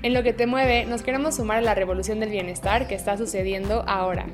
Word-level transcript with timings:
En 0.00 0.14
lo 0.14 0.22
que 0.22 0.32
te 0.32 0.46
mueve, 0.46 0.86
nos 0.86 1.02
queremos 1.02 1.36
sumar 1.36 1.58
a 1.58 1.60
la 1.60 1.74
revolución 1.74 2.20
del 2.20 2.30
bienestar 2.30 2.86
que 2.86 2.94
está 2.94 3.16
sucediendo 3.18 3.82
ahora. 3.88 4.26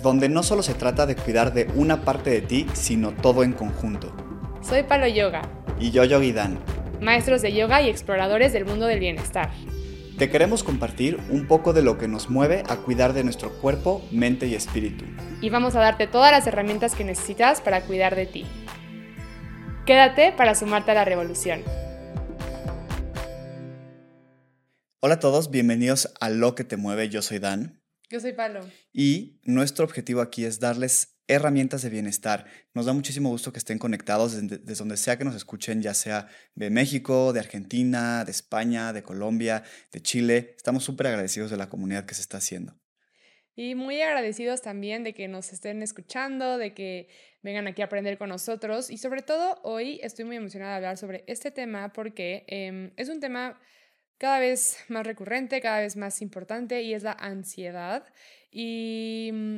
Donde 0.00 0.28
no 0.28 0.44
solo 0.44 0.62
se 0.62 0.74
trata 0.74 1.06
de 1.06 1.16
cuidar 1.16 1.52
de 1.52 1.68
una 1.74 2.02
parte 2.02 2.30
de 2.30 2.40
ti, 2.40 2.66
sino 2.74 3.10
todo 3.10 3.42
en 3.42 3.52
conjunto. 3.52 4.14
Soy 4.60 4.84
Palo 4.84 5.08
Yoga. 5.08 5.42
Y 5.80 5.90
yo 5.90 6.04
Yogi 6.04 6.32
Dan. 6.32 6.60
Maestros 7.00 7.42
de 7.42 7.52
yoga 7.52 7.82
y 7.82 7.88
exploradores 7.88 8.52
del 8.52 8.64
mundo 8.64 8.86
del 8.86 9.00
bienestar. 9.00 9.50
Te 10.18 10.30
queremos 10.30 10.62
compartir 10.62 11.18
un 11.30 11.48
poco 11.48 11.72
de 11.72 11.82
lo 11.82 11.98
que 11.98 12.06
nos 12.06 12.30
mueve 12.30 12.62
a 12.68 12.76
cuidar 12.76 13.12
de 13.12 13.24
nuestro 13.24 13.50
cuerpo, 13.54 14.02
mente 14.12 14.46
y 14.46 14.54
espíritu. 14.54 15.04
Y 15.40 15.50
vamos 15.50 15.74
a 15.74 15.80
darte 15.80 16.06
todas 16.06 16.30
las 16.30 16.46
herramientas 16.46 16.94
que 16.94 17.02
necesitas 17.02 17.60
para 17.60 17.80
cuidar 17.80 18.14
de 18.14 18.26
ti. 18.26 18.44
Quédate 19.84 20.30
para 20.30 20.54
sumarte 20.54 20.92
a 20.92 20.94
la 20.94 21.04
revolución. 21.04 21.62
Hola 25.04 25.14
a 25.14 25.18
todos, 25.18 25.50
bienvenidos 25.50 26.14
a 26.20 26.30
Lo 26.30 26.54
que 26.54 26.62
te 26.62 26.76
mueve. 26.76 27.08
Yo 27.08 27.22
soy 27.22 27.40
Dan. 27.40 27.82
Yo 28.08 28.20
soy 28.20 28.34
Palo. 28.34 28.60
Y 28.92 29.40
nuestro 29.42 29.84
objetivo 29.84 30.20
aquí 30.20 30.44
es 30.44 30.60
darles 30.60 31.18
herramientas 31.26 31.82
de 31.82 31.90
bienestar. 31.90 32.46
Nos 32.72 32.86
da 32.86 32.92
muchísimo 32.92 33.28
gusto 33.28 33.52
que 33.52 33.58
estén 33.58 33.80
conectados 33.80 34.40
desde, 34.40 34.74
donde 34.76 34.96
sea 34.96 35.18
que 35.18 35.24
nos 35.24 35.34
escuchen, 35.34 35.82
ya 35.82 35.92
sea 35.92 36.28
de 36.54 36.70
México, 36.70 37.32
de 37.32 37.40
Argentina, 37.40 38.24
de 38.24 38.30
España, 38.30 38.92
de 38.92 39.02
Colombia, 39.02 39.64
de 39.90 40.00
Chile. 40.00 40.54
Estamos 40.56 40.84
súper 40.84 41.08
agradecidos 41.08 41.50
de 41.50 41.56
la 41.56 41.68
comunidad 41.68 42.06
que 42.06 42.14
se 42.14 42.20
está 42.20 42.36
haciendo. 42.36 42.78
Y 43.56 43.74
muy 43.74 44.00
agradecidos 44.02 44.62
también 44.62 45.02
de 45.02 45.14
que 45.14 45.26
nos 45.26 45.52
estén 45.52 45.82
escuchando, 45.82 46.58
de 46.58 46.74
que 46.74 47.08
vengan 47.42 47.66
aquí 47.66 47.82
a 47.82 47.86
aprender 47.86 48.18
con 48.18 48.28
nosotros. 48.28 48.88
Y 48.88 48.98
sobre 48.98 49.22
todo, 49.22 49.58
hoy 49.64 49.98
estoy 50.04 50.26
muy 50.26 50.36
emocionada 50.36 50.70
de 50.70 50.76
hablar 50.76 50.96
sobre 50.96 51.24
este 51.26 51.50
tema 51.50 51.92
porque 51.92 52.44
em, 52.46 52.92
es 52.96 53.08
un 53.08 53.18
tema 53.18 53.58
cada 54.22 54.38
vez 54.38 54.76
más 54.86 55.04
recurrente, 55.04 55.60
cada 55.60 55.80
vez 55.80 55.96
más 55.96 56.22
importante 56.22 56.80
y 56.82 56.94
es 56.94 57.02
la 57.02 57.10
ansiedad. 57.10 58.04
Y 58.52 59.30
mm, 59.32 59.56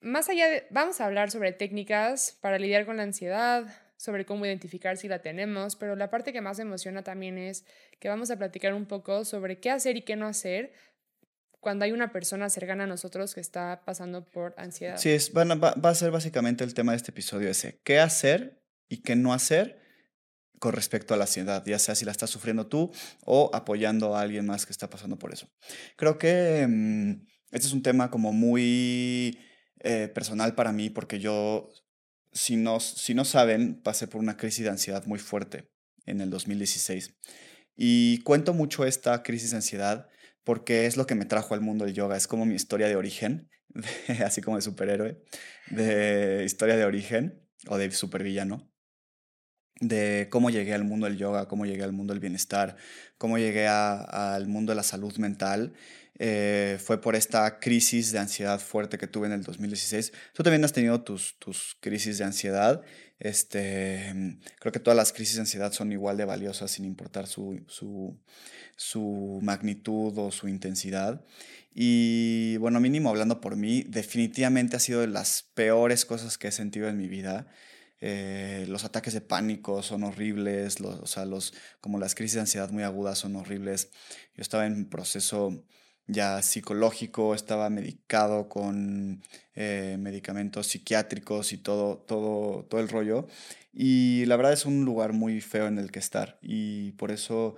más 0.00 0.30
allá 0.30 0.48
de, 0.48 0.66
vamos 0.70 1.02
a 1.02 1.04
hablar 1.04 1.30
sobre 1.30 1.52
técnicas 1.52 2.38
para 2.40 2.58
lidiar 2.58 2.86
con 2.86 2.96
la 2.96 3.02
ansiedad, 3.02 3.66
sobre 3.98 4.24
cómo 4.24 4.46
identificar 4.46 4.96
si 4.96 5.08
la 5.08 5.18
tenemos, 5.18 5.76
pero 5.76 5.94
la 5.94 6.08
parte 6.08 6.32
que 6.32 6.40
más 6.40 6.58
emociona 6.58 7.02
también 7.02 7.36
es 7.36 7.66
que 8.00 8.08
vamos 8.08 8.30
a 8.30 8.38
platicar 8.38 8.72
un 8.72 8.86
poco 8.86 9.26
sobre 9.26 9.60
qué 9.60 9.70
hacer 9.70 9.98
y 9.98 10.00
qué 10.00 10.16
no 10.16 10.26
hacer 10.26 10.72
cuando 11.60 11.84
hay 11.84 11.92
una 11.92 12.12
persona 12.12 12.48
cercana 12.48 12.84
a 12.84 12.86
nosotros 12.86 13.34
que 13.34 13.42
está 13.42 13.82
pasando 13.84 14.24
por 14.24 14.54
ansiedad. 14.56 14.96
Sí, 14.96 15.10
es, 15.10 15.36
va, 15.36 15.44
va 15.44 15.90
a 15.90 15.94
ser 15.94 16.10
básicamente 16.10 16.64
el 16.64 16.72
tema 16.72 16.92
de 16.92 16.96
este 16.96 17.10
episodio 17.10 17.50
ese, 17.50 17.78
qué 17.84 17.98
hacer 17.98 18.62
y 18.88 19.02
qué 19.02 19.16
no 19.16 19.34
hacer 19.34 19.85
con 20.58 20.72
respecto 20.72 21.14
a 21.14 21.16
la 21.16 21.24
ansiedad, 21.24 21.64
ya 21.66 21.78
sea 21.78 21.94
si 21.94 22.04
la 22.04 22.12
estás 22.12 22.30
sufriendo 22.30 22.66
tú 22.66 22.92
o 23.24 23.50
apoyando 23.52 24.16
a 24.16 24.22
alguien 24.22 24.46
más 24.46 24.66
que 24.66 24.72
está 24.72 24.88
pasando 24.88 25.18
por 25.18 25.32
eso. 25.32 25.48
Creo 25.96 26.18
que 26.18 26.66
mm, 26.66 27.26
este 27.52 27.66
es 27.66 27.72
un 27.72 27.82
tema 27.82 28.10
como 28.10 28.32
muy 28.32 29.38
eh, 29.80 30.08
personal 30.08 30.54
para 30.54 30.72
mí 30.72 30.90
porque 30.90 31.18
yo, 31.18 31.68
si 32.32 32.56
no, 32.56 32.80
si 32.80 33.14
no 33.14 33.24
saben, 33.24 33.80
pasé 33.82 34.08
por 34.08 34.20
una 34.20 34.36
crisis 34.36 34.64
de 34.64 34.70
ansiedad 34.70 35.04
muy 35.06 35.18
fuerte 35.18 35.70
en 36.06 36.20
el 36.20 36.30
2016. 36.30 37.14
Y 37.76 38.18
cuento 38.22 38.54
mucho 38.54 38.84
esta 38.84 39.22
crisis 39.22 39.50
de 39.50 39.56
ansiedad 39.56 40.08
porque 40.44 40.86
es 40.86 40.96
lo 40.96 41.06
que 41.06 41.14
me 41.14 41.24
trajo 41.24 41.54
al 41.54 41.60
mundo 41.60 41.84
del 41.84 41.94
yoga, 41.94 42.16
es 42.16 42.26
como 42.26 42.46
mi 42.46 42.54
historia 42.54 42.88
de 42.88 42.96
origen, 42.96 43.50
así 44.24 44.40
como 44.40 44.56
de 44.56 44.62
superhéroe, 44.62 45.22
de 45.70 46.44
historia 46.44 46.76
de 46.76 46.84
origen 46.84 47.42
o 47.68 47.76
de 47.76 47.90
supervillano 47.90 48.70
de 49.80 50.28
cómo 50.30 50.50
llegué 50.50 50.74
al 50.74 50.84
mundo 50.84 51.06
del 51.06 51.16
yoga, 51.16 51.48
cómo 51.48 51.66
llegué 51.66 51.84
al 51.84 51.92
mundo 51.92 52.14
del 52.14 52.20
bienestar, 52.20 52.76
cómo 53.18 53.38
llegué 53.38 53.68
al 53.68 54.46
mundo 54.46 54.72
de 54.72 54.76
la 54.76 54.82
salud 54.82 55.16
mental. 55.18 55.74
Eh, 56.18 56.78
fue 56.82 56.98
por 57.00 57.14
esta 57.14 57.58
crisis 57.58 58.10
de 58.10 58.18
ansiedad 58.18 58.58
fuerte 58.58 58.96
que 58.96 59.06
tuve 59.06 59.26
en 59.26 59.34
el 59.34 59.42
2016. 59.42 60.12
Tú 60.32 60.42
también 60.42 60.64
has 60.64 60.72
tenido 60.72 61.02
tus, 61.02 61.38
tus 61.38 61.76
crisis 61.80 62.18
de 62.18 62.24
ansiedad. 62.24 62.82
Este, 63.18 64.38
creo 64.58 64.72
que 64.72 64.80
todas 64.80 64.96
las 64.96 65.12
crisis 65.12 65.36
de 65.36 65.42
ansiedad 65.42 65.72
son 65.72 65.92
igual 65.92 66.16
de 66.16 66.24
valiosas 66.24 66.70
sin 66.70 66.84
importar 66.86 67.26
su, 67.26 67.62
su, 67.66 68.18
su 68.76 69.40
magnitud 69.42 70.16
o 70.16 70.30
su 70.30 70.48
intensidad. 70.48 71.22
Y 71.74 72.56
bueno, 72.56 72.80
mínimo 72.80 73.10
hablando 73.10 73.42
por 73.42 73.56
mí, 73.56 73.84
definitivamente 73.86 74.76
ha 74.76 74.80
sido 74.80 75.02
de 75.02 75.08
las 75.08 75.42
peores 75.54 76.06
cosas 76.06 76.38
que 76.38 76.48
he 76.48 76.52
sentido 76.52 76.88
en 76.88 76.96
mi 76.96 77.08
vida. 77.08 77.46
Eh, 78.00 78.66
los 78.68 78.84
ataques 78.84 79.14
de 79.14 79.20
pánico 79.20 79.82
son 79.82 80.04
horribles, 80.04 80.80
los, 80.80 81.00
o 81.00 81.06
sea, 81.06 81.24
los, 81.24 81.54
como 81.80 81.98
las 81.98 82.14
crisis 82.14 82.34
de 82.34 82.40
ansiedad 82.40 82.70
muy 82.70 82.82
agudas 82.82 83.18
son 83.18 83.36
horribles. 83.36 83.90
Yo 84.34 84.42
estaba 84.42 84.66
en 84.66 84.88
proceso 84.88 85.64
ya 86.06 86.40
psicológico, 86.42 87.34
estaba 87.34 87.68
medicado 87.70 88.48
con 88.48 89.22
eh, 89.54 89.96
medicamentos 89.98 90.68
psiquiátricos 90.68 91.52
y 91.52 91.58
todo, 91.58 91.98
todo, 91.98 92.64
todo 92.64 92.80
el 92.80 92.88
rollo. 92.88 93.26
Y 93.72 94.24
la 94.26 94.36
verdad 94.36 94.52
es 94.52 94.66
un 94.66 94.84
lugar 94.84 95.12
muy 95.12 95.40
feo 95.40 95.66
en 95.66 95.78
el 95.78 95.90
que 95.90 95.98
estar. 95.98 96.38
Y 96.42 96.92
por 96.92 97.10
eso 97.10 97.56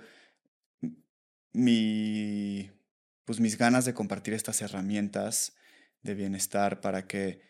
mi, 1.53 2.71
pues 3.25 3.39
mis 3.39 3.57
ganas 3.57 3.85
de 3.85 3.93
compartir 3.93 4.33
estas 4.33 4.61
herramientas 4.61 5.55
de 6.01 6.15
bienestar 6.15 6.81
para 6.81 7.07
que 7.07 7.41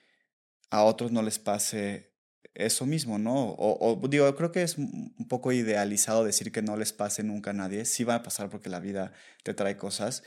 a 0.70 0.84
otros 0.84 1.12
no 1.12 1.22
les 1.22 1.40
pase 1.40 2.09
eso 2.54 2.86
mismo, 2.86 3.18
¿no? 3.18 3.56
O, 3.58 4.00
digo, 4.10 4.36
creo 4.36 4.52
que 4.52 4.64
es 4.64 4.78
un 4.78 5.28
poco 5.28 5.52
idealizado 5.52 6.24
decir 6.24 6.52
que 6.52 6.62
no 6.62 6.78
les 6.78 6.94
pase 6.94 7.24
nunca 7.24 7.52
a 7.52 7.54
nadie. 7.54 7.86
Sí 7.86 8.04
va 8.04 8.16
a 8.16 8.24
pasar 8.24 8.50
porque 8.50 8.70
la 8.70 8.80
vida 8.80 9.14
te 9.44 9.54
trae 9.54 9.78
cosas 9.78 10.24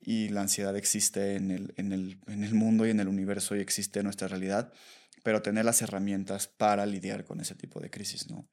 y 0.00 0.28
la 0.28 0.42
ansiedad 0.42 0.76
existe 0.76 1.36
en 1.36 1.50
el, 1.50 1.74
en 1.76 1.92
el, 1.92 2.18
en 2.26 2.44
el 2.44 2.54
mundo 2.54 2.86
y 2.86 2.90
en 2.90 3.00
el 3.00 3.08
universo 3.08 3.56
y 3.56 3.60
existe 3.60 4.00
en 4.00 4.04
nuestra 4.04 4.28
realidad, 4.28 4.72
pero 5.22 5.42
tener 5.42 5.64
las 5.64 5.80
herramientas 5.82 6.48
para 6.48 6.84
lidiar 6.86 7.24
con 7.24 7.40
ese 7.40 7.54
tipo 7.54 7.80
de 7.80 7.90
crisis, 7.90 8.28
¿no? 8.28 8.48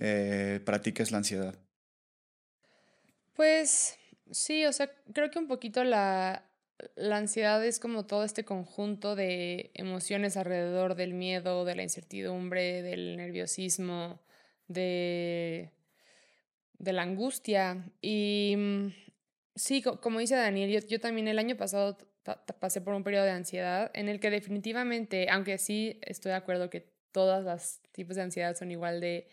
Eh, 0.00 0.60
¿Para 0.64 0.82
ti 0.82 0.92
qué 0.92 1.02
es 1.02 1.10
la 1.10 1.18
ansiedad? 1.18 1.58
Pues 3.34 3.96
sí, 4.32 4.66
o 4.66 4.72
sea, 4.72 4.90
creo 5.14 5.30
que 5.30 5.38
un 5.38 5.46
poquito 5.46 5.84
la, 5.84 6.47
la 6.94 7.16
ansiedad 7.16 7.64
es 7.64 7.80
como 7.80 8.06
todo 8.06 8.24
este 8.24 8.44
conjunto 8.44 9.16
de 9.16 9.70
emociones 9.74 10.36
alrededor 10.36 10.94
del 10.94 11.14
miedo, 11.14 11.64
de 11.64 11.74
la 11.74 11.82
incertidumbre, 11.82 12.82
del 12.82 13.16
nerviosismo, 13.16 14.20
de, 14.68 15.72
de 16.78 16.92
la 16.92 17.02
angustia. 17.02 17.84
Y 18.00 18.54
mm, 18.56 18.88
sí, 19.54 19.82
como 19.82 20.20
dice 20.20 20.36
Daniel, 20.36 20.86
yo, 20.86 21.00
también 21.00 21.28
el 21.28 21.38
año 21.38 21.56
pasado 21.56 21.98
pasé 22.60 22.80
por 22.80 22.94
un 22.94 23.04
periodo 23.04 23.24
de 23.24 23.30
ansiedad 23.30 23.90
en 23.94 24.08
el 24.08 24.20
que 24.20 24.30
definitivamente, 24.30 25.28
aunque 25.30 25.58
sí 25.58 25.98
estoy 26.02 26.30
de 26.30 26.36
acuerdo 26.36 26.70
que 26.70 26.92
todos 27.10 27.42
los 27.42 27.80
tipos 27.92 28.16
de 28.16 28.22
ansiedad 28.22 28.54
son 28.54 28.70
igual 28.70 29.00
de 29.00 29.28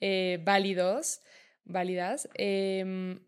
eh, 0.00 0.38
válidos, 0.44 1.20
válidas, 1.64 2.28
eh, 2.34 3.18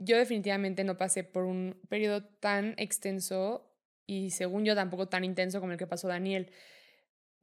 yo 0.00 0.16
definitivamente 0.16 0.82
no 0.82 0.96
pasé 0.96 1.22
por 1.24 1.44
un 1.44 1.78
periodo 1.88 2.24
tan 2.24 2.74
extenso 2.78 3.70
y 4.06 4.30
según 4.30 4.64
yo 4.64 4.74
tampoco 4.74 5.08
tan 5.08 5.24
intenso 5.24 5.60
como 5.60 5.72
el 5.72 5.78
que 5.78 5.86
pasó 5.86 6.08
Daniel. 6.08 6.50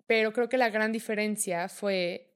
Pero 0.08 0.34
creo 0.34 0.50
que 0.50 0.58
la 0.58 0.70
gran 0.70 0.92
diferencia 0.92 1.70
fue 1.70 2.34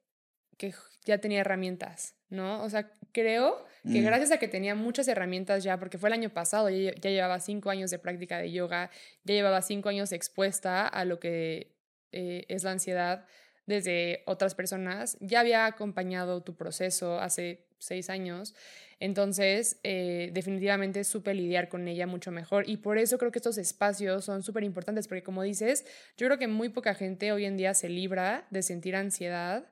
que 0.58 0.74
ya 1.06 1.18
tenía 1.18 1.42
herramientas, 1.42 2.16
¿no? 2.30 2.64
O 2.64 2.70
sea, 2.70 2.92
creo 3.12 3.66
que 3.84 4.02
mm. 4.02 4.06
gracias 4.06 4.32
a 4.32 4.38
que 4.38 4.48
tenía 4.48 4.76
muchas 4.76 5.08
herramientas 5.08 5.64
ya, 5.64 5.80
porque 5.80 5.98
fue 5.98 6.10
el 6.10 6.14
año 6.14 6.30
pasado, 6.30 6.70
ya, 6.70 6.94
llevaba 6.94 7.40
cinco 7.40 7.72
años 7.72 7.90
de 7.90 7.98
práctica 7.98 8.38
de 8.38 8.52
yoga, 8.52 8.92
ya 9.24 9.34
llevaba 9.34 9.62
cinco 9.64 9.90
años 9.90 10.12
expuesta 10.12 10.88
a 10.88 11.04
lo 11.04 11.20
que 11.20 11.76
eh, 12.12 12.46
es 12.48 12.64
la 12.64 12.72
ansiedad 12.72 13.26
desde 13.66 14.22
otras 14.28 14.54
personas, 14.54 15.18
ya 15.20 15.40
había 15.40 15.66
acompañado 15.66 16.44
tu 16.44 16.56
proceso 16.56 17.20
hace 17.20 17.66
seis 17.82 18.10
años 18.10 18.54
entonces, 19.02 19.80
eh, 19.84 20.30
definitivamente 20.32 21.04
supe 21.04 21.34
lidiar 21.34 21.70
con 21.70 21.88
ella 21.88 22.06
mucho 22.06 22.32
mejor 22.32 22.70
y 22.70 22.78
por 22.78 23.00
eso 23.00 23.18
creo 23.18 23.32
que 23.32 23.40
estos 23.40 23.58
espacios 23.58 24.24
son 24.24 24.44
súper 24.44 24.64
importantes 24.64 25.08
porque 25.08 25.24
como 25.24 25.42
dices, 25.42 25.86
yo 26.18 26.28
creo 26.28 26.38
que 26.38 26.48
muy 26.48 26.70
poca 26.70 26.94
gente 26.94 27.32
hoy 27.32 27.46
en 27.46 27.58
día 27.58 27.74
se 27.74 27.90
libra 27.90 28.46
de 28.52 28.62
sentir 28.62 28.96
ansiedad, 28.96 29.66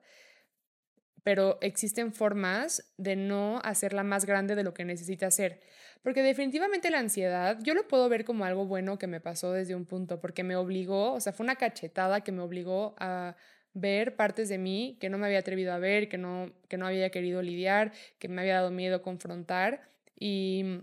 pero 1.21 1.59
existen 1.61 2.11
formas 2.11 2.91
de 2.97 3.15
no 3.15 3.61
hacerla 3.63 4.01
más 4.01 4.25
grande 4.25 4.55
de 4.55 4.63
lo 4.63 4.73
que 4.73 4.83
necesita 4.83 5.29
ser. 5.29 5.61
Porque 6.01 6.23
definitivamente 6.23 6.89
la 6.89 6.97
ansiedad, 6.97 7.59
yo 7.61 7.75
lo 7.75 7.87
puedo 7.87 8.09
ver 8.09 8.25
como 8.25 8.45
algo 8.45 8.65
bueno 8.65 8.97
que 8.97 9.05
me 9.05 9.21
pasó 9.21 9.51
desde 9.51 9.75
un 9.75 9.85
punto, 9.85 10.19
porque 10.19 10.43
me 10.43 10.55
obligó, 10.55 11.13
o 11.13 11.19
sea, 11.19 11.33
fue 11.33 11.43
una 11.43 11.57
cachetada 11.57 12.21
que 12.21 12.31
me 12.31 12.41
obligó 12.41 12.95
a 12.97 13.35
ver 13.79 14.15
partes 14.15 14.49
de 14.49 14.57
mí 14.57 14.97
que 14.99 15.09
no 15.09 15.17
me 15.17 15.25
había 15.25 15.39
atrevido 15.39 15.73
a 15.73 15.79
ver, 15.79 16.09
que 16.09 16.17
no, 16.17 16.51
que 16.67 16.77
no 16.77 16.87
había 16.87 17.09
querido 17.09 17.41
lidiar, 17.41 17.93
que 18.17 18.27
me 18.27 18.41
había 18.41 18.55
dado 18.55 18.71
miedo 18.71 19.01
confrontar. 19.01 19.89
Y 20.19 20.81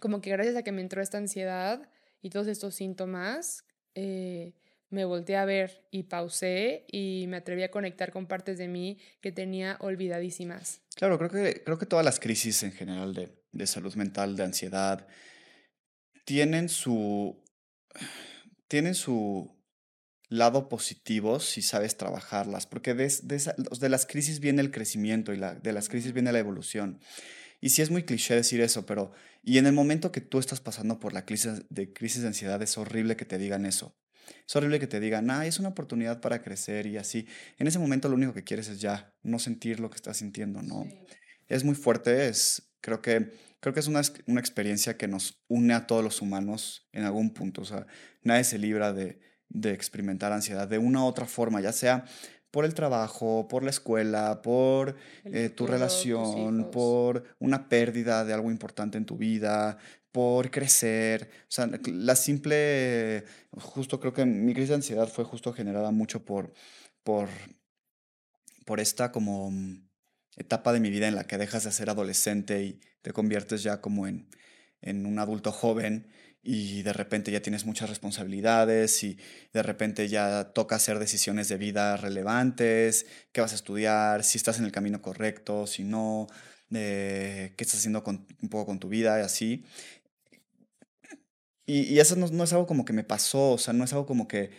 como 0.00 0.20
que 0.20 0.30
gracias 0.30 0.56
a 0.56 0.62
que 0.62 0.72
me 0.72 0.80
entró 0.80 1.02
esta 1.02 1.18
ansiedad 1.18 1.88
y 2.22 2.30
todos 2.30 2.46
estos 2.46 2.74
síntomas, 2.74 3.64
eh, 3.94 4.54
me 4.90 5.04
volteé 5.04 5.36
a 5.36 5.44
ver 5.44 5.84
y 5.90 6.04
pausé 6.04 6.84
y 6.90 7.26
me 7.28 7.38
atreví 7.38 7.62
a 7.62 7.70
conectar 7.70 8.12
con 8.12 8.26
partes 8.26 8.58
de 8.58 8.68
mí 8.68 8.98
que 9.20 9.32
tenía 9.32 9.76
olvidadísimas. 9.80 10.80
Claro, 10.94 11.18
creo 11.18 11.30
que, 11.30 11.62
creo 11.64 11.78
que 11.78 11.86
todas 11.86 12.04
las 12.04 12.20
crisis 12.20 12.62
en 12.62 12.72
general 12.72 13.14
de, 13.14 13.30
de 13.52 13.66
salud 13.66 13.94
mental, 13.94 14.36
de 14.36 14.44
ansiedad, 14.44 15.06
tienen 16.24 16.68
su, 16.68 17.42
tienen 18.68 18.94
su 18.94 19.55
lado 20.28 20.68
positivo 20.68 21.40
si 21.40 21.62
sabes 21.62 21.96
trabajarlas, 21.96 22.66
porque 22.66 22.94
de, 22.94 23.12
de, 23.22 23.54
de 23.80 23.88
las 23.88 24.06
crisis 24.06 24.40
viene 24.40 24.62
el 24.62 24.70
crecimiento 24.70 25.32
y 25.32 25.36
la, 25.36 25.54
de 25.54 25.72
las 25.72 25.88
crisis 25.88 26.12
viene 26.12 26.32
la 26.32 26.38
evolución. 26.38 27.00
Y 27.60 27.70
sí 27.70 27.82
es 27.82 27.90
muy 27.90 28.02
cliché 28.02 28.34
decir 28.34 28.60
eso, 28.60 28.86
pero 28.86 29.12
y 29.42 29.58
en 29.58 29.66
el 29.66 29.72
momento 29.72 30.12
que 30.12 30.20
tú 30.20 30.38
estás 30.38 30.60
pasando 30.60 30.98
por 30.98 31.12
la 31.12 31.24
crisis 31.24 31.62
de 31.70 31.92
crisis 31.92 32.22
de 32.22 32.28
ansiedad 32.28 32.60
es 32.62 32.76
horrible 32.76 33.16
que 33.16 33.24
te 33.24 33.38
digan 33.38 33.64
eso. 33.64 33.96
Es 34.46 34.56
horrible 34.56 34.80
que 34.80 34.86
te 34.86 35.00
digan, 35.00 35.30
ah, 35.30 35.46
es 35.46 35.58
una 35.58 35.68
oportunidad 35.68 36.20
para 36.20 36.42
crecer 36.42 36.86
y 36.86 36.96
así. 36.96 37.26
En 37.58 37.66
ese 37.66 37.78
momento 37.78 38.08
lo 38.08 38.16
único 38.16 38.34
que 38.34 38.44
quieres 38.44 38.68
es 38.68 38.80
ya 38.80 39.14
no 39.22 39.38
sentir 39.38 39.80
lo 39.80 39.88
que 39.88 39.96
estás 39.96 40.16
sintiendo, 40.16 40.62
¿no? 40.62 40.86
Es 41.46 41.62
muy 41.62 41.76
fuerte, 41.76 42.28
es, 42.28 42.72
creo 42.80 43.00
que, 43.00 43.30
creo 43.60 43.72
que 43.72 43.80
es 43.80 43.86
una, 43.86 44.02
una 44.26 44.40
experiencia 44.40 44.96
que 44.96 45.06
nos 45.06 45.44
une 45.46 45.74
a 45.74 45.86
todos 45.86 46.02
los 46.02 46.20
humanos 46.22 46.88
en 46.92 47.04
algún 47.04 47.32
punto. 47.32 47.62
O 47.62 47.64
sea, 47.64 47.86
nadie 48.22 48.42
se 48.42 48.58
libra 48.58 48.92
de, 48.92 49.20
de 49.48 49.72
experimentar 49.72 50.32
ansiedad 50.32 50.68
de 50.68 50.78
una 50.78 51.02
u 51.02 51.06
otra 51.06 51.26
forma, 51.26 51.60
ya 51.60 51.72
sea 51.72 52.04
por 52.50 52.64
el 52.64 52.74
trabajo, 52.74 53.48
por 53.48 53.62
la 53.62 53.70
escuela, 53.70 54.40
por 54.42 54.96
eh, 55.24 55.50
tu 55.50 55.66
relación, 55.66 56.70
por 56.70 57.24
una 57.38 57.68
pérdida 57.68 58.24
de 58.24 58.32
algo 58.32 58.50
importante 58.50 58.96
en 58.96 59.04
tu 59.04 59.18
vida, 59.18 59.76
por 60.10 60.50
crecer. 60.50 61.28
O 61.42 61.50
sea, 61.50 61.68
la 61.84 62.16
simple, 62.16 63.24
justo 63.58 64.00
creo 64.00 64.14
que 64.14 64.24
mi 64.24 64.54
crisis 64.54 64.70
de 64.70 64.76
ansiedad 64.76 65.08
fue 65.08 65.24
justo 65.24 65.52
generada 65.52 65.90
mucho 65.90 66.24
por, 66.24 66.54
por, 67.02 67.28
por 68.64 68.80
esta 68.80 69.12
como 69.12 69.52
etapa 70.36 70.72
de 70.72 70.80
mi 70.80 70.88
vida 70.88 71.08
en 71.08 71.14
la 71.14 71.24
que 71.24 71.36
dejas 71.36 71.64
de 71.64 71.72
ser 71.72 71.90
adolescente 71.90 72.62
y 72.62 72.80
te 73.02 73.12
conviertes 73.12 73.62
ya 73.62 73.82
como 73.82 74.06
en, 74.06 74.30
en 74.80 75.04
un 75.04 75.18
adulto 75.18 75.52
joven 75.52 76.06
y 76.46 76.82
de 76.82 76.92
repente 76.92 77.32
ya 77.32 77.42
tienes 77.42 77.66
muchas 77.66 77.90
responsabilidades 77.90 79.02
y 79.02 79.18
de 79.52 79.62
repente 79.64 80.08
ya 80.08 80.52
toca 80.54 80.76
hacer 80.76 81.00
decisiones 81.00 81.48
de 81.48 81.56
vida 81.56 81.96
relevantes, 81.96 83.06
qué 83.32 83.40
vas 83.40 83.50
a 83.52 83.56
estudiar, 83.56 84.22
si 84.22 84.38
estás 84.38 84.60
en 84.60 84.64
el 84.64 84.70
camino 84.70 85.02
correcto, 85.02 85.66
si 85.66 85.82
no, 85.82 86.28
eh, 86.72 87.52
qué 87.56 87.64
estás 87.64 87.80
haciendo 87.80 88.04
con, 88.04 88.26
un 88.42 88.48
poco 88.48 88.66
con 88.66 88.78
tu 88.78 88.88
vida 88.88 89.18
y 89.18 89.22
así. 89.24 89.64
Y, 91.66 91.98
eso 91.98 92.14
no, 92.14 92.28
no, 92.28 92.44
es 92.44 92.52
algo 92.52 92.66
como 92.66 92.84
que 92.84 92.92
me 92.92 93.02
pasó, 93.02 93.52
o 93.52 93.58
sea, 93.58 93.74
no 93.74 93.82
es 93.84 93.92
algo 93.92 94.06
como 94.06 94.28
que 94.28 94.50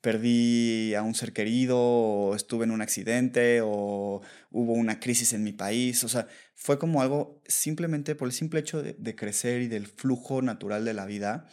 perdí 0.00 0.94
a 0.94 1.02
un 1.02 1.14
ser 1.14 1.32
querido 1.32 1.78
o 1.78 2.36
estuve 2.36 2.64
en 2.64 2.70
un 2.70 2.82
accidente 2.82 3.60
o 3.62 4.22
hubo 4.50 4.72
una 4.72 5.00
crisis 5.00 5.32
en 5.32 5.42
mi 5.42 5.52
país. 5.52 6.04
O 6.04 6.08
sea, 6.08 6.28
fue 6.54 6.78
como 6.78 7.02
algo 7.02 7.40
simplemente 7.46 8.14
por 8.14 8.28
el 8.28 8.32
simple 8.32 8.60
hecho 8.60 8.82
de, 8.82 9.16
crecer 9.16 9.62
y 9.62 9.68
del 9.68 9.86
flujo 9.86 10.42
natural 10.42 10.84
de 10.84 10.94
la 10.94 11.06
vida, 11.06 11.46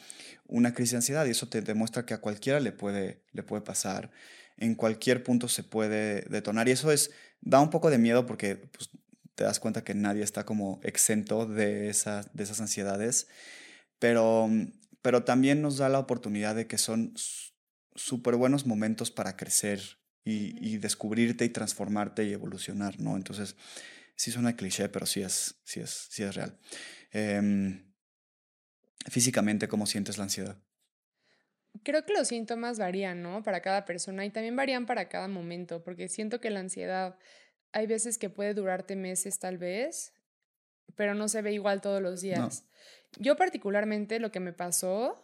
una 0.48 0.74
crisis 0.74 0.92
de 0.92 0.98
ansiedad. 0.98 1.25
Y 1.25 1.31
eso 1.31 1.50
te 1.50 1.62
demuestra 1.62 2.06
que 2.06 2.13
a 2.13 2.22
cualquiera 2.22 2.60
le 2.60 2.72
puede, 2.72 3.22
le 3.31 3.44
puede 3.44 3.62
pasar. 3.62 4.12
En 4.57 4.75
cualquier 4.75 5.24
punto 5.24 5.48
se 5.48 5.63
puede 5.63 6.22
detonar. 6.30 6.68
Y 6.68 6.72
eso 6.72 6.92
es, 6.92 7.12
da 7.42 7.60
un 7.60 7.69
poco 7.69 7.89
de 7.89 7.98
miedo 7.98 8.25
porque 8.25 8.56
pues, 8.56 8.89
te 9.36 9.44
das 9.44 9.60
cuenta 9.60 9.83
que 9.83 9.95
nadie 9.95 10.24
está 10.24 10.45
como 10.45 10.80
exento 10.83 11.45
de, 11.45 11.89
esa, 11.89 12.30
de 12.33 12.44
esas 12.44 12.62
ansiedades. 12.62 13.28
Pero, 14.00 14.50
pero 15.01 15.24
también 15.24 15.62
nos 15.62 15.78
da 15.78 15.89
la 15.89 16.00
oportunidad 16.00 16.56
de 16.56 16.68
que 16.68 16.78
son 16.78 17.13
súper 17.96 18.36
buenos 18.36 18.66
momentos 18.66 19.12
para 19.12 19.36
crecer 19.36 19.82
y, 20.24 20.56
y, 20.74 20.78
descubrirte 20.78 21.46
y 21.46 21.50
transformarte 21.50 22.26
y 22.26 22.34
evolucionar, 22.34 23.00
¿no? 23.00 23.18
Entonces, 23.18 23.56
sí 24.16 24.32
suena 24.32 24.56
cliché, 24.56 24.88
pero 24.90 25.06
sí 25.06 25.22
es, 25.22 25.56
sí 25.64 25.80
es, 25.80 26.08
sí 26.10 26.24
es 26.24 26.36
real. 26.36 26.58
Eh, 27.12 27.84
físicamente, 29.10 29.68
¿cómo 29.68 29.88
sientes 29.88 30.18
la 30.18 30.26
ansiedad? 30.26 30.58
Creo 31.84 32.06
que 32.06 32.14
los 32.14 32.28
síntomas 32.28 32.78
varían, 32.78 33.22
¿no? 33.22 33.44
Para 33.44 33.62
cada 33.62 33.86
persona 33.86 34.26
y 34.26 34.30
también 34.30 34.56
varían 34.56 34.86
para 34.86 35.10
cada 35.10 35.28
momento, 35.28 35.84
porque 35.84 36.08
siento 36.10 36.40
que 36.40 36.50
la 36.50 36.60
ansiedad 36.60 37.18
hay 37.72 37.88
veces 37.88 38.18
que 38.18 38.30
puede 38.30 38.54
durarte 38.54 38.96
meses 38.96 39.40
tal 39.40 39.58
vez, 39.58 40.14
pero 40.96 41.16
no 41.16 41.28
se 41.28 41.42
ve 41.42 41.54
igual 41.54 41.82
todos 41.82 42.02
los 42.02 42.22
días. 42.22 42.64
No. 42.64 43.24
Yo 43.24 43.36
particularmente 43.38 44.20
lo 44.20 44.32
que 44.32 44.40
me 44.40 44.54
pasó 44.54 45.24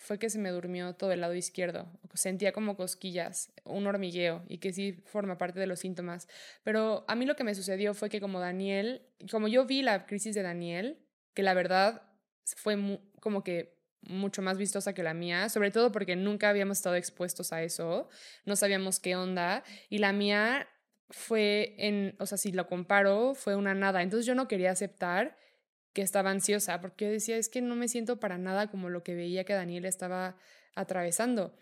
fue 0.00 0.18
que 0.18 0.30
se 0.30 0.38
me 0.38 0.50
durmió 0.50 0.94
todo 0.94 1.12
el 1.12 1.20
lado 1.20 1.34
izquierdo. 1.34 1.86
Sentía 2.14 2.52
como 2.52 2.76
cosquillas, 2.76 3.52
un 3.64 3.86
hormigueo, 3.86 4.44
y 4.48 4.58
que 4.58 4.72
sí 4.72 4.92
forma 5.04 5.38
parte 5.38 5.60
de 5.60 5.66
los 5.66 5.80
síntomas. 5.80 6.28
Pero 6.62 7.04
a 7.08 7.14
mí 7.14 7.26
lo 7.26 7.36
que 7.36 7.44
me 7.44 7.54
sucedió 7.54 7.94
fue 7.94 8.08
que 8.08 8.20
como 8.20 8.40
Daniel, 8.40 9.02
como 9.30 9.48
yo 9.48 9.66
vi 9.66 9.82
la 9.82 10.06
crisis 10.06 10.34
de 10.34 10.42
Daniel, 10.42 10.98
que 11.34 11.42
la 11.42 11.54
verdad 11.54 12.02
fue 12.56 13.00
como 13.20 13.44
que 13.44 13.76
mucho 14.00 14.42
más 14.42 14.56
vistosa 14.56 14.94
que 14.94 15.02
la 15.02 15.14
mía, 15.14 15.48
sobre 15.48 15.70
todo 15.70 15.92
porque 15.92 16.16
nunca 16.16 16.48
habíamos 16.48 16.78
estado 16.78 16.96
expuestos 16.96 17.52
a 17.52 17.62
eso, 17.62 18.08
no 18.44 18.56
sabíamos 18.56 19.00
qué 19.00 19.16
onda, 19.16 19.64
y 19.90 19.98
la 19.98 20.12
mía 20.12 20.68
fue 21.10 21.74
en, 21.78 22.14
o 22.18 22.26
sea, 22.26 22.38
si 22.38 22.52
lo 22.52 22.66
comparo, 22.66 23.34
fue 23.34 23.56
una 23.56 23.74
nada. 23.74 24.02
Entonces 24.02 24.26
yo 24.26 24.34
no 24.34 24.48
quería 24.48 24.70
aceptar 24.70 25.36
que 25.98 26.04
estaba 26.04 26.30
ansiosa, 26.30 26.80
porque 26.80 27.06
yo 27.06 27.10
decía, 27.10 27.36
es 27.38 27.48
que 27.48 27.60
no 27.60 27.74
me 27.74 27.88
siento 27.88 28.20
para 28.20 28.38
nada 28.38 28.68
como 28.68 28.88
lo 28.88 29.02
que 29.02 29.16
veía 29.16 29.42
que 29.42 29.52
Daniel 29.52 29.84
estaba 29.84 30.36
atravesando. 30.76 31.56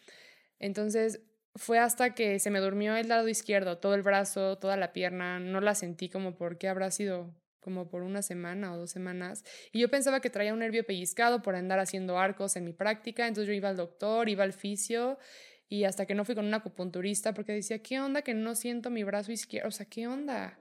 Entonces 0.59 1.23
fue 1.55 1.79
hasta 1.79 2.15
que 2.15 2.39
se 2.39 2.51
me 2.51 2.61
durmió 2.61 2.97
el 2.97 3.09
lado 3.09 3.29
izquierdo, 3.29 3.79
todo 3.79 3.95
el 3.95 4.03
brazo, 4.03 4.59
toda 4.59 4.77
la 4.77 4.93
pierna, 4.93 5.39
no 5.39 5.63
la 5.63 5.75
sentí 5.75 6.11
como 6.11 6.37
por 6.37 6.59
qué 6.59 6.69
habrá 6.69 6.91
sido 6.91 7.35
como 7.61 7.89
por 7.89 8.03
una 8.03 8.21
semana 8.21 8.75
o 8.75 8.77
dos 8.77 8.91
semanas. 8.91 9.43
Y 9.73 9.81
yo 9.81 9.89
pensaba 9.89 10.21
que 10.21 10.29
traía 10.29 10.53
un 10.53 10.59
nervio 10.59 10.85
pellizcado 10.85 11.41
por 11.41 11.57
andar 11.57 11.79
haciendo 11.79 12.19
arcos 12.19 12.57
en 12.57 12.67
mi 12.67 12.75
práctica, 12.75 13.27
entonces 13.27 13.49
yo 13.49 13.55
iba 13.55 13.71
al 13.71 13.79
doctor, 13.79 14.29
iba 14.29 14.45
al 14.45 14.53
fisio 14.53 15.19
y 15.67 15.85
hasta 15.85 16.05
que 16.05 16.15
no 16.15 16.27
fui 16.27 16.35
con 16.35 16.45
un 16.45 16.53
acupunturista 16.53 17.33
porque 17.33 17.53
decía, 17.53 17.79
¿qué 17.79 18.01
onda 18.01 18.21
que 18.21 18.35
no 18.35 18.55
siento 18.55 18.91
mi 18.91 19.03
brazo 19.03 19.33
izquierdo? 19.33 19.69
O 19.69 19.73
sea, 19.73 19.87
¿qué 19.87 20.07
onda? 20.07 20.59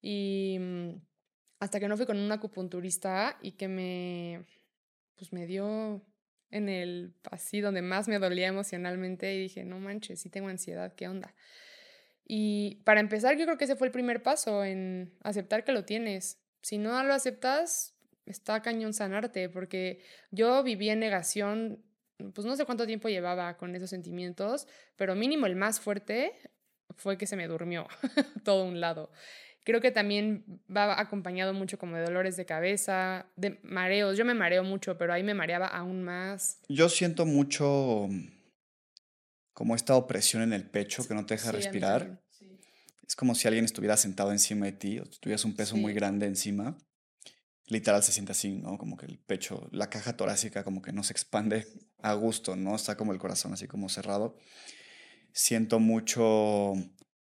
Y 0.00 0.58
mm, 0.60 1.09
hasta 1.60 1.78
que 1.78 1.88
no 1.88 1.96
fui 1.96 2.06
con 2.06 2.18
un 2.18 2.32
acupunturista 2.32 3.38
y 3.40 3.52
que 3.52 3.68
me, 3.68 4.44
pues 5.16 5.32
me 5.32 5.46
dio 5.46 6.02
en 6.50 6.68
el 6.68 7.14
así 7.30 7.60
donde 7.60 7.82
más 7.82 8.08
me 8.08 8.18
dolía 8.18 8.48
emocionalmente 8.48 9.34
y 9.34 9.40
dije, 9.42 9.64
no 9.64 9.78
manches, 9.78 10.20
sí 10.20 10.30
tengo 10.30 10.48
ansiedad, 10.48 10.94
¿qué 10.94 11.06
onda? 11.06 11.34
Y 12.24 12.76
para 12.84 13.00
empezar, 13.00 13.36
yo 13.36 13.44
creo 13.44 13.58
que 13.58 13.64
ese 13.64 13.76
fue 13.76 13.88
el 13.88 13.92
primer 13.92 14.22
paso 14.22 14.64
en 14.64 15.12
aceptar 15.22 15.64
que 15.64 15.72
lo 15.72 15.84
tienes. 15.84 16.40
Si 16.62 16.78
no 16.78 17.02
lo 17.04 17.12
aceptas, 17.12 17.94
está 18.24 18.62
cañón 18.62 18.94
sanarte, 18.94 19.48
porque 19.48 20.00
yo 20.30 20.62
viví 20.62 20.88
en 20.88 21.00
negación, 21.00 21.84
pues 22.34 22.46
no 22.46 22.56
sé 22.56 22.64
cuánto 22.64 22.86
tiempo 22.86 23.08
llevaba 23.08 23.56
con 23.56 23.74
esos 23.74 23.90
sentimientos, 23.90 24.66
pero 24.96 25.14
mínimo 25.14 25.46
el 25.46 25.56
más 25.56 25.80
fuerte 25.80 26.32
fue 26.96 27.18
que 27.18 27.26
se 27.26 27.36
me 27.36 27.48
durmió 27.48 27.86
todo 28.44 28.64
un 28.64 28.80
lado. 28.80 29.10
Creo 29.64 29.80
que 29.80 29.90
también 29.90 30.44
va 30.74 30.98
acompañado 30.98 31.52
mucho 31.52 31.78
como 31.78 31.96
de 31.96 32.02
dolores 32.02 32.36
de 32.36 32.46
cabeza, 32.46 33.26
de 33.36 33.58
mareos. 33.62 34.16
Yo 34.16 34.24
me 34.24 34.34
mareo 34.34 34.64
mucho, 34.64 34.96
pero 34.96 35.12
ahí 35.12 35.22
me 35.22 35.34
mareaba 35.34 35.66
aún 35.66 36.02
más. 36.02 36.58
Yo 36.68 36.88
siento 36.88 37.26
mucho 37.26 38.08
como 39.52 39.74
esta 39.74 39.96
opresión 39.96 40.42
en 40.42 40.54
el 40.54 40.64
pecho 40.64 41.06
que 41.06 41.14
no 41.14 41.26
te 41.26 41.34
deja 41.34 41.50
sí, 41.50 41.56
respirar. 41.56 42.22
Sí. 42.30 42.58
Es 43.06 43.14
como 43.14 43.34
si 43.34 43.48
alguien 43.48 43.66
estuviera 43.66 43.98
sentado 43.98 44.32
encima 44.32 44.64
de 44.64 44.72
ti 44.72 44.98
o 44.98 45.04
tuvieras 45.04 45.44
un 45.44 45.54
peso 45.54 45.74
sí. 45.74 45.80
muy 45.80 45.92
grande 45.92 46.26
encima. 46.26 46.78
Literal 47.66 48.02
se 48.02 48.12
siente 48.12 48.32
así, 48.32 48.56
¿no? 48.56 48.78
Como 48.78 48.96
que 48.96 49.04
el 49.06 49.18
pecho, 49.18 49.68
la 49.72 49.90
caja 49.90 50.16
torácica 50.16 50.64
como 50.64 50.80
que 50.80 50.92
no 50.92 51.04
se 51.04 51.12
expande 51.12 51.66
a 51.98 52.14
gusto, 52.14 52.56
¿no? 52.56 52.74
Está 52.74 52.96
como 52.96 53.12
el 53.12 53.18
corazón 53.18 53.52
así 53.52 53.68
como 53.68 53.90
cerrado. 53.90 54.38
Siento 55.32 55.78
mucho 55.78 56.72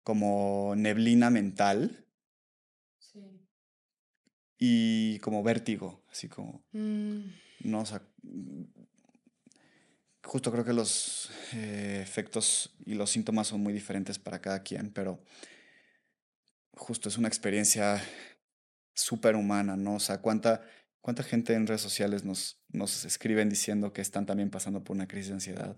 como 0.04 0.74
neblina 0.78 1.30
mental 1.30 2.06
y 4.60 5.20
como 5.20 5.42
vértigo, 5.42 6.04
así 6.12 6.28
como... 6.28 6.62
Mm. 6.74 7.22
No, 7.62 7.82
o 7.82 7.86
sea, 7.86 8.02
justo 10.24 10.52
creo 10.52 10.66
que 10.66 10.74
los 10.74 11.32
eh, 11.54 12.00
efectos 12.04 12.76
y 12.86 12.94
los 12.94 13.10
síntomas 13.10 13.48
son 13.48 13.62
muy 13.62 13.74
diferentes 13.74 14.20
para 14.20 14.42
cada 14.42 14.62
quien, 14.62 14.92
pero 14.92 15.24
justo 16.74 17.10
es 17.10 17.18
una 17.18 17.28
experiencia 17.28 18.02
súper 18.94 19.36
humana, 19.36 19.76
¿no? 19.78 19.96
O 19.96 20.00
sea, 20.00 20.20
¿cuánta, 20.22 20.62
cuánta 21.02 21.24
gente 21.24 21.54
en 21.54 21.68
redes 21.68 21.82
sociales 21.82 22.24
nos, 22.24 22.62
nos 22.70 23.06
escriben 23.06 23.50
diciendo 23.50 23.94
que 23.94 24.02
están 24.02 24.26
también 24.26 24.50
pasando 24.50 24.84
por 24.84 24.96
una 24.96 25.08
crisis 25.08 25.30
de 25.30 25.34
ansiedad? 25.36 25.78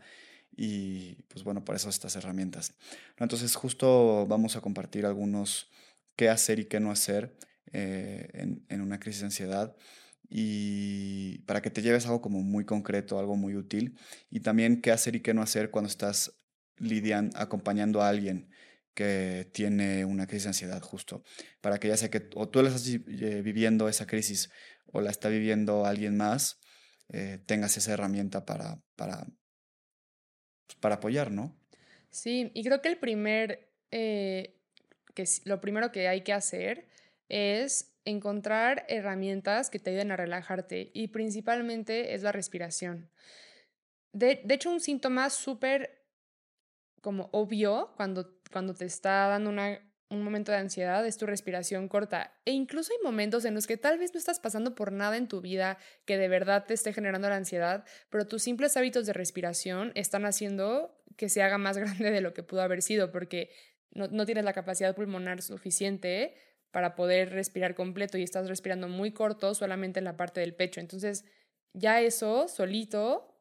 Y 0.55 1.15
pues 1.29 1.43
bueno, 1.43 1.63
por 1.63 1.75
eso 1.75 1.89
estas 1.89 2.15
herramientas. 2.15 2.73
Entonces 3.17 3.55
justo 3.55 4.27
vamos 4.27 4.55
a 4.55 4.61
compartir 4.61 5.05
algunos 5.05 5.69
qué 6.15 6.29
hacer 6.29 6.59
y 6.59 6.65
qué 6.65 6.79
no 6.79 6.91
hacer 6.91 7.37
eh, 7.71 8.29
en, 8.33 8.65
en, 8.69 8.81
una 8.81 8.99
crisis 8.99 9.21
de 9.21 9.27
ansiedad 9.27 9.75
y 10.29 11.39
para 11.39 11.61
que 11.61 11.69
te 11.69 11.81
lleves 11.81 12.05
algo 12.05 12.21
como 12.21 12.41
muy 12.41 12.65
concreto, 12.65 13.19
algo 13.19 13.35
muy 13.35 13.55
útil. 13.55 13.97
Y 14.29 14.39
también 14.39 14.81
qué 14.81 14.91
hacer 14.91 15.15
y 15.15 15.21
qué 15.21 15.33
no 15.33 15.41
hacer 15.41 15.71
cuando 15.71 15.89
estás 15.89 16.39
lidiando, 16.77 17.37
acompañando 17.37 18.01
a 18.01 18.09
alguien 18.09 18.49
que 18.93 19.49
tiene 19.53 20.05
una 20.05 20.27
crisis 20.27 20.43
de 20.43 20.49
ansiedad 20.49 20.81
justo, 20.81 21.23
para 21.61 21.79
que 21.79 21.87
ya 21.87 21.97
sea 21.97 22.09
que 22.09 22.29
o 22.35 22.49
tú 22.49 22.61
la 22.61 22.69
estás 22.69 22.87
eh, 22.87 23.41
viviendo 23.41 23.87
esa 23.87 24.05
crisis 24.07 24.49
o 24.87 25.01
la 25.01 25.11
está 25.11 25.29
viviendo 25.29 25.85
alguien 25.85 26.17
más, 26.17 26.59
eh, 27.09 27.39
tengas 27.45 27.77
esa 27.77 27.93
herramienta 27.93 28.45
para, 28.45 28.81
para, 28.95 29.25
pues, 30.67 30.77
para 30.79 30.95
apoyar, 30.95 31.31
¿no? 31.31 31.57
Sí, 32.09 32.51
y 32.53 32.63
creo 32.63 32.81
que 32.81 32.89
el 32.89 32.99
primer, 32.99 33.69
eh, 33.91 34.59
que 35.13 35.25
lo 35.45 35.61
primero 35.61 35.91
que 35.91 36.07
hay 36.07 36.21
que 36.21 36.33
hacer 36.33 36.87
es 37.31 37.95
encontrar 38.03 38.85
herramientas 38.89 39.69
que 39.69 39.79
te 39.79 39.91
ayuden 39.91 40.11
a 40.11 40.17
relajarte 40.17 40.91
y 40.93 41.07
principalmente 41.07 42.13
es 42.13 42.23
la 42.23 42.33
respiración. 42.33 43.09
De, 44.11 44.41
de 44.43 44.53
hecho, 44.53 44.69
un 44.69 44.81
síntoma 44.81 45.29
súper 45.29 46.03
como 47.01 47.29
obvio 47.31 47.93
cuando, 47.95 48.37
cuando 48.51 48.73
te 48.73 48.85
está 48.85 49.27
dando 49.27 49.49
una, 49.49 49.79
un 50.09 50.23
momento 50.23 50.51
de 50.51 50.57
ansiedad 50.57 51.07
es 51.07 51.17
tu 51.17 51.25
respiración 51.25 51.87
corta. 51.87 52.33
E 52.43 52.51
incluso 52.51 52.91
hay 52.91 53.01
momentos 53.01 53.45
en 53.45 53.53
los 53.53 53.65
que 53.65 53.77
tal 53.77 53.97
vez 53.97 54.13
no 54.13 54.19
estás 54.19 54.41
pasando 54.41 54.75
por 54.75 54.91
nada 54.91 55.15
en 55.15 55.29
tu 55.29 55.39
vida 55.39 55.77
que 56.05 56.17
de 56.17 56.27
verdad 56.27 56.65
te 56.65 56.73
esté 56.73 56.91
generando 56.91 57.29
la 57.29 57.37
ansiedad, 57.37 57.85
pero 58.09 58.27
tus 58.27 58.43
simples 58.43 58.75
hábitos 58.75 59.05
de 59.05 59.13
respiración 59.13 59.93
están 59.95 60.25
haciendo 60.25 61.01
que 61.15 61.29
se 61.29 61.41
haga 61.41 61.57
más 61.57 61.77
grande 61.77 62.11
de 62.11 62.19
lo 62.19 62.33
que 62.33 62.43
pudo 62.43 62.61
haber 62.61 62.81
sido, 62.81 63.09
porque 63.09 63.51
no, 63.91 64.09
no 64.09 64.25
tienes 64.25 64.43
la 64.43 64.53
capacidad 64.53 64.93
pulmonar 64.95 65.41
suficiente 65.41 66.35
para 66.71 66.95
poder 66.95 67.31
respirar 67.31 67.75
completo 67.75 68.17
y 68.17 68.23
estás 68.23 68.47
respirando 68.47 68.87
muy 68.87 69.11
corto 69.11 69.53
solamente 69.53 69.99
en 69.99 70.05
la 70.05 70.17
parte 70.17 70.39
del 70.39 70.55
pecho. 70.55 70.79
Entonces, 70.79 71.25
ya 71.73 72.01
eso 72.01 72.47
solito 72.47 73.35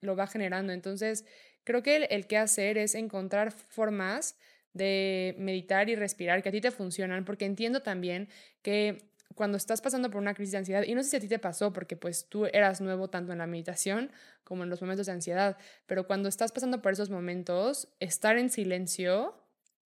lo 0.00 0.16
va 0.16 0.26
generando. 0.26 0.72
Entonces, 0.72 1.24
Creo 1.64 1.82
que 1.82 1.96
el, 1.96 2.26
que 2.26 2.38
hacer 2.38 2.76
es 2.78 2.94
encontrar 2.94 3.52
formas 3.52 4.36
de 4.72 5.34
meditar 5.38 5.88
y 5.88 5.96
respirar 5.96 6.42
que 6.42 6.48
a 6.48 6.52
ti 6.52 6.60
te 6.60 6.70
funcionan, 6.70 7.24
porque 7.24 7.44
entiendo 7.44 7.82
también 7.82 8.28
que 8.62 9.10
cuando 9.34 9.56
estás 9.56 9.80
pasando 9.80 10.10
por 10.10 10.20
una 10.20 10.34
crisis 10.34 10.52
de 10.52 10.58
ansiedad, 10.58 10.82
y 10.82 10.94
no 10.94 11.02
sé 11.02 11.10
si 11.10 11.16
a 11.16 11.20
ti 11.20 11.28
te 11.28 11.38
pasó, 11.38 11.72
porque 11.72 11.96
pues 11.96 12.26
tú 12.28 12.46
eras 12.46 12.80
nuevo 12.80 13.08
tanto 13.08 13.32
en 13.32 13.38
la 13.38 13.46
meditación 13.46 14.10
como 14.44 14.64
en 14.64 14.70
los 14.70 14.80
momentos 14.82 15.06
de 15.06 15.12
ansiedad, 15.12 15.56
pero 15.86 16.06
cuando 16.06 16.28
estás 16.28 16.52
pasando 16.52 16.82
por 16.82 16.92
esos 16.92 17.10
momentos, 17.10 17.88
estar 18.00 18.36
en 18.36 18.50
silencio 18.50 19.34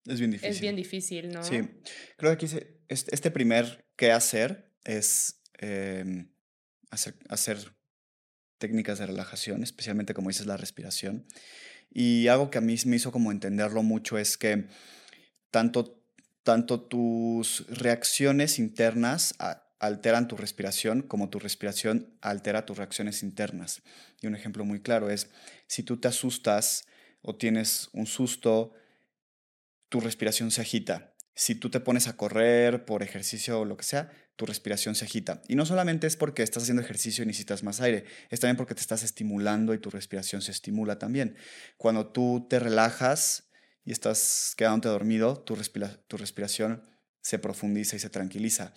es 0.05 0.19
bien 0.19 0.31
difícil. 0.31 0.51
Es 0.51 0.61
bien 0.61 0.75
difícil, 0.75 1.29
¿no? 1.29 1.43
Sí, 1.43 1.61
creo 2.17 2.37
que 2.37 2.45
aquí 2.45 2.55
este 2.87 3.31
primer 3.31 3.85
qué 3.95 4.11
hacer 4.11 4.71
es 4.83 5.41
em, 5.59 6.29
hacer, 6.89 7.15
hacer 7.29 7.57
técnicas 8.57 8.99
de 8.99 9.07
relajación, 9.07 9.63
especialmente 9.63 10.13
como 10.13 10.29
dices 10.29 10.45
la 10.45 10.57
respiración. 10.57 11.25
Y 11.91 12.27
algo 12.27 12.49
que 12.49 12.57
a 12.57 12.61
mí 12.61 12.75
me 12.85 12.95
hizo 12.95 13.11
como 13.11 13.31
entenderlo 13.31 13.83
mucho 13.83 14.17
es 14.17 14.37
que 14.37 14.65
tanto, 15.51 16.03
tanto 16.43 16.81
tus 16.81 17.65
reacciones 17.67 18.59
internas 18.59 19.35
alteran 19.79 20.27
tu 20.27 20.35
respiración 20.37 21.01
como 21.01 21.29
tu 21.29 21.39
respiración 21.39 22.17
altera 22.21 22.65
tus 22.65 22.77
reacciones 22.77 23.23
internas. 23.23 23.81
Y 24.21 24.27
un 24.27 24.35
ejemplo 24.35 24.65
muy 24.65 24.81
claro 24.81 25.09
es, 25.09 25.29
si 25.67 25.83
tú 25.83 25.97
te 25.97 26.07
asustas 26.07 26.87
o 27.21 27.35
tienes 27.35 27.89
un 27.93 28.05
susto, 28.05 28.73
tu 29.89 29.99
respiración 29.99 30.51
se 30.51 30.61
agita. 30.61 31.13
Si 31.35 31.55
tú 31.55 31.69
te 31.69 31.79
pones 31.79 32.07
a 32.07 32.17
correr 32.17 32.85
por 32.85 33.03
ejercicio 33.03 33.59
o 33.59 33.65
lo 33.65 33.77
que 33.77 33.83
sea, 33.83 34.11
tu 34.35 34.45
respiración 34.45 34.95
se 34.95 35.05
agita. 35.05 35.41
Y 35.47 35.55
no 35.55 35.65
solamente 35.65 36.07
es 36.07 36.15
porque 36.15 36.43
estás 36.43 36.63
haciendo 36.63 36.81
ejercicio 36.81 37.23
y 37.23 37.27
necesitas 37.27 37.63
más 37.63 37.81
aire, 37.81 38.05
es 38.29 38.39
también 38.39 38.57
porque 38.57 38.75
te 38.75 38.81
estás 38.81 39.03
estimulando 39.03 39.73
y 39.73 39.79
tu 39.79 39.89
respiración 39.89 40.41
se 40.41 40.51
estimula 40.51 40.99
también. 40.99 41.35
Cuando 41.77 42.07
tú 42.11 42.47
te 42.49 42.59
relajas 42.59 43.49
y 43.83 43.91
estás 43.91 44.53
quedándote 44.57 44.89
dormido, 44.89 45.41
tu, 45.43 45.55
tu 46.07 46.17
respiración 46.17 46.83
se 47.21 47.39
profundiza 47.39 47.95
y 47.95 47.99
se 47.99 48.09
tranquiliza. 48.09 48.73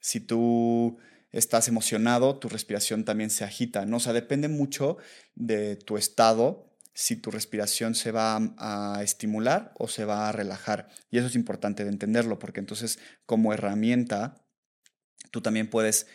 Si 0.00 0.20
tú 0.20 0.98
estás 1.32 1.68
emocionado, 1.68 2.38
tu 2.38 2.48
respiración 2.48 3.04
también 3.04 3.30
se 3.30 3.44
agita. 3.44 3.84
¿no? 3.86 3.98
O 3.98 4.00
sea, 4.00 4.12
depende 4.12 4.48
mucho 4.48 4.96
de 5.34 5.76
tu 5.76 5.96
estado 5.96 6.69
si 6.94 7.16
tu 7.16 7.30
respiración 7.30 7.94
se 7.94 8.12
va 8.12 8.38
a 8.58 9.02
estimular 9.02 9.72
o 9.78 9.88
se 9.88 10.04
va 10.04 10.28
a 10.28 10.32
relajar. 10.32 10.88
Y 11.10 11.18
eso 11.18 11.28
es 11.28 11.34
importante 11.34 11.84
de 11.84 11.90
entenderlo, 11.90 12.38
porque 12.38 12.60
entonces 12.60 12.98
como 13.26 13.52
herramienta 13.52 14.42
tú 15.30 15.40
también 15.40 15.70
puedes, 15.70 16.06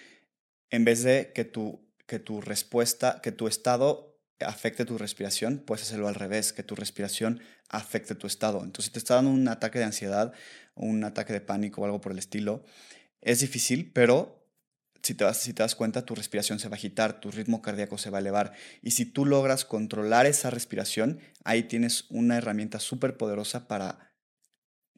en 0.70 0.86
vez 0.86 1.04
de 1.04 1.32
que 1.34 1.46
tu, 1.46 1.88
que 2.06 2.20
tu 2.20 2.42
respuesta, 2.42 3.22
que 3.22 3.32
tu 3.32 3.48
estado 3.48 4.20
afecte 4.40 4.86
tu 4.86 4.98
respiración, 4.98 5.60
puedes 5.66 5.84
hacerlo 5.84 6.08
al 6.08 6.16
revés, 6.16 6.52
que 6.52 6.64
tu 6.64 6.76
respiración 6.76 7.42
afecte 7.70 8.16
tu 8.16 8.28
estado. 8.28 8.64
Entonces, 8.64 8.86
si 8.86 8.92
te 8.92 9.00
está 9.00 9.16
dando 9.16 9.32
un 9.32 9.48
ataque 9.48 9.80
de 9.80 9.86
ansiedad, 9.86 10.34
un 10.76 11.04
ataque 11.04 11.34
de 11.34 11.42
pánico 11.42 11.82
o 11.82 11.86
algo 11.86 12.02
por 12.02 12.12
el 12.12 12.20
estilo, 12.20 12.64
es 13.22 13.40
difícil, 13.40 13.92
pero 13.94 14.45
si 15.06 15.14
te, 15.14 15.32
si 15.36 15.54
te 15.54 15.62
das 15.62 15.76
cuenta, 15.76 16.04
tu 16.04 16.16
respiración 16.16 16.58
se 16.58 16.68
va 16.68 16.74
a 16.74 16.78
agitar, 16.78 17.20
tu 17.20 17.30
ritmo 17.30 17.62
cardíaco 17.62 17.98
se 17.98 18.10
va 18.10 18.18
a 18.18 18.22
elevar. 18.22 18.54
Y 18.82 18.92
si 18.92 19.06
tú 19.06 19.26
logras 19.26 19.64
controlar 19.64 20.26
esa 20.26 20.50
respiración, 20.50 21.20
ahí 21.44 21.64
tienes 21.64 22.06
una 22.10 22.38
herramienta 22.38 22.80
súper 22.80 23.16
poderosa 23.16 23.68
para 23.68 24.16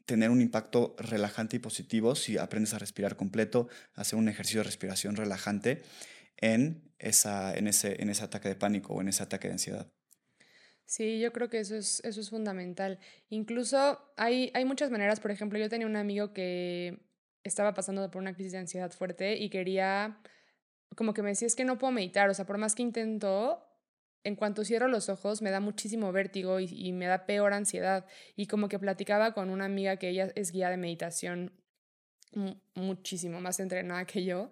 tener 0.06 0.30
un 0.30 0.40
impacto 0.40 0.96
relajante 0.98 1.56
y 1.56 1.58
positivo 1.58 2.14
si 2.14 2.38
aprendes 2.38 2.72
a 2.72 2.78
respirar 2.78 3.16
completo, 3.16 3.68
hacer 3.92 4.18
un 4.18 4.30
ejercicio 4.30 4.60
de 4.60 4.64
respiración 4.64 5.14
relajante 5.14 5.82
en, 6.38 6.90
esa, 6.98 7.54
en, 7.54 7.66
ese, 7.68 8.00
en 8.00 8.08
ese 8.08 8.24
ataque 8.24 8.48
de 8.48 8.54
pánico 8.54 8.94
o 8.94 9.02
en 9.02 9.08
ese 9.08 9.22
ataque 9.22 9.48
de 9.48 9.52
ansiedad. 9.52 9.92
Sí, 10.86 11.20
yo 11.20 11.34
creo 11.34 11.50
que 11.50 11.58
eso 11.58 11.76
es, 11.76 12.00
eso 12.02 12.22
es 12.22 12.30
fundamental. 12.30 12.98
Incluso 13.28 14.00
hay, 14.16 14.50
hay 14.54 14.64
muchas 14.64 14.90
maneras, 14.90 15.20
por 15.20 15.30
ejemplo, 15.30 15.58
yo 15.58 15.68
tenía 15.68 15.86
un 15.86 15.96
amigo 15.96 16.32
que 16.32 16.98
estaba 17.48 17.74
pasando 17.74 18.10
por 18.10 18.22
una 18.22 18.34
crisis 18.34 18.52
de 18.52 18.58
ansiedad 18.58 18.90
fuerte 18.92 19.36
y 19.36 19.50
quería, 19.50 20.18
como 20.96 21.14
que 21.14 21.22
me 21.22 21.30
decía, 21.30 21.46
es 21.46 21.56
que 21.56 21.64
no 21.64 21.78
puedo 21.78 21.92
meditar, 21.92 22.30
o 22.30 22.34
sea, 22.34 22.46
por 22.46 22.58
más 22.58 22.74
que 22.74 22.82
intento, 22.82 23.64
en 24.24 24.36
cuanto 24.36 24.64
cierro 24.64 24.88
los 24.88 25.08
ojos 25.08 25.42
me 25.42 25.50
da 25.50 25.60
muchísimo 25.60 26.12
vértigo 26.12 26.60
y, 26.60 26.92
me 26.92 27.06
da 27.06 27.26
peor 27.26 27.52
ansiedad. 27.52 28.06
Y 28.36 28.46
como 28.46 28.68
que 28.68 28.78
platicaba 28.78 29.32
con 29.32 29.50
una 29.50 29.64
amiga 29.64 29.96
que 29.96 30.10
ella 30.10 30.30
es 30.34 30.52
guía 30.52 30.70
de 30.70 30.76
meditación 30.76 31.52
muchísimo 32.74 33.40
más 33.40 33.58
entrenada 33.58 34.04
que 34.04 34.22
yo 34.24 34.50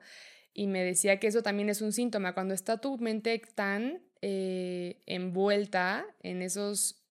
y 0.54 0.66
me 0.66 0.82
decía 0.82 1.20
que 1.20 1.26
eso 1.26 1.42
también 1.42 1.68
es 1.68 1.82
un 1.82 1.92
síntoma. 1.92 2.32
Cuando 2.32 2.54
está 2.54 2.78
tu 2.78 2.96
mente 2.96 3.42
tan 3.54 4.00
eh, 4.22 5.02
envuelta 5.04 6.06
en 6.22 6.40
esos 6.40 7.02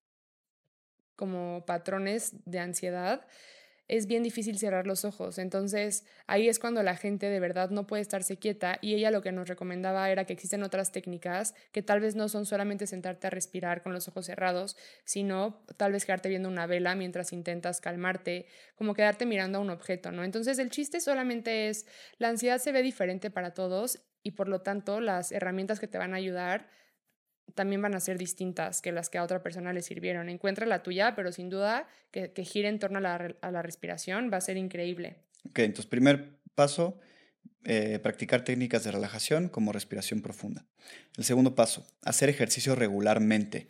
como 1.14 1.64
patrones 1.64 2.34
de 2.44 2.58
ansiedad, 2.58 3.24
es 3.88 4.06
bien 4.06 4.22
difícil 4.22 4.58
cerrar 4.58 4.86
los 4.86 5.04
ojos. 5.04 5.38
Entonces 5.38 6.04
ahí 6.26 6.48
es 6.48 6.58
cuando 6.58 6.82
la 6.82 6.96
gente 6.96 7.28
de 7.28 7.40
verdad 7.40 7.70
no 7.70 7.86
puede 7.86 8.02
estarse 8.02 8.36
quieta 8.36 8.78
y 8.80 8.94
ella 8.94 9.10
lo 9.10 9.22
que 9.22 9.32
nos 9.32 9.48
recomendaba 9.48 10.10
era 10.10 10.24
que 10.24 10.32
existen 10.32 10.62
otras 10.62 10.92
técnicas 10.92 11.54
que 11.72 11.82
tal 11.82 12.00
vez 12.00 12.16
no 12.16 12.28
son 12.28 12.46
solamente 12.46 12.86
sentarte 12.86 13.26
a 13.26 13.30
respirar 13.30 13.82
con 13.82 13.92
los 13.92 14.08
ojos 14.08 14.26
cerrados, 14.26 14.76
sino 15.04 15.62
tal 15.76 15.92
vez 15.92 16.04
quedarte 16.04 16.28
viendo 16.28 16.48
una 16.48 16.66
vela 16.66 16.94
mientras 16.94 17.32
intentas 17.32 17.80
calmarte, 17.80 18.46
como 18.74 18.94
quedarte 18.94 19.26
mirando 19.26 19.58
a 19.58 19.60
un 19.60 19.70
objeto, 19.70 20.12
¿no? 20.12 20.24
Entonces 20.24 20.58
el 20.58 20.70
chiste 20.70 21.00
solamente 21.00 21.68
es, 21.68 21.86
la 22.18 22.28
ansiedad 22.28 22.58
se 22.58 22.72
ve 22.72 22.82
diferente 22.82 23.30
para 23.30 23.54
todos 23.54 24.00
y 24.22 24.32
por 24.32 24.48
lo 24.48 24.60
tanto 24.62 25.00
las 25.00 25.30
herramientas 25.30 25.78
que 25.78 25.86
te 25.86 25.98
van 25.98 26.12
a 26.12 26.16
ayudar 26.16 26.68
también 27.54 27.80
van 27.82 27.94
a 27.94 28.00
ser 28.00 28.18
distintas 28.18 28.82
que 28.82 28.92
las 28.92 29.08
que 29.08 29.18
a 29.18 29.22
otra 29.22 29.42
persona 29.42 29.72
le 29.72 29.82
sirvieron. 29.82 30.28
Encuentra 30.28 30.66
la 30.66 30.82
tuya, 30.82 31.14
pero 31.14 31.32
sin 31.32 31.48
duda 31.48 31.88
que, 32.10 32.32
que 32.32 32.44
gire 32.44 32.68
en 32.68 32.78
torno 32.78 32.98
a 32.98 33.00
la, 33.00 33.34
a 33.40 33.50
la, 33.50 33.62
respiración 33.62 34.30
va 34.32 34.38
a 34.38 34.40
ser 34.40 34.56
increíble. 34.56 35.16
Ok, 35.48 35.60
entonces 35.60 35.86
primer 35.86 36.38
paso, 36.54 36.98
eh, 37.64 37.98
practicar 38.02 38.44
técnicas 38.44 38.84
de 38.84 38.92
relajación 38.92 39.48
como 39.48 39.72
respiración 39.72 40.22
profunda. 40.22 40.64
El 41.16 41.24
segundo 41.24 41.54
paso, 41.54 41.86
hacer 42.02 42.28
ejercicio 42.28 42.74
regularmente 42.74 43.68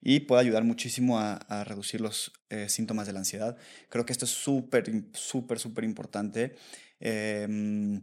y 0.00 0.20
puede 0.20 0.42
ayudar 0.42 0.64
muchísimo 0.64 1.18
a, 1.18 1.34
a 1.34 1.64
reducir 1.64 2.00
los 2.00 2.32
eh, 2.50 2.68
síntomas 2.68 3.06
de 3.06 3.12
la 3.12 3.20
ansiedad. 3.20 3.56
Creo 3.88 4.06
que 4.06 4.12
esto 4.12 4.24
es 4.24 4.30
súper, 4.30 4.84
súper, 5.12 5.58
súper 5.58 5.84
importante. 5.84 6.54
Eh, 7.00 8.00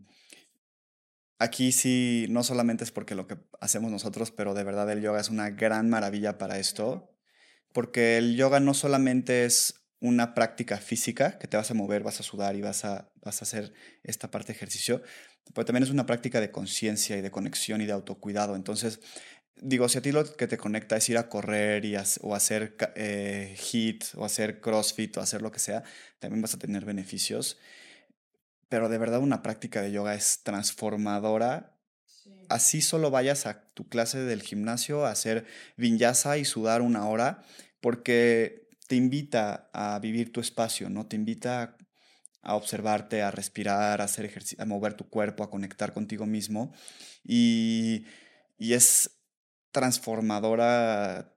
Aquí 1.38 1.72
sí, 1.74 2.28
no 2.30 2.44
solamente 2.44 2.86
es 2.86 2.92
porque 2.92 3.16
lo 3.16 3.28
que 3.28 3.38
hacemos 3.60 3.92
nosotros, 3.92 4.32
pero 4.32 4.54
de 4.54 4.64
verdad 4.64 4.90
el 4.92 5.02
yoga 5.02 5.20
es 5.20 5.30
una 5.30 5.50
gran 5.50 5.90
maravilla 5.90 6.38
para 6.38 6.60
esto, 6.60 7.14
porque 7.74 8.18
el 8.18 8.38
yoga 8.38 8.62
no 8.62 8.74
solamente 8.74 9.44
es 9.46 9.86
una 10.00 10.34
práctica 10.34 10.78
física, 10.78 11.38
que 11.38 11.48
te 11.48 11.58
vas 11.58 11.72
a 11.72 11.74
mover, 11.74 12.04
vas 12.04 12.20
a 12.22 12.24
sudar 12.24 12.56
y 12.56 12.62
vas 12.62 12.86
a, 12.86 13.12
vas 13.22 13.42
a 13.42 13.46
hacer 13.46 13.74
esta 14.04 14.32
parte 14.32 14.54
de 14.54 14.58
ejercicio, 14.58 15.02
pero 15.54 15.66
también 15.66 15.84
es 15.84 15.90
una 15.90 16.06
práctica 16.06 16.40
de 16.40 16.52
conciencia 16.52 17.18
y 17.18 17.22
de 17.22 17.32
conexión 17.32 17.82
y 17.82 17.86
de 17.86 17.92
autocuidado. 17.92 18.56
Entonces, 18.56 19.02
digo, 19.58 19.90
si 19.90 19.98
a 19.98 20.02
ti 20.02 20.12
lo 20.12 20.24
que 20.36 20.48
te 20.48 20.58
conecta 20.58 20.96
es 20.96 21.10
ir 21.10 21.18
a 21.18 21.28
correr 21.28 21.86
y 21.86 21.96
o 22.22 22.36
hacer 22.36 22.76
eh, 22.96 23.56
HIT 23.58 24.06
o 24.16 24.26
hacer 24.26 24.62
CrossFit 24.62 25.18
o 25.18 25.22
hacer 25.22 25.42
lo 25.42 25.52
que 25.52 25.60
sea, 25.60 25.84
también 26.20 26.42
vas 26.42 26.54
a 26.54 26.60
tener 26.60 26.86
beneficios 26.86 27.58
pero 28.70 28.90
de 28.90 28.98
verdad 28.98 29.20
una 29.20 29.42
práctica 29.42 29.82
de 29.82 29.92
yoga 29.92 30.16
es 30.16 30.42
transformadora 30.44 31.76
Así 32.50 32.82
solo 32.82 33.12
vayas 33.12 33.46
a 33.46 33.62
tu 33.74 33.88
clase 33.88 34.20
del 34.20 34.42
gimnasio 34.42 35.06
a 35.06 35.12
hacer 35.12 35.46
vinyasa 35.78 36.38
y 36.38 36.46
sudar 36.46 36.82
una 36.82 37.08
hora, 37.08 37.44
porque 37.82 38.68
te 38.88 38.96
invita 38.96 39.70
a 39.74 40.00
vivir 40.00 40.32
tu 40.32 40.40
espacio, 40.40 40.90
¿no? 40.90 41.08
Te 41.08 41.16
invita 41.16 41.76
a 42.42 42.56
observarte, 42.56 43.24
a 43.24 43.32
respirar, 43.32 44.02
a 44.02 44.06
hacer 44.06 44.26
ejercicio, 44.26 44.62
a 44.62 44.66
mover 44.66 44.94
tu 44.94 45.10
cuerpo, 45.10 45.44
a 45.44 45.50
conectar 45.50 45.94
contigo 45.94 46.26
mismo. 46.26 46.74
Y, 47.24 48.06
y 48.58 48.74
es 48.74 49.22
transformadora 49.72 51.36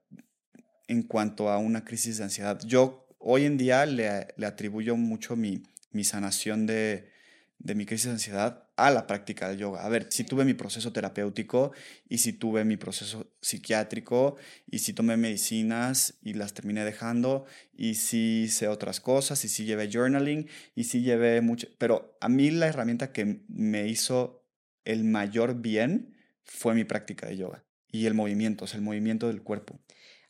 en 0.87 1.03
cuanto 1.03 1.49
a 1.49 1.57
una 1.57 1.83
crisis 1.85 2.17
de 2.17 2.25
ansiedad. 2.25 2.59
Yo 2.65 3.07
hoy 3.17 3.45
en 3.45 3.57
día 3.57 3.85
le, 3.85 4.27
le 4.37 4.45
atribuyo 4.45 4.95
mucho 4.95 5.35
mi, 5.35 5.63
mi 5.91 6.03
sanación 6.03 6.67
de, 6.67 7.11
de 7.59 7.75
mi 7.75 7.85
crisis 7.85 8.05
de 8.05 8.11
ansiedad 8.13 8.69
a 8.77 8.89
la 8.89 9.05
práctica 9.05 9.49
del 9.49 9.59
yoga. 9.59 9.85
A 9.85 9.89
ver, 9.89 10.07
si 10.09 10.23
tuve 10.23 10.45
mi 10.45 10.53
proceso 10.53 10.93
terapéutico 10.93 11.73
y 12.07 12.19
si 12.19 12.33
tuve 12.33 12.63
mi 12.63 12.77
proceso 12.77 13.31
psiquiátrico 13.41 14.37
y 14.65 14.79
si 14.79 14.93
tomé 14.93 15.17
medicinas 15.17 16.15
y 16.21 16.33
las 16.33 16.53
terminé 16.53 16.85
dejando 16.85 17.45
y 17.73 17.95
si 17.95 18.43
hice 18.43 18.69
otras 18.69 19.01
cosas 19.01 19.43
y 19.43 19.49
si 19.49 19.65
llevé 19.65 19.89
journaling 19.91 20.47
y 20.73 20.85
si 20.85 21.01
llevé 21.01 21.41
mucho, 21.41 21.67
pero 21.77 22.17
a 22.21 22.29
mí 22.29 22.49
la 22.49 22.67
herramienta 22.67 23.11
que 23.11 23.43
me 23.49 23.87
hizo 23.87 24.45
el 24.85 25.03
mayor 25.03 25.55
bien 25.55 26.15
fue 26.43 26.73
mi 26.73 26.85
práctica 26.85 27.27
de 27.27 27.37
yoga 27.37 27.65
y 27.91 28.05
el 28.05 28.13
movimiento, 28.13 28.65
o 28.65 28.67
sea, 28.67 28.77
el 28.77 28.83
movimiento 28.83 29.27
del 29.27 29.41
cuerpo. 29.41 29.79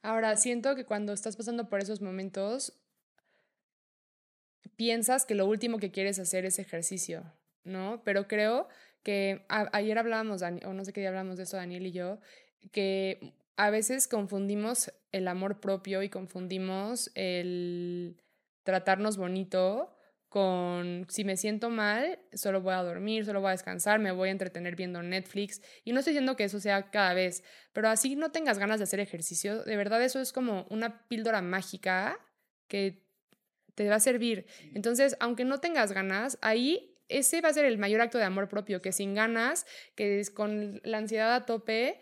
Ahora, 0.02 0.38
siento 0.38 0.76
que 0.76 0.86
cuando 0.86 1.12
estás 1.12 1.36
pasando 1.36 1.68
por 1.68 1.82
esos 1.82 2.02
momentos, 2.02 2.79
piensas 4.76 5.26
que 5.26 5.36
lo 5.36 5.46
último 5.46 5.80
que 5.80 5.92
quieres 5.92 6.20
hacer 6.20 6.46
es 6.46 6.60
ejercicio, 6.60 7.34
¿no? 7.64 8.02
Pero 8.04 8.28
creo 8.28 8.68
que 9.04 9.46
ayer 9.48 9.98
hablábamos, 9.98 10.42
o 10.42 10.74
no 10.74 10.86
sé 10.86 10.94
qué 10.94 11.02
día 11.02 11.10
hablamos 11.10 11.38
de 11.38 11.44
eso, 11.44 11.58
Daniel 11.58 11.88
y 11.88 11.92
yo, 11.92 12.20
que 12.72 13.34
a 13.56 13.70
veces 13.70 14.08
confundimos 14.08 14.92
el 15.12 15.28
amor 15.28 15.60
propio 15.60 16.04
y 16.04 16.10
confundimos 16.10 17.12
el 17.16 18.22
tratarnos 18.64 19.18
bonito 19.18 19.96
con 20.28 21.08
si 21.10 21.24
me 21.24 21.38
siento 21.38 21.70
mal, 21.70 22.20
solo 22.34 22.62
voy 22.62 22.74
a 22.74 22.84
dormir, 22.84 23.26
solo 23.26 23.42
voy 23.42 23.50
a 23.50 23.52
descansar, 23.52 24.00
me 24.00 24.12
voy 24.12 24.30
a 24.30 24.32
entretener 24.32 24.76
viendo 24.76 25.02
Netflix. 25.02 25.62
Y 25.84 25.92
no 25.92 26.00
estoy 26.00 26.14
diciendo 26.14 26.36
que 26.36 26.44
eso 26.44 26.60
sea 26.60 26.92
cada 26.92 27.16
vez, 27.16 27.44
pero 27.74 27.90
así 27.90 28.16
no 28.16 28.32
tengas 28.32 28.60
ganas 28.60 28.78
de 28.78 28.84
hacer 28.84 29.00
ejercicio, 29.00 29.64
de 29.64 29.76
verdad 29.76 30.04
eso 30.04 30.20
es 30.22 30.32
como 30.32 30.68
una 30.70 31.08
píldora 31.08 31.42
mágica 31.42 32.20
que 32.68 33.09
te 33.80 33.88
va 33.88 33.96
a 33.96 34.02
servir. 34.02 34.46
Entonces, 34.74 35.16
aunque 35.22 35.46
no 35.46 35.60
tengas 35.62 35.94
ganas, 35.94 36.38
ahí 36.42 36.98
ese 37.08 37.40
va 37.40 37.48
a 37.48 37.54
ser 37.54 37.64
el 37.64 37.78
mayor 37.78 38.02
acto 38.02 38.18
de 38.18 38.26
amor 38.26 38.50
propio, 38.50 38.82
que 38.82 38.92
sin 38.92 39.16
ganas, 39.16 39.66
que 39.96 40.22
con 40.34 40.82
la 40.84 40.98
ansiedad 40.98 41.34
a 41.34 41.46
tope, 41.46 42.02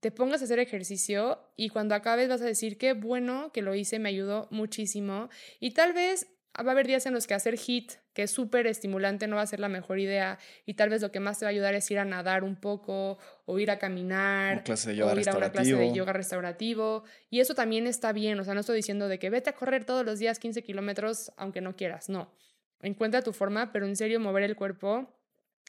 te 0.00 0.10
pongas 0.10 0.40
a 0.40 0.44
hacer 0.44 0.58
ejercicio 0.58 1.38
y 1.54 1.68
cuando 1.68 1.94
acabes 1.94 2.30
vas 2.30 2.40
a 2.40 2.46
decir, 2.46 2.78
qué 2.78 2.94
bueno 2.94 3.52
que 3.52 3.60
lo 3.60 3.74
hice, 3.74 3.98
me 3.98 4.08
ayudó 4.08 4.48
muchísimo. 4.50 5.28
Y 5.60 5.72
tal 5.72 5.92
vez 5.92 6.28
va 6.62 6.70
a 6.70 6.72
haber 6.72 6.86
días 6.86 7.06
en 7.06 7.12
los 7.14 7.26
que 7.26 7.34
hacer 7.34 7.58
HIT, 7.58 7.92
que 8.12 8.22
es 8.22 8.30
súper 8.30 8.66
estimulante, 8.66 9.26
no 9.26 9.36
va 9.36 9.42
a 9.42 9.46
ser 9.46 9.60
la 9.60 9.68
mejor 9.68 9.98
idea 9.98 10.38
y 10.64 10.74
tal 10.74 10.88
vez 10.88 11.02
lo 11.02 11.12
que 11.12 11.20
más 11.20 11.38
te 11.38 11.44
va 11.44 11.50
a 11.50 11.50
ayudar 11.50 11.74
es 11.74 11.90
ir 11.90 11.98
a 11.98 12.04
nadar 12.04 12.44
un 12.44 12.56
poco 12.56 13.18
o 13.44 13.58
ir 13.58 13.70
a 13.70 13.78
caminar 13.78 14.64
clase 14.64 14.90
de 14.90 14.96
yoga 14.96 15.12
o 15.12 15.18
ir 15.18 15.28
a 15.28 15.36
una 15.36 15.50
clase 15.50 15.74
de 15.74 15.92
yoga 15.92 16.12
restaurativo 16.12 17.04
y 17.30 17.40
eso 17.40 17.54
también 17.54 17.86
está 17.86 18.12
bien, 18.12 18.38
o 18.40 18.44
sea, 18.44 18.54
no 18.54 18.60
estoy 18.60 18.76
diciendo 18.76 19.08
de 19.08 19.18
que 19.18 19.30
vete 19.30 19.50
a 19.50 19.54
correr 19.54 19.84
todos 19.84 20.04
los 20.04 20.18
días 20.18 20.38
15 20.38 20.62
kilómetros 20.62 21.32
aunque 21.36 21.60
no 21.60 21.76
quieras, 21.76 22.08
no, 22.08 22.32
encuentra 22.80 23.22
tu 23.22 23.32
forma, 23.32 23.72
pero 23.72 23.86
en 23.86 23.96
serio 23.96 24.20
mover 24.20 24.44
el 24.44 24.56
cuerpo 24.56 25.12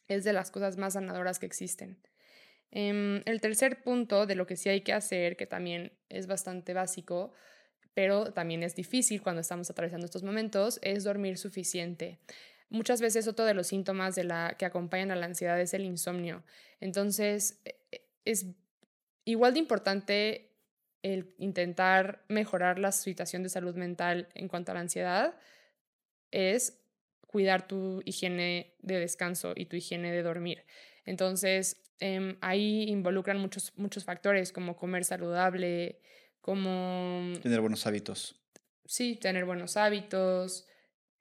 es 0.08 0.24
de 0.24 0.34
las 0.34 0.52
cosas 0.52 0.78
más 0.78 0.94
sanadoras 0.94 1.40
que 1.40 1.46
existen. 1.46 2.00
Em, 2.72 3.22
el 3.26 3.40
tercer 3.42 3.82
punto 3.82 4.26
de 4.26 4.36
lo 4.36 4.46
que 4.46 4.58
sí 4.58 4.70
hay 4.70 4.82
que 4.82 4.94
hacer, 4.94 5.38
que 5.38 5.48
también 5.48 5.94
es 6.10 6.28
bastante 6.28 6.74
básico, 6.74 7.34
pero 7.98 8.32
también 8.32 8.62
es 8.62 8.76
difícil 8.76 9.24
cuando 9.24 9.42
estamos 9.42 9.72
atravesando 9.72 10.06
estos 10.06 10.22
momentos, 10.22 10.78
es 10.84 11.04
dormir 11.04 11.40
suficiente. 11.40 12.20
Muchas 12.70 13.02
veces 13.02 13.28
otro 13.28 13.44
de 13.44 13.56
los 13.56 13.66
síntomas 13.66 14.14
de 14.14 14.24
la, 14.24 14.54
que 14.56 14.66
acompañan 14.66 15.10
a 15.10 15.16
la 15.16 15.26
ansiedad 15.26 15.60
es 15.60 15.74
el 15.74 15.84
insomnio. 15.84 16.44
Entonces, 16.80 17.60
e, 17.66 17.76
e, 17.92 18.02
es 18.24 18.46
igual 19.26 19.56
de 19.56 19.60
importante 19.62 20.52
el 21.02 21.34
intentar 21.40 22.24
mejorar 22.28 22.78
la 22.78 22.92
situación 22.92 23.42
de 23.42 23.50
salud 23.50 23.74
mental 23.74 24.30
en 24.36 24.48
cuanto 24.48 24.74
a 24.74 24.76
la 24.76 24.82
ansiedad, 24.82 25.34
es 26.30 26.80
cuidar 27.26 27.68
tu 27.68 28.04
higiene 28.06 28.76
de 28.78 29.00
descanso 29.00 29.54
y 29.56 29.66
tu 29.66 29.76
higiene 29.76 30.12
de 30.12 30.22
dormir. 30.22 30.66
Entonces, 31.04 31.82
em, 32.00 32.38
ahí 32.42 32.84
involucran 32.90 33.40
muchos, 33.40 33.74
muchos 33.76 34.04
factores 34.04 34.52
como 34.52 34.76
comer 34.76 35.04
saludable, 35.04 36.00
como... 36.48 37.34
Tener 37.44 37.60
buenos 37.60 37.86
hábitos. 37.88 38.42
Sí, 38.86 39.18
tener 39.18 39.44
buenos 39.44 39.76
hábitos. 39.76 40.66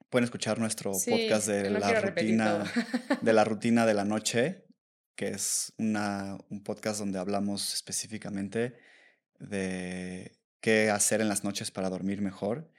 Pueden 0.09 0.23
escuchar 0.23 0.57
nuestro 0.57 0.93
podcast 0.93 1.49
de 1.49 1.69
la 1.69 1.99
rutina 1.99 2.63
de 3.21 3.33
la 3.33 3.43
rutina 3.43 3.85
de 3.85 3.93
la 3.93 4.05
noche, 4.05 4.63
que 5.17 5.27
es 5.27 5.73
una, 5.77 6.37
un 6.49 6.63
podcast 6.63 6.99
donde 6.99 7.19
hablamos 7.19 7.73
específicamente 7.73 8.77
de 9.37 10.39
qué 10.61 10.89
hacer 10.91 11.19
en 11.19 11.27
las 11.27 11.43
noches 11.43 11.71
para 11.71 11.89
dormir 11.89 12.21
mejor 12.21 12.71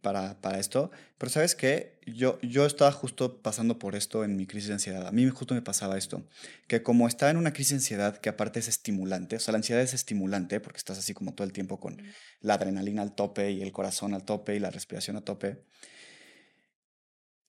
para, 0.00 0.40
para 0.40 0.58
esto. 0.58 0.90
Pero 1.18 1.30
sabes 1.30 1.54
qué, 1.54 1.98
yo, 2.06 2.38
yo 2.40 2.66
estaba 2.66 2.92
justo 2.92 3.40
pasando 3.42 3.78
por 3.78 3.94
esto 3.94 4.24
en 4.24 4.36
mi 4.36 4.46
crisis 4.46 4.68
de 4.68 4.74
ansiedad. 4.74 5.06
A 5.06 5.12
mí 5.12 5.28
justo 5.28 5.54
me 5.54 5.62
pasaba 5.62 5.96
esto, 5.96 6.26
que 6.66 6.82
como 6.82 7.08
estaba 7.08 7.30
en 7.30 7.36
una 7.36 7.52
crisis 7.52 7.70
de 7.70 7.76
ansiedad 7.76 8.18
que 8.18 8.28
aparte 8.28 8.60
es 8.60 8.68
estimulante, 8.68 9.36
o 9.36 9.40
sea, 9.40 9.52
la 9.52 9.58
ansiedad 9.58 9.82
es 9.82 9.94
estimulante 9.94 10.60
porque 10.60 10.78
estás 10.78 10.98
así 10.98 11.14
como 11.14 11.34
todo 11.34 11.46
el 11.46 11.52
tiempo 11.52 11.80
con 11.80 12.02
la 12.40 12.54
adrenalina 12.54 13.02
al 13.02 13.14
tope 13.14 13.50
y 13.52 13.62
el 13.62 13.72
corazón 13.72 14.14
al 14.14 14.24
tope 14.24 14.56
y 14.56 14.58
la 14.58 14.70
respiración 14.70 15.16
a 15.16 15.22
tope. 15.22 15.64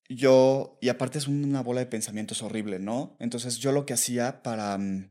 Yo, 0.09 0.77
y 0.81 0.89
aparte 0.89 1.17
es 1.17 1.27
una 1.27 1.61
bola 1.61 1.79
de 1.79 1.87
pensamientos 1.87 2.43
horrible, 2.43 2.77
¿no? 2.77 3.15
Entonces 3.19 3.57
yo 3.57 3.71
lo 3.71 3.85
que 3.85 3.93
hacía 3.93 4.43
para, 4.43 4.77
mm, 4.77 5.09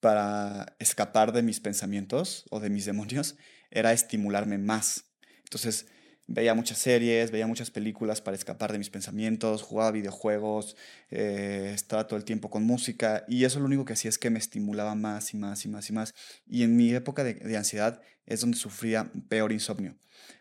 para 0.00 0.76
escapar 0.78 1.32
de 1.32 1.42
mis 1.42 1.60
pensamientos 1.60 2.44
o 2.50 2.60
de 2.60 2.70
mis 2.70 2.84
demonios 2.84 3.36
era 3.70 3.92
estimularme 3.92 4.58
más. 4.58 5.06
Entonces, 5.44 5.86
veía 6.32 6.54
muchas 6.54 6.78
series, 6.78 7.30
veía 7.30 7.46
muchas 7.46 7.70
películas 7.70 8.22
para 8.22 8.34
escapar 8.34 8.72
de 8.72 8.78
mis 8.78 8.88
pensamientos, 8.88 9.60
jugaba 9.60 9.90
videojuegos, 9.90 10.76
eh, 11.10 11.72
estaba 11.74 12.06
todo 12.06 12.16
el 12.16 12.24
tiempo 12.24 12.48
con 12.48 12.64
música 12.64 13.24
y 13.28 13.44
eso 13.44 13.60
lo 13.60 13.66
único 13.66 13.84
que 13.84 13.92
hacía 13.92 14.08
es 14.08 14.18
que 14.18 14.30
me 14.30 14.38
estimulaba 14.38 14.94
más 14.94 15.34
y 15.34 15.36
más 15.36 15.64
y 15.66 15.68
más 15.68 15.90
y 15.90 15.92
más. 15.92 16.14
Y 16.46 16.62
en 16.62 16.74
mi 16.74 16.94
época 16.94 17.22
de, 17.22 17.34
de 17.34 17.56
ansiedad 17.56 18.00
es 18.24 18.40
donde 18.40 18.56
sufría 18.56 19.12
peor 19.28 19.52
insomnio, 19.52 19.94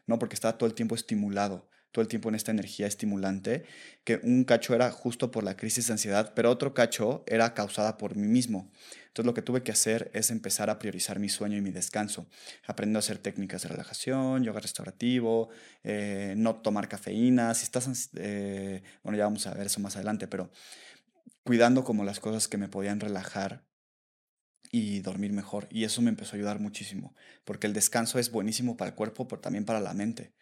¿no? 0.07 0.17
Porque 0.17 0.35
estaba 0.35 0.57
todo 0.57 0.67
el 0.67 0.75
tiempo 0.75 0.95
estimulado 0.95 1.69
todo 1.91 2.01
el 2.01 2.07
tiempo 2.07 2.29
en 2.29 2.35
esta 2.35 2.51
energía 2.51 2.87
estimulante, 2.87 3.63
que 4.03 4.19
un 4.23 4.43
cacho 4.43 4.73
era 4.73 4.91
justo 4.91 5.31
por 5.31 5.43
la 5.43 5.57
crisis 5.57 5.87
de 5.87 5.93
ansiedad, 5.93 6.33
pero 6.35 6.49
otro 6.49 6.73
cacho 6.73 7.23
era 7.27 7.53
causada 7.53 7.97
por 7.97 8.15
mí 8.15 8.27
mismo. 8.27 8.71
Entonces 9.07 9.25
lo 9.25 9.33
que 9.33 9.41
tuve 9.41 9.61
que 9.61 9.73
hacer 9.73 10.09
es 10.13 10.31
empezar 10.31 10.69
a 10.69 10.79
priorizar 10.79 11.19
mi 11.19 11.27
sueño 11.27 11.57
y 11.57 11.61
mi 11.61 11.71
descanso, 11.71 12.27
aprendiendo 12.65 12.99
a 12.99 13.01
hacer 13.01 13.17
técnicas 13.17 13.63
de 13.63 13.69
relajación, 13.69 14.43
yoga 14.43 14.61
restaurativo, 14.61 15.49
eh, 15.83 16.33
no 16.37 16.55
tomar 16.55 16.87
cafeína, 16.87 17.53
si 17.53 17.65
estás, 17.65 18.09
eh, 18.15 18.83
bueno, 19.03 19.17
ya 19.17 19.25
vamos 19.25 19.45
a 19.47 19.53
ver 19.53 19.67
eso 19.67 19.81
más 19.81 19.97
adelante, 19.97 20.27
pero 20.29 20.49
cuidando 21.43 21.83
como 21.83 22.05
las 22.05 22.21
cosas 22.21 22.47
que 22.47 22.57
me 22.57 22.69
podían 22.69 23.01
relajar 23.01 23.65
y 24.71 25.01
dormir 25.01 25.33
mejor. 25.33 25.67
Y 25.69 25.83
eso 25.83 26.01
me 26.01 26.09
empezó 26.09 26.33
a 26.33 26.37
ayudar 26.37 26.59
muchísimo, 26.59 27.13
porque 27.43 27.67
el 27.67 27.73
descanso 27.73 28.17
es 28.17 28.31
buenísimo 28.31 28.77
para 28.77 28.89
el 28.89 28.95
cuerpo, 28.95 29.27
pero 29.27 29.41
también 29.41 29.65
para 29.65 29.81
la 29.81 29.93
mente. 29.93 30.33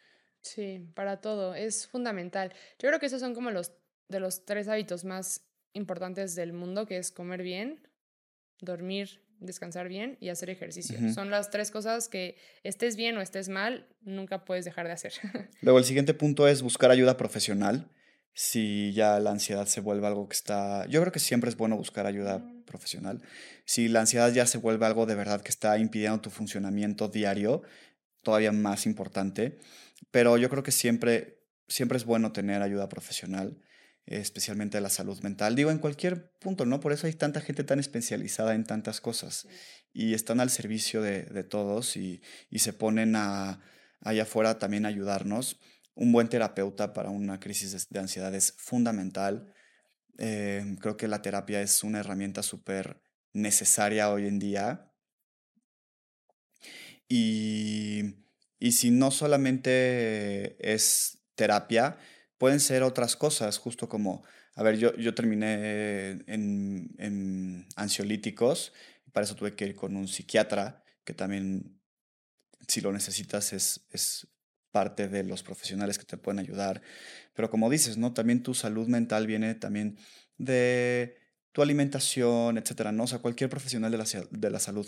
Sí, 0.41 0.87
para 0.95 1.21
todo, 1.21 1.55
es 1.55 1.87
fundamental. 1.87 2.53
Yo 2.79 2.87
creo 2.87 2.99
que 2.99 3.07
esos 3.07 3.19
son 3.19 3.33
como 3.33 3.51
los 3.51 3.73
de 4.07 4.19
los 4.19 4.45
tres 4.45 4.67
hábitos 4.67 5.05
más 5.05 5.41
importantes 5.73 6.35
del 6.35 6.53
mundo, 6.53 6.85
que 6.85 6.97
es 6.97 7.11
comer 7.11 7.43
bien, 7.43 7.87
dormir, 8.59 9.21
descansar 9.39 9.87
bien 9.87 10.17
y 10.19 10.29
hacer 10.29 10.49
ejercicio. 10.49 10.97
Son 11.13 11.29
las 11.29 11.49
tres 11.49 11.71
cosas 11.71 12.09
que 12.09 12.35
estés 12.63 12.95
bien 12.95 13.17
o 13.17 13.21
estés 13.21 13.49
mal, 13.49 13.87
nunca 14.01 14.45
puedes 14.45 14.65
dejar 14.65 14.87
de 14.87 14.93
hacer. 14.93 15.13
Luego 15.61 15.79
el 15.79 15.85
siguiente 15.85 16.13
punto 16.13 16.47
es 16.47 16.61
buscar 16.61 16.91
ayuda 16.91 17.17
profesional. 17.17 17.89
Si 18.33 18.93
ya 18.93 19.19
la 19.19 19.31
ansiedad 19.31 19.65
se 19.65 19.81
vuelve 19.81 20.07
algo 20.07 20.27
que 20.29 20.35
está... 20.35 20.85
Yo 20.87 21.01
creo 21.01 21.11
que 21.11 21.19
siempre 21.19 21.49
es 21.49 21.57
bueno 21.57 21.75
buscar 21.77 22.05
ayuda 22.05 22.41
profesional. 22.65 23.21
Si 23.65 23.87
la 23.87 24.01
ansiedad 24.01 24.31
ya 24.31 24.45
se 24.45 24.57
vuelve 24.57 24.85
algo 24.85 25.05
de 25.05 25.15
verdad 25.15 25.41
que 25.41 25.49
está 25.49 25.77
impidiendo 25.77 26.21
tu 26.21 26.29
funcionamiento 26.29 27.09
diario, 27.09 27.63
todavía 28.21 28.51
más 28.51 28.85
importante. 28.85 29.59
Pero 30.11 30.37
yo 30.37 30.49
creo 30.49 30.63
que 30.63 30.71
siempre, 30.71 31.43
siempre 31.67 31.97
es 31.97 32.05
bueno 32.05 32.31
tener 32.31 32.61
ayuda 32.61 32.89
profesional, 32.89 33.61
especialmente 34.05 34.77
de 34.77 34.81
la 34.81 34.89
salud 34.89 35.19
mental. 35.21 35.55
Digo, 35.55 35.71
en 35.71 35.79
cualquier 35.79 36.31
punto, 36.39 36.65
¿no? 36.65 36.79
Por 36.79 36.93
eso 36.93 37.07
hay 37.07 37.13
tanta 37.13 37.41
gente 37.41 37.63
tan 37.63 37.79
especializada 37.79 38.55
en 38.55 38.63
tantas 38.63 39.01
cosas 39.01 39.47
y 39.93 40.13
están 40.13 40.39
al 40.39 40.49
servicio 40.49 41.01
de, 41.01 41.23
de 41.23 41.43
todos 41.43 41.95
y, 41.95 42.21
y, 42.49 42.59
se 42.59 42.73
ponen 42.73 43.15
a, 43.15 43.61
allá 44.01 44.23
afuera 44.23 44.59
también 44.59 44.85
a 44.85 44.89
ayudarnos. 44.89 45.59
Un 45.95 46.11
buen 46.11 46.29
terapeuta 46.29 46.93
para 46.93 47.09
una 47.09 47.39
crisis 47.39 47.89
de 47.89 47.99
ansiedad 47.99 48.33
es 48.33 48.53
fundamental. 48.57 49.53
Eh, 50.17 50.75
creo 50.79 50.97
que 50.97 51.07
la 51.07 51.21
terapia 51.21 51.61
es 51.61 51.83
una 51.83 51.99
herramienta 51.99 52.43
súper 52.43 53.01
necesaria 53.33 54.09
hoy 54.09 54.27
en 54.27 54.39
día. 54.39 54.88
Y, 57.09 58.15
y 58.59 58.71
si 58.71 58.91
no 58.91 59.11
solamente 59.11 60.55
es 60.73 61.17
terapia, 61.35 61.97
pueden 62.37 62.59
ser 62.59 62.83
otras 62.83 63.15
cosas, 63.15 63.57
justo 63.57 63.89
como, 63.89 64.23
a 64.55 64.63
ver, 64.63 64.77
yo, 64.77 64.95
yo 64.95 65.13
terminé 65.15 66.11
en, 66.27 66.95
en 66.97 67.67
ansiolíticos, 67.75 68.73
para 69.11 69.25
eso 69.25 69.35
tuve 69.35 69.55
que 69.55 69.65
ir 69.65 69.75
con 69.75 69.95
un 69.97 70.07
psiquiatra, 70.07 70.83
que 71.03 71.13
también, 71.13 71.81
si 72.67 72.79
lo 72.79 72.91
necesitas, 72.91 73.53
es, 73.53 73.87
es 73.91 74.27
parte 74.71 75.07
de 75.07 75.23
los 75.23 75.41
profesionales 75.43 75.97
que 75.97 76.05
te 76.05 76.17
pueden 76.17 76.39
ayudar. 76.39 76.81
Pero 77.33 77.49
como 77.49 77.69
dices, 77.69 77.97
¿no? 77.97 78.13
También 78.13 78.43
tu 78.43 78.53
salud 78.53 78.87
mental 78.87 79.25
viene 79.25 79.55
también 79.55 79.97
de 80.37 81.17
tu 81.51 81.61
alimentación, 81.61 82.57
etcétera, 82.57 82.91
¿no? 82.91 83.03
O 83.03 83.07
sea, 83.07 83.19
cualquier 83.19 83.49
profesional 83.49 83.91
de 83.91 83.97
la, 83.97 84.05
de 84.29 84.49
la 84.49 84.59
salud 84.59 84.87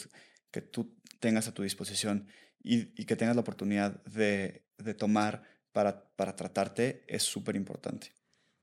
que 0.51 0.61
tú 0.61 1.00
tengas 1.21 1.47
a 1.47 1.53
tu 1.53 1.63
disposición 1.63 2.27
y, 2.61 3.01
y 3.01 3.05
que 3.05 3.15
tengas 3.15 3.35
la 3.35 3.41
oportunidad 3.41 4.03
de, 4.03 4.65
de 4.77 4.93
tomar 4.93 5.43
para, 5.71 6.03
para 6.15 6.35
tratarte 6.35 7.05
es 7.07 7.23
súper 7.23 7.55
importante. 7.55 8.13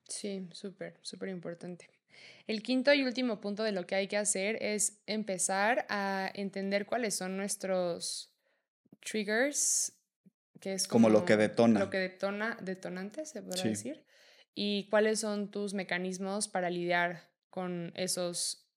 Sí, 0.07 0.47
súper, 0.53 0.99
súper 1.03 1.31
importante. 1.31 1.89
El 2.47 2.63
quinto 2.63 2.93
y 2.93 3.05
último 3.05 3.41
punto 3.41 3.63
de 3.63 3.73
lo 3.73 3.87
que 3.87 3.95
hay 3.95 4.09
que 4.09 4.17
hacer 4.17 4.63
es 4.63 5.01
empezar 5.07 5.87
a 5.89 6.31
entender 6.35 6.87
cuáles 6.87 7.15
son 7.15 7.37
nuestros 7.37 8.33
triggers, 9.01 9.93
que 10.61 10.75
es 10.75 10.89
como, 10.89 11.09
lo 11.09 11.25
que 11.25 11.37
detona. 11.37 11.81
Lo 11.81 11.91
que 11.91 11.99
detona, 11.99 12.59
detonantes, 12.61 13.31
se 13.31 13.43
podrá 13.43 13.63
decir. 13.63 14.05
Y 14.55 14.89
cuáles 14.89 15.21
son 15.21 15.51
tus 15.51 15.75
mecanismos 15.75 16.49
para 16.49 16.71
lidiar 16.71 17.31
con 17.51 17.93
esos 17.95 18.68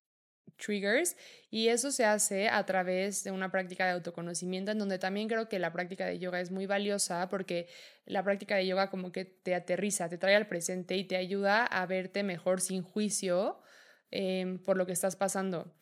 triggers 0.56 1.16
y 1.50 1.68
eso 1.68 1.90
se 1.90 2.04
hace 2.04 2.48
a 2.48 2.64
través 2.64 3.24
de 3.24 3.30
una 3.30 3.50
práctica 3.50 3.84
de 3.86 3.92
autoconocimiento 3.92 4.70
en 4.70 4.78
donde 4.78 4.98
también 4.98 5.28
creo 5.28 5.48
que 5.48 5.58
la 5.58 5.72
práctica 5.72 6.06
de 6.06 6.18
yoga 6.18 6.40
es 6.40 6.50
muy 6.50 6.66
valiosa 6.66 7.28
porque 7.28 7.68
la 8.06 8.22
práctica 8.22 8.56
de 8.56 8.66
yoga 8.66 8.90
como 8.90 9.12
que 9.12 9.24
te 9.24 9.54
aterriza, 9.54 10.08
te 10.08 10.18
trae 10.18 10.34
al 10.34 10.46
presente 10.46 10.96
y 10.96 11.04
te 11.04 11.16
ayuda 11.16 11.64
a 11.64 11.86
verte 11.86 12.22
mejor 12.22 12.60
sin 12.60 12.82
juicio 12.82 13.60
em, 14.10 14.58
por 14.58 14.76
lo 14.76 14.86
que 14.86 14.92
estás 14.92 15.16
pasando. 15.16 15.74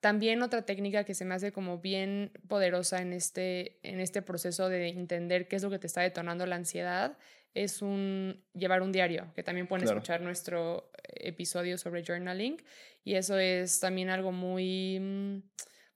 También 0.00 0.42
otra 0.42 0.66
técnica 0.66 1.04
que 1.04 1.14
se 1.14 1.24
me 1.24 1.34
hace 1.34 1.50
como 1.50 1.78
bien 1.78 2.32
poderosa 2.46 3.00
en 3.00 3.14
este, 3.14 3.78
en 3.82 4.00
este 4.00 4.20
proceso 4.20 4.68
de 4.68 4.88
entender 4.88 5.48
qué 5.48 5.56
es 5.56 5.62
lo 5.62 5.70
que 5.70 5.78
te 5.78 5.86
está 5.86 6.02
detonando 6.02 6.44
la 6.46 6.56
ansiedad 6.56 7.16
es 7.54 7.82
un 7.82 8.44
llevar 8.52 8.82
un 8.82 8.92
diario, 8.92 9.32
que 9.34 9.42
también 9.42 9.66
pueden 9.66 9.86
escuchar 9.86 10.20
nuestro 10.20 10.90
episodio 11.14 11.78
sobre 11.78 12.04
journaling 12.04 12.62
y 13.04 13.14
eso 13.14 13.38
es 13.38 13.80
también 13.80 14.10
algo 14.10 14.32
muy 14.32 14.98
mm, 15.00 15.42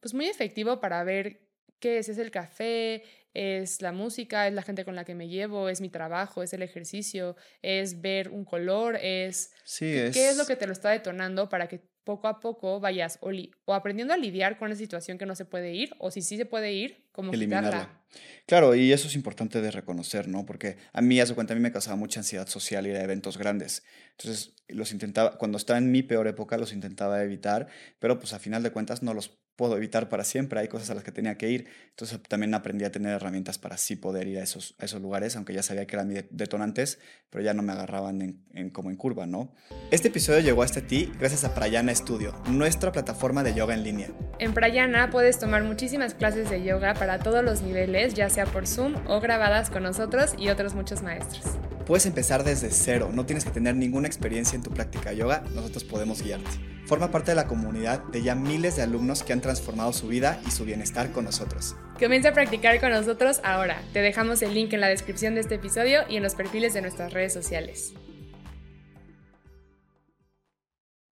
pues 0.00 0.14
muy 0.14 0.26
efectivo 0.26 0.80
para 0.80 1.02
ver 1.04 1.40
qué 1.80 1.98
es, 1.98 2.08
es 2.08 2.18
el 2.18 2.30
café, 2.30 3.02
es 3.34 3.82
la 3.82 3.92
música, 3.92 4.46
es 4.46 4.54
la 4.54 4.62
gente 4.62 4.84
con 4.84 4.96
la 4.96 5.04
que 5.04 5.14
me 5.14 5.28
llevo, 5.28 5.68
es 5.68 5.80
mi 5.80 5.90
trabajo, 5.90 6.42
es 6.42 6.52
el 6.52 6.62
ejercicio, 6.62 7.36
es 7.62 8.00
ver 8.00 8.30
un 8.30 8.44
color, 8.44 8.96
es 8.96 9.52
qué 9.78 10.08
es 10.08 10.36
lo 10.36 10.46
que 10.46 10.56
te 10.56 10.66
lo 10.66 10.72
está 10.72 10.90
detonando 10.90 11.48
para 11.48 11.68
que 11.68 11.80
poco 12.08 12.26
a 12.26 12.40
poco 12.40 12.80
vayas 12.80 13.18
o, 13.20 13.30
o, 13.66 13.74
aprendiendo 13.74 14.14
a 14.14 14.16
lidiar 14.16 14.56
con 14.56 14.72
esa 14.72 14.78
situación 14.78 15.18
que 15.18 15.26
no 15.26 15.34
se 15.34 15.44
puede 15.44 15.74
ir, 15.74 15.94
o 15.98 16.10
si 16.10 16.22
sí 16.22 16.38
se 16.38 16.46
puede 16.46 16.72
ir, 16.72 17.04
como 17.12 17.34
eliminarla. 17.34 18.00
Claro, 18.46 18.74
y 18.74 18.92
eso 18.92 19.08
es 19.08 19.14
importante 19.14 19.60
de 19.60 19.70
reconocer, 19.70 20.26
¿no? 20.26 20.46
Porque 20.46 20.78
a 20.94 21.02
mí, 21.02 21.20
su 21.26 21.34
cuenta, 21.34 21.52
a 21.52 21.56
mí 21.56 21.60
me 21.60 21.70
causaba 21.70 21.96
mucha 21.96 22.20
ansiedad 22.20 22.48
social 22.48 22.86
ir 22.86 22.96
a 22.96 23.02
eventos 23.02 23.36
grandes. 23.36 23.84
Entonces, 24.12 24.54
los 24.68 24.92
intentaba, 24.92 25.36
cuando 25.36 25.58
estaba 25.58 25.78
en 25.78 25.92
mi 25.92 26.02
peor 26.02 26.26
época, 26.28 26.56
los 26.56 26.72
intentaba 26.72 27.22
evitar, 27.22 27.68
pero 27.98 28.18
pues 28.18 28.32
a 28.32 28.38
final 28.38 28.62
de 28.62 28.70
cuentas 28.70 29.02
no 29.02 29.12
los 29.12 29.38
puedo 29.58 29.76
evitar 29.76 30.08
para 30.08 30.22
siempre, 30.22 30.60
hay 30.60 30.68
cosas 30.68 30.88
a 30.90 30.94
las 30.94 31.02
que 31.02 31.10
tenía 31.10 31.36
que 31.36 31.50
ir. 31.50 31.66
Entonces 31.90 32.20
también 32.28 32.54
aprendí 32.54 32.84
a 32.84 32.92
tener 32.92 33.12
herramientas 33.12 33.58
para 33.58 33.76
sí 33.76 33.96
poder 33.96 34.28
ir 34.28 34.38
a 34.38 34.44
esos, 34.44 34.76
esos 34.78 35.02
lugares, 35.02 35.34
aunque 35.34 35.52
ya 35.52 35.64
sabía 35.64 35.84
que 35.84 35.96
eran 35.96 36.28
detonantes, 36.30 37.00
pero 37.28 37.42
ya 37.42 37.54
no 37.54 37.62
me 37.62 37.72
agarraban 37.72 38.22
en, 38.22 38.40
en, 38.54 38.70
como 38.70 38.90
en 38.90 38.96
curva, 38.96 39.26
¿no? 39.26 39.52
Este 39.90 40.08
episodio 40.08 40.38
llegó 40.38 40.62
hasta 40.62 40.80
ti 40.80 41.12
gracias 41.18 41.42
a 41.42 41.56
Prayana 41.56 41.92
Studio, 41.92 42.40
nuestra 42.48 42.92
plataforma 42.92 43.42
de 43.42 43.52
yoga 43.52 43.74
en 43.74 43.82
línea. 43.82 44.10
En 44.38 44.54
Prayana 44.54 45.10
puedes 45.10 45.40
tomar 45.40 45.64
muchísimas 45.64 46.14
clases 46.14 46.48
de 46.50 46.62
yoga 46.62 46.94
para 46.94 47.18
todos 47.18 47.44
los 47.44 47.60
niveles, 47.60 48.14
ya 48.14 48.30
sea 48.30 48.46
por 48.46 48.68
Zoom 48.68 48.94
o 49.08 49.20
grabadas 49.20 49.70
con 49.70 49.82
nosotros 49.82 50.34
y 50.38 50.50
otros 50.50 50.74
muchos 50.74 51.02
maestros. 51.02 51.42
Puedes 51.84 52.06
empezar 52.06 52.44
desde 52.44 52.70
cero, 52.70 53.10
no 53.12 53.26
tienes 53.26 53.44
que 53.44 53.50
tener 53.50 53.74
ninguna 53.74 54.06
experiencia 54.06 54.54
en 54.54 54.62
tu 54.62 54.70
práctica 54.70 55.10
de 55.10 55.16
yoga, 55.16 55.42
nosotros 55.52 55.82
podemos 55.82 56.22
guiarte. 56.22 56.77
Forma 56.88 57.10
parte 57.10 57.32
de 57.32 57.34
la 57.34 57.46
comunidad 57.46 58.02
de 58.04 58.22
ya 58.22 58.34
miles 58.34 58.76
de 58.76 58.80
alumnos 58.80 59.22
que 59.22 59.34
han 59.34 59.42
transformado 59.42 59.92
su 59.92 60.08
vida 60.08 60.40
y 60.46 60.50
su 60.50 60.64
bienestar 60.64 61.12
con 61.12 61.26
nosotros. 61.26 61.76
Comienza 62.00 62.30
a 62.30 62.32
practicar 62.32 62.80
con 62.80 62.88
nosotros 62.92 63.42
ahora. 63.44 63.82
Te 63.92 64.00
dejamos 64.00 64.40
el 64.40 64.54
link 64.54 64.72
en 64.72 64.80
la 64.80 64.88
descripción 64.88 65.34
de 65.34 65.42
este 65.42 65.56
episodio 65.56 66.00
y 66.08 66.16
en 66.16 66.22
los 66.22 66.34
perfiles 66.34 66.72
de 66.72 66.80
nuestras 66.80 67.12
redes 67.12 67.34
sociales. 67.34 67.92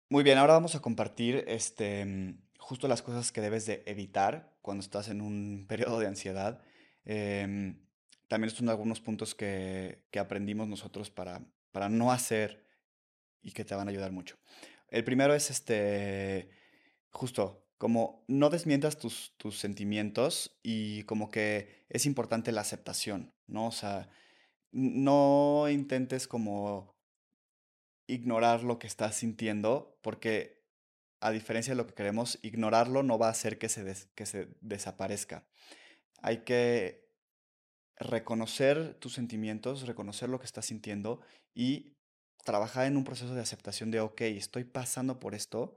Muy 0.09 0.25
bien, 0.25 0.39
ahora 0.39 0.55
vamos 0.55 0.75
a 0.75 0.81
compartir 0.81 1.45
este, 1.47 2.37
justo 2.59 2.89
las 2.89 3.03
cosas 3.03 3.31
que 3.31 3.43
debes 3.43 3.67
de 3.67 3.83
evitar 3.85 4.57
cuando 4.63 4.81
estás 4.81 5.09
en 5.09 5.21
un 5.21 5.67
periodo 5.69 5.99
de 5.99 6.07
ansiedad. 6.07 6.59
Em, 7.05 7.85
también 8.29 8.49
son 8.49 8.71
algunos 8.71 9.03
puntos 9.03 9.35
que, 9.35 10.07
que 10.11 10.21
aprendimos 10.21 10.69
nosotros 10.69 11.11
para, 11.11 11.43
para 11.71 11.91
no 11.91 12.13
hacer 12.13 12.65
y 13.43 13.53
que 13.53 13.67
te 13.67 13.75
van 13.75 13.89
a 13.89 13.91
ayudar 13.91 14.11
mucho. 14.11 14.39
El 14.89 15.05
primero 15.05 15.35
es 15.35 15.51
este, 15.51 16.49
justo, 17.11 17.67
como 17.79 18.25
no 18.29 18.51
desmientas 18.51 18.99
tus, 18.99 19.35
tus 19.37 19.59
sentimientos 19.59 20.59
y 20.63 21.03
como 21.05 21.31
que 21.31 21.85
es 21.89 22.07
importante 22.07 22.53
la 22.53 22.63
aceptación, 22.63 23.35
¿no? 23.47 23.67
O 23.67 23.73
sea, 23.73 24.09
no 24.73 25.67
intentes 25.69 26.27
como 26.29 26.97
ignorar 28.07 28.63
lo 28.63 28.79
que 28.79 28.87
estás 28.87 29.17
sintiendo 29.17 29.99
porque 30.03 30.57
a 31.21 31.31
diferencia 31.31 31.73
de 31.73 31.77
lo 31.77 31.87
que 31.87 31.95
queremos, 31.95 32.39
ignorarlo 32.43 33.03
no 33.03 33.19
va 33.19 33.29
a 33.29 33.31
hacer 33.31 33.59
que 33.59 33.69
se, 33.69 33.95
que 34.15 34.27
se 34.27 34.49
desaparezca. 34.61 35.47
Hay 36.21 36.45
que 36.45 37.07
reconocer 37.97 38.95
tus 38.95 39.15
sentimientos, 39.15 39.87
reconocer 39.87 40.29
lo 40.29 40.39
que 40.39 40.45
estás 40.45 40.67
sintiendo 40.67 41.21
y 41.55 41.96
trabajar 42.47 42.87
en 42.87 42.97
un 42.97 43.05
proceso 43.05 43.35
de 43.35 43.43
aceptación 43.43 43.91
de, 43.91 44.01
ok, 44.01 44.23
estoy 44.23 44.65
pasando 44.65 45.21
por 45.21 45.35
esto, 45.35 45.75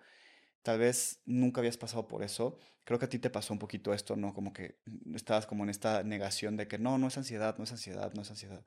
tal 0.62 0.79
vez 0.79 1.19
nunca 1.25 1.60
habías 1.60 1.75
pasado 1.75 2.08
por 2.08 2.23
eso, 2.23 2.58
creo 2.86 2.99
que 2.99 3.05
a 3.05 3.10
ti 3.10 3.19
te 3.19 3.29
pasó 3.29 3.51
un 3.51 3.60
poquito 3.60 3.93
esto, 3.93 4.15
¿no? 4.15 4.34
Como 4.34 4.53
que 4.53 4.79
estabas 5.13 5.45
como 5.45 5.63
en 5.65 5.69
esta 5.69 6.03
negación 6.03 6.55
de 6.55 6.69
que 6.69 6.77
no, 6.77 6.97
no 6.97 7.08
es 7.08 7.17
ansiedad, 7.17 7.58
no 7.58 7.65
es 7.65 7.71
ansiedad, 7.71 8.13
no 8.13 8.21
es 8.21 8.29
ansiedad. 8.29 8.63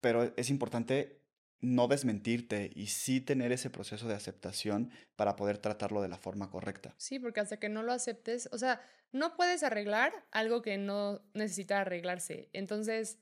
Pero 0.00 0.32
es 0.36 0.50
importante 0.50 1.22
no 1.60 1.86
desmentirte 1.86 2.72
y 2.74 2.88
sí 2.88 3.20
tener 3.20 3.52
ese 3.52 3.70
proceso 3.70 4.08
de 4.08 4.14
aceptación 4.14 4.90
para 5.14 5.36
poder 5.36 5.58
tratarlo 5.58 6.02
de 6.02 6.08
la 6.08 6.18
forma 6.18 6.50
correcta. 6.50 6.94
Sí, 6.98 7.20
porque 7.20 7.40
hasta 7.40 7.58
que 7.58 7.68
no 7.68 7.84
lo 7.84 7.92
aceptes, 7.92 8.48
o 8.50 8.58
sea, 8.58 8.80
no 9.12 9.36
puedes 9.36 9.62
arreglar 9.62 10.12
algo 10.32 10.62
que 10.62 10.76
no 10.78 11.22
necesita 11.34 11.80
arreglarse. 11.80 12.48
Entonces, 12.52 13.18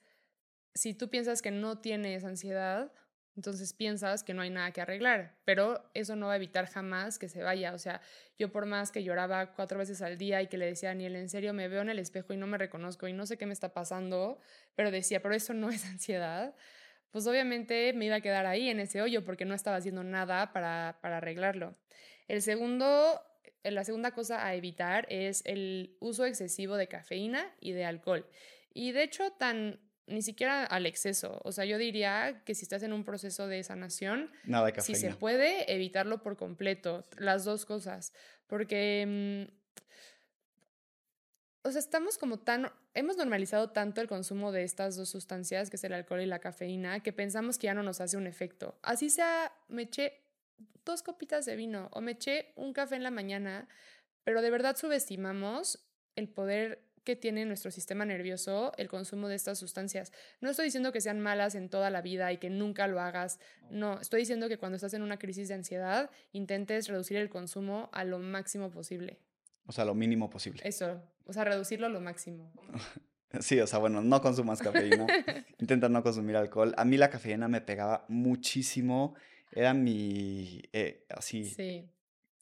si 0.74 0.94
tú 0.94 1.10
piensas 1.10 1.42
que 1.42 1.50
no 1.50 1.78
tienes 1.78 2.24
ansiedad, 2.24 2.92
entonces 3.40 3.72
piensas 3.72 4.22
que 4.22 4.34
no 4.34 4.42
hay 4.42 4.50
nada 4.50 4.70
que 4.70 4.82
arreglar, 4.82 5.34
pero 5.46 5.82
eso 5.94 6.14
no 6.14 6.26
va 6.26 6.34
a 6.34 6.36
evitar 6.36 6.66
jamás 6.66 7.18
que 7.18 7.26
se 7.26 7.42
vaya. 7.42 7.72
O 7.72 7.78
sea, 7.78 8.02
yo 8.38 8.52
por 8.52 8.66
más 8.66 8.92
que 8.92 9.02
lloraba 9.02 9.54
cuatro 9.54 9.78
veces 9.78 10.02
al 10.02 10.18
día 10.18 10.42
y 10.42 10.46
que 10.46 10.58
le 10.58 10.66
decía 10.66 10.90
a 10.90 10.92
Daniel, 10.92 11.16
en 11.16 11.30
serio, 11.30 11.54
me 11.54 11.66
veo 11.66 11.80
en 11.80 11.88
el 11.88 11.98
espejo 11.98 12.34
y 12.34 12.36
no 12.36 12.46
me 12.46 12.58
reconozco 12.58 13.08
y 13.08 13.14
no 13.14 13.24
sé 13.24 13.38
qué 13.38 13.46
me 13.46 13.54
está 13.54 13.72
pasando, 13.72 14.38
pero 14.74 14.90
decía, 14.90 15.22
pero 15.22 15.34
eso 15.34 15.54
no 15.54 15.70
es 15.70 15.84
ansiedad, 15.86 16.54
pues 17.12 17.26
obviamente 17.26 17.94
me 17.94 18.04
iba 18.04 18.16
a 18.16 18.20
quedar 18.20 18.44
ahí 18.44 18.68
en 18.68 18.78
ese 18.78 19.00
hoyo 19.00 19.24
porque 19.24 19.46
no 19.46 19.54
estaba 19.54 19.78
haciendo 19.78 20.04
nada 20.04 20.52
para, 20.52 20.98
para 21.00 21.16
arreglarlo. 21.16 21.74
El 22.28 22.42
segundo, 22.42 23.22
la 23.64 23.84
segunda 23.84 24.10
cosa 24.10 24.44
a 24.44 24.54
evitar 24.54 25.06
es 25.08 25.42
el 25.46 25.96
uso 25.98 26.26
excesivo 26.26 26.76
de 26.76 26.88
cafeína 26.88 27.50
y 27.58 27.72
de 27.72 27.86
alcohol. 27.86 28.28
Y 28.74 28.92
de 28.92 29.02
hecho, 29.02 29.32
tan 29.32 29.80
ni 30.10 30.22
siquiera 30.22 30.64
al 30.64 30.86
exceso. 30.86 31.40
O 31.44 31.52
sea, 31.52 31.64
yo 31.64 31.78
diría 31.78 32.42
que 32.44 32.54
si 32.54 32.64
estás 32.64 32.82
en 32.82 32.92
un 32.92 33.04
proceso 33.04 33.46
de 33.46 33.62
sanación, 33.62 34.30
Nada 34.44 34.70
de 34.70 34.80
si 34.80 34.94
se 34.94 35.14
puede, 35.14 35.72
evitarlo 35.72 36.22
por 36.22 36.36
completo, 36.36 37.04
las 37.16 37.44
dos 37.44 37.64
cosas. 37.64 38.12
Porque, 38.46 39.46
mm, 39.46 39.60
o 41.62 41.70
sea, 41.70 41.78
estamos 41.78 42.18
como 42.18 42.40
tan, 42.40 42.70
hemos 42.94 43.16
normalizado 43.16 43.70
tanto 43.70 44.00
el 44.00 44.08
consumo 44.08 44.52
de 44.52 44.64
estas 44.64 44.96
dos 44.96 45.08
sustancias, 45.08 45.70
que 45.70 45.76
es 45.76 45.84
el 45.84 45.92
alcohol 45.92 46.20
y 46.20 46.26
la 46.26 46.40
cafeína, 46.40 47.02
que 47.02 47.12
pensamos 47.12 47.58
que 47.58 47.66
ya 47.66 47.74
no 47.74 47.82
nos 47.82 48.00
hace 48.00 48.16
un 48.16 48.26
efecto. 48.26 48.78
Así 48.82 49.10
sea, 49.10 49.52
me 49.68 49.82
eché 49.82 50.20
dos 50.84 51.02
copitas 51.02 51.46
de 51.46 51.56
vino 51.56 51.88
o 51.92 52.00
me 52.00 52.12
eché 52.12 52.52
un 52.56 52.72
café 52.72 52.96
en 52.96 53.02
la 53.02 53.10
mañana, 53.10 53.68
pero 54.24 54.42
de 54.42 54.50
verdad 54.50 54.76
subestimamos 54.76 55.86
el 56.16 56.28
poder 56.28 56.89
que 57.04 57.16
tiene 57.16 57.44
nuestro 57.46 57.70
sistema 57.70 58.04
nervioso 58.04 58.72
el 58.76 58.88
consumo 58.88 59.28
de 59.28 59.34
estas 59.34 59.58
sustancias. 59.58 60.12
No 60.40 60.50
estoy 60.50 60.66
diciendo 60.66 60.92
que 60.92 61.00
sean 61.00 61.20
malas 61.20 61.54
en 61.54 61.68
toda 61.68 61.90
la 61.90 62.02
vida 62.02 62.32
y 62.32 62.38
que 62.38 62.50
nunca 62.50 62.86
lo 62.86 63.00
hagas. 63.00 63.38
No, 63.70 64.00
estoy 64.00 64.20
diciendo 64.20 64.48
que 64.48 64.58
cuando 64.58 64.76
estás 64.76 64.94
en 64.94 65.02
una 65.02 65.18
crisis 65.18 65.48
de 65.48 65.54
ansiedad, 65.54 66.10
intentes 66.32 66.88
reducir 66.88 67.16
el 67.16 67.28
consumo 67.28 67.88
a 67.92 68.04
lo 68.04 68.18
máximo 68.18 68.70
posible. 68.70 69.18
O 69.66 69.72
sea, 69.72 69.84
lo 69.84 69.94
mínimo 69.94 70.30
posible. 70.30 70.62
Eso, 70.64 71.02
o 71.26 71.32
sea, 71.32 71.44
reducirlo 71.44 71.86
a 71.86 71.90
lo 71.90 72.00
máximo. 72.00 72.52
Sí, 73.38 73.60
o 73.60 73.66
sea, 73.68 73.78
bueno, 73.78 74.02
no 74.02 74.20
consumas 74.20 74.60
cafeína. 74.60 75.06
Intenta 75.60 75.88
no 75.88 76.02
consumir 76.02 76.34
alcohol. 76.34 76.74
A 76.76 76.84
mí 76.84 76.96
la 76.96 77.10
cafeína 77.10 77.46
me 77.46 77.60
pegaba 77.60 78.04
muchísimo. 78.08 79.14
Era 79.52 79.72
mi. 79.72 80.60
Eh, 80.72 81.06
así. 81.10 81.44
Sí. 81.44 81.88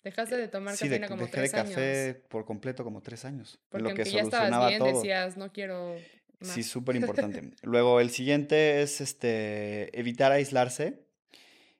Dejaste 0.09 0.38
de 0.38 0.49
tomar 0.49 0.75
sí, 0.75 0.87
cafeína 0.87 1.07
como 1.07 1.21
dejé 1.21 1.33
tres 1.33 1.53
de 1.53 1.59
café 1.59 2.05
años. 2.05 2.16
por 2.29 2.47
completo 2.47 2.83
como 2.83 3.03
tres 3.03 3.27
años. 3.27 3.59
Porque 3.68 3.83
lo 3.83 3.94
que 3.94 4.01
aunque 4.01 4.11
ya 4.11 4.23
estabas 4.23 4.68
bien, 4.68 4.79
todo. 4.79 4.94
decías, 4.94 5.37
no 5.37 5.53
quiero 5.53 5.97
más. 6.40 6.49
Sí, 6.55 6.62
súper 6.62 6.97
importante. 6.97 7.51
Luego, 7.62 8.01
el 8.01 8.09
siguiente 8.09 8.81
es 8.81 9.03
este, 9.03 9.99
evitar 9.99 10.33
aislarse. 10.33 11.05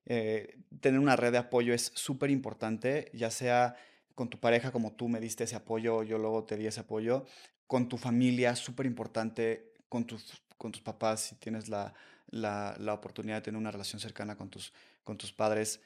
Eh, 0.05 0.59
tener 0.83 1.01
una 1.01 1.17
red 1.17 1.33
de 1.33 1.39
apoyo 1.39 1.73
es 1.73 1.91
súper 1.95 2.31
importante, 2.31 3.11
ya 3.15 3.31
sea 3.31 3.77
con 4.15 4.29
tu 4.29 4.39
pareja, 4.39 4.73
como 4.73 4.93
tú 4.93 5.09
me 5.09 5.21
diste 5.21 5.45
ese 5.45 5.57
apoyo, 5.57 6.03
yo 6.03 6.19
luego 6.19 6.45
te 6.45 6.59
di 6.59 6.67
ese 6.67 6.81
apoyo, 6.81 7.25
con 7.67 7.89
tu 7.89 7.97
familia, 7.97 8.57
súper 8.57 8.85
importante, 8.85 9.73
con 9.89 10.05
tus, 10.05 10.43
con 10.59 10.71
tus 10.71 10.83
papás, 10.83 11.21
si 11.21 11.37
tienes 11.37 11.71
la, 11.71 11.95
la, 12.29 12.77
la 12.79 12.93
oportunidad 12.93 13.37
de 13.37 13.43
tener 13.43 13.59
una 13.59 13.71
relación 13.71 14.01
cercana 14.01 14.37
con 14.37 14.51
tus, 14.51 14.75
con 15.03 15.17
tus 15.17 15.33
padres, 15.33 15.81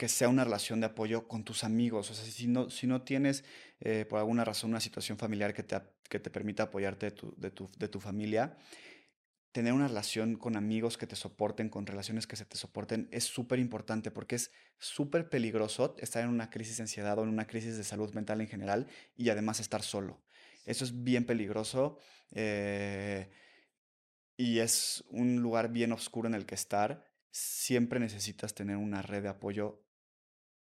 que 0.00 0.08
sea 0.08 0.30
una 0.30 0.44
relación 0.44 0.80
de 0.80 0.86
apoyo 0.86 1.28
con 1.28 1.44
tus 1.44 1.62
amigos. 1.62 2.10
O 2.10 2.14
sea, 2.14 2.24
si 2.24 2.46
no, 2.46 2.70
si 2.70 2.86
no 2.86 3.02
tienes 3.02 3.44
eh, 3.80 4.06
por 4.08 4.18
alguna 4.18 4.46
razón 4.46 4.70
una 4.70 4.80
situación 4.80 5.18
familiar 5.18 5.52
que 5.52 5.62
te, 5.62 5.78
que 6.08 6.18
te 6.18 6.30
permita 6.30 6.62
apoyarte 6.62 7.04
de 7.04 7.12
tu, 7.12 7.34
de 7.36 7.50
tu, 7.50 7.70
de 7.76 7.86
tu 7.86 8.00
familia, 8.00 8.56
tener 9.52 9.74
una 9.74 9.88
relación 9.88 10.36
con 10.36 10.56
amigos 10.56 10.96
que 10.96 11.06
te 11.06 11.16
soporten, 11.16 11.68
con 11.68 11.84
relaciones 11.84 12.26
que 12.26 12.36
se 12.36 12.46
te 12.46 12.56
soporten, 12.56 13.10
es 13.12 13.24
súper 13.24 13.58
importante 13.58 14.10
porque 14.10 14.36
es 14.36 14.52
súper 14.78 15.28
peligroso 15.28 15.94
estar 15.98 16.24
en 16.24 16.30
una 16.30 16.48
crisis 16.48 16.78
de 16.78 16.84
ansiedad 16.84 17.18
o 17.18 17.22
en 17.22 17.28
una 17.28 17.46
crisis 17.46 17.76
de 17.76 17.84
salud 17.84 18.10
mental 18.14 18.40
en 18.40 18.48
general 18.48 18.86
y 19.18 19.28
además 19.28 19.60
estar 19.60 19.82
solo. 19.82 20.22
Eso 20.64 20.82
es 20.82 21.04
bien 21.04 21.26
peligroso 21.26 21.98
eh, 22.30 23.28
y 24.38 24.60
es 24.60 25.04
un 25.10 25.42
lugar 25.42 25.70
bien 25.70 25.92
oscuro 25.92 26.26
en 26.26 26.34
el 26.34 26.46
que 26.46 26.54
estar. 26.54 27.04
Siempre 27.30 28.00
necesitas 28.00 28.54
tener 28.54 28.78
una 28.78 29.02
red 29.02 29.24
de 29.24 29.28
apoyo 29.28 29.84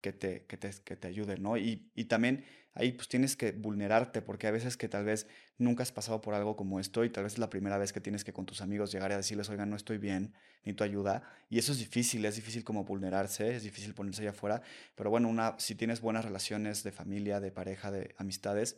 que 0.01 0.13
te, 0.13 0.45
que 0.45 0.57
te, 0.57 0.71
que 0.83 0.95
te 0.95 1.07
ayude, 1.07 1.37
¿no? 1.37 1.57
Y, 1.57 1.91
y 1.95 2.05
también 2.05 2.45
ahí 2.73 2.91
pues 2.93 3.07
tienes 3.09 3.35
que 3.35 3.51
vulnerarte, 3.51 4.21
porque 4.21 4.47
a 4.47 4.51
veces 4.51 4.77
que 4.77 4.87
tal 4.87 5.05
vez 5.05 5.27
nunca 5.57 5.83
has 5.83 5.91
pasado 5.91 6.21
por 6.21 6.33
algo 6.33 6.55
como 6.55 6.79
esto 6.79 7.03
y 7.03 7.09
tal 7.09 7.25
vez 7.25 7.33
es 7.33 7.39
la 7.39 7.49
primera 7.49 7.77
vez 7.77 7.91
que 7.91 7.99
tienes 7.99 8.23
que 8.23 8.31
con 8.31 8.45
tus 8.45 8.61
amigos 8.61 8.91
llegar 8.91 9.11
a 9.11 9.17
decirles, 9.17 9.49
oigan, 9.49 9.69
no 9.69 9.75
estoy 9.75 9.97
bien, 9.97 10.33
necesito 10.59 10.83
ayuda. 10.83 11.23
Y 11.49 11.59
eso 11.59 11.71
es 11.71 11.79
difícil, 11.79 12.23
es 12.25 12.35
difícil 12.35 12.63
como 12.63 12.85
vulnerarse, 12.85 13.55
es 13.55 13.63
difícil 13.63 13.93
ponerse 13.93 14.21
allá 14.21 14.31
afuera, 14.31 14.61
pero 14.95 15.09
bueno, 15.09 15.27
una, 15.27 15.55
si 15.59 15.75
tienes 15.75 16.01
buenas 16.01 16.23
relaciones 16.23 16.83
de 16.83 16.91
familia, 16.91 17.39
de 17.39 17.51
pareja, 17.51 17.91
de 17.91 18.15
amistades, 18.17 18.77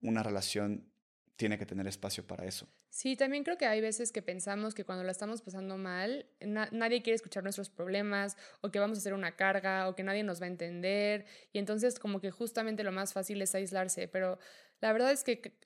una 0.00 0.22
relación 0.22 0.93
tiene 1.36 1.58
que 1.58 1.66
tener 1.66 1.86
espacio 1.86 2.26
para 2.26 2.44
eso. 2.44 2.68
Sí, 2.90 3.16
también 3.16 3.42
creo 3.42 3.58
que 3.58 3.66
hay 3.66 3.80
veces 3.80 4.12
que 4.12 4.22
pensamos 4.22 4.74
que 4.74 4.84
cuando 4.84 5.02
la 5.02 5.10
estamos 5.10 5.42
pasando 5.42 5.76
mal, 5.76 6.26
na- 6.40 6.68
nadie 6.70 7.02
quiere 7.02 7.16
escuchar 7.16 7.42
nuestros 7.42 7.70
problemas 7.70 8.36
o 8.60 8.70
que 8.70 8.78
vamos 8.78 8.98
a 8.98 9.00
hacer 9.00 9.14
una 9.14 9.34
carga 9.34 9.88
o 9.88 9.96
que 9.96 10.04
nadie 10.04 10.22
nos 10.22 10.40
va 10.40 10.44
a 10.44 10.48
entender 10.48 11.26
y 11.52 11.58
entonces 11.58 11.98
como 11.98 12.20
que 12.20 12.30
justamente 12.30 12.84
lo 12.84 12.92
más 12.92 13.12
fácil 13.12 13.42
es 13.42 13.54
aislarse, 13.54 14.06
pero 14.06 14.38
la 14.80 14.92
verdad 14.92 15.10
es 15.10 15.24
que 15.24 15.58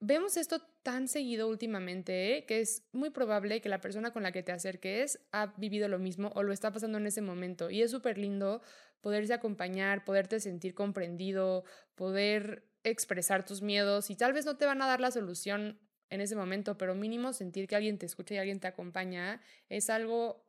vemos 0.00 0.36
esto 0.36 0.60
tan 0.82 1.06
seguido 1.06 1.48
últimamente 1.48 2.38
¿eh? 2.38 2.46
que 2.46 2.60
es 2.60 2.88
muy 2.92 3.10
probable 3.10 3.60
que 3.60 3.68
la 3.68 3.80
persona 3.80 4.12
con 4.12 4.24
la 4.24 4.32
que 4.32 4.42
te 4.42 4.50
acerques 4.50 5.20
ha 5.30 5.54
vivido 5.56 5.86
lo 5.86 6.00
mismo 6.00 6.32
o 6.34 6.42
lo 6.42 6.52
está 6.52 6.72
pasando 6.72 6.98
en 6.98 7.06
ese 7.06 7.22
momento 7.22 7.70
y 7.70 7.82
es 7.82 7.92
súper 7.92 8.18
lindo 8.18 8.60
poderse 9.00 9.34
acompañar, 9.34 10.04
poderte 10.04 10.40
sentir 10.40 10.74
comprendido, 10.74 11.64
poder 11.94 12.71
expresar 12.84 13.44
tus 13.44 13.62
miedos 13.62 14.10
y 14.10 14.16
tal 14.16 14.32
vez 14.32 14.44
no 14.44 14.56
te 14.56 14.66
van 14.66 14.82
a 14.82 14.86
dar 14.86 15.00
la 15.00 15.10
solución 15.10 15.78
en 16.10 16.20
ese 16.20 16.36
momento, 16.36 16.76
pero 16.76 16.94
mínimo 16.94 17.32
sentir 17.32 17.66
que 17.66 17.76
alguien 17.76 17.98
te 17.98 18.06
escucha 18.06 18.34
y 18.34 18.38
alguien 18.38 18.60
te 18.60 18.66
acompaña 18.66 19.40
es 19.68 19.88
algo 19.88 20.46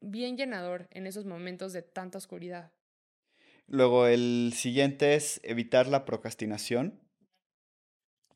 bien 0.00 0.36
llenador 0.36 0.88
en 0.92 1.06
esos 1.06 1.26
momentos 1.26 1.72
de 1.72 1.82
tanta 1.82 2.18
oscuridad. 2.18 2.72
Luego 3.66 4.06
el 4.06 4.52
siguiente 4.54 5.14
es 5.14 5.40
evitar 5.42 5.86
la 5.86 6.04
procrastinación. 6.04 7.00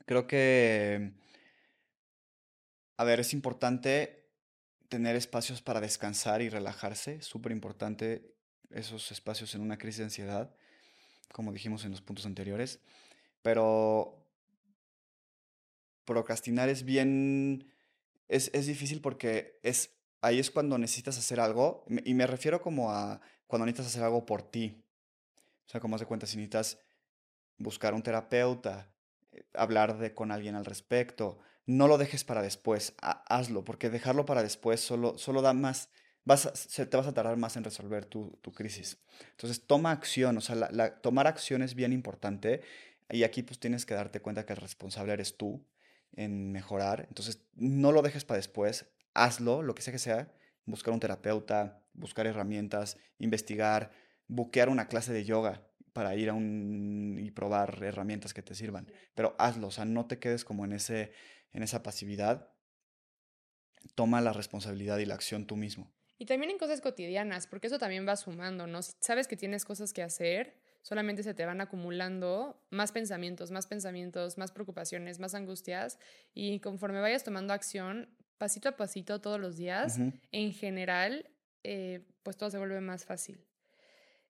Creo 0.07 0.27
que, 0.27 1.13
a 2.97 3.05
ver, 3.05 3.21
es 3.21 3.33
importante 3.33 4.31
tener 4.89 5.17
espacios 5.17 5.63
para 5.63 5.81
descansar 5.81 6.43
y 6.43 6.49
relajarse. 6.49 7.21
Súper 7.21 7.53
importante 7.53 8.35
esos 8.71 9.11
espacios 9.11 9.55
en 9.55 9.61
una 9.61 9.79
crisis 9.79 9.99
de 9.99 10.05
ansiedad, 10.05 10.55
como 11.33 11.53
dijimos 11.53 11.85
en 11.85 11.93
los 11.93 12.03
puntos 12.03 12.27
anteriores. 12.27 12.81
Pero 13.45 14.25
procrastinar 16.07 16.71
es 16.71 16.85
bien, 16.85 17.71
es, 18.29 18.51
es 18.55 18.67
difícil 18.67 19.03
porque 19.03 19.61
es, 19.63 19.91
ahí 20.23 20.39
es 20.39 20.51
cuando 20.51 20.79
necesitas 20.79 21.19
hacer 21.19 21.41
algo, 21.41 21.85
y 22.05 22.15
me 22.15 22.27
refiero 22.27 22.63
como 22.63 22.91
a 22.91 23.21
cuando 23.47 23.67
necesitas 23.67 23.93
hacer 23.93 24.05
algo 24.05 24.25
por 24.25 24.43
ti. 24.43 24.83
O 25.67 25.71
sea, 25.71 25.81
como 25.81 25.99
se 25.99 26.07
cuenta, 26.07 26.27
si 26.27 26.37
necesitas 26.39 26.79
buscar 27.59 27.95
un 27.95 28.03
terapeuta, 28.03 28.91
eh, 29.33 29.45
hablar 29.55 29.99
de, 29.99 30.15
con 30.15 30.33
alguien 30.33 30.55
al 30.55 30.65
respecto, 30.65 31.39
no 31.67 31.89
lo 31.89 31.99
dejes 31.99 32.25
para 32.25 32.43
después, 32.43 32.95
ha- 33.03 33.25
hazlo, 33.29 33.65
porque 33.65 33.91
dejarlo 33.91 34.25
para 34.27 34.43
después 34.43 34.81
solo, 34.81 35.19
solo 35.19 35.43
da 35.43 35.53
más, 35.55 35.91
vas 36.25 36.47
a- 36.47 36.87
te 36.87 36.97
vas 36.97 37.07
a 37.07 37.15
tardar 37.15 37.37
más 37.37 37.57
en 37.57 37.65
resolver 37.65 38.07
tu, 38.07 38.39
tu 38.43 38.53
crisis. 38.53 38.99
Entonces, 39.33 39.67
toma 39.67 39.91
acción, 39.91 40.37
o 40.39 40.41
sea, 40.41 40.57
la- 40.57 40.71
la- 40.73 41.01
tomar 41.03 41.27
acción 41.27 41.63
es 41.63 41.75
bien 41.75 41.93
importante 41.93 42.63
y 43.11 43.23
aquí 43.23 43.43
pues 43.43 43.59
tienes 43.59 43.87
que 43.87 43.95
darte 43.95 44.21
cuenta 44.21 44.47
que 44.47 44.53
el 44.53 44.59
responsable 44.59 45.13
eres 45.13 45.37
tú 45.37 45.67
en 46.13 46.53
mejorar. 46.53 47.07
Entonces, 47.09 47.43
no 47.55 47.93
lo 47.93 48.03
dejes 48.03 48.25
para 48.25 48.39
después, 48.39 48.87
hazlo, 49.15 49.63
lo 49.63 49.75
que 49.75 49.83
sea 49.83 49.93
que 49.93 49.99
sea, 49.99 50.33
buscar 50.65 50.95
un 50.95 51.01
terapeuta, 51.01 51.83
buscar 51.93 52.27
herramientas, 52.27 52.97
investigar, 53.19 53.93
buquear 54.27 54.69
una 54.69 54.89
clase 54.89 55.13
de 55.13 55.25
yoga 55.25 55.67
para 55.93 56.17
ir 56.17 56.29
a 56.29 56.35
un 56.35 57.19
y 57.21 57.31
probar 57.31 57.83
herramientas 57.83 58.35
que 58.35 58.43
te 58.43 58.55
sirvan. 58.55 58.91
Pero 59.15 59.37
hazlo, 59.39 59.69
o 59.69 59.71
sea, 59.71 59.85
no 59.85 60.07
te 60.07 60.19
quedes 60.19 60.45
como 60.45 60.65
en 60.65 60.73
ese 60.73 61.13
en 61.55 61.63
esa 61.63 61.83
pasividad. 61.83 62.51
Toma 63.95 64.21
la 64.21 64.33
responsabilidad 64.33 64.99
y 64.99 65.07
la 65.07 65.15
acción 65.15 65.47
tú 65.47 65.57
mismo. 65.57 65.93
Y 66.19 66.27
también 66.27 66.51
en 66.51 66.59
cosas 66.59 66.81
cotidianas, 66.81 67.47
porque 67.47 67.69
eso 67.69 67.79
también 67.79 68.07
va 68.07 68.17
sumando, 68.17 68.67
¿no? 68.67 68.83
Si 68.83 68.93
sabes 69.01 69.29
que 69.29 69.37
tienes 69.37 69.65
cosas 69.65 69.93
que 69.93 70.03
hacer, 70.03 70.61
solamente 70.85 71.23
se 71.23 71.33
te 71.33 71.47
van 71.47 71.63
acumulando 71.63 72.63
más 72.69 72.93
pensamientos, 72.93 73.51
más 73.51 73.67
pensamientos, 73.67 74.37
más 74.37 74.53
preocupaciones, 74.53 75.19
más 75.19 75.35
angustias, 75.35 75.99
y 76.35 76.61
conforme 76.61 77.01
vayas 77.01 77.25
tomando 77.25 77.55
acción, 77.55 78.11
pasito 78.37 78.69
a 78.69 78.77
pasito 78.77 79.21
todos 79.23 79.41
los 79.41 79.57
días, 79.57 79.99
en 80.31 80.53
general, 80.53 81.31
eh, 81.63 82.07
pues 82.23 82.37
todo 82.37 82.51
se 82.51 82.59
vuelve 82.59 82.83
más 82.83 83.07
fácil. 83.07 83.43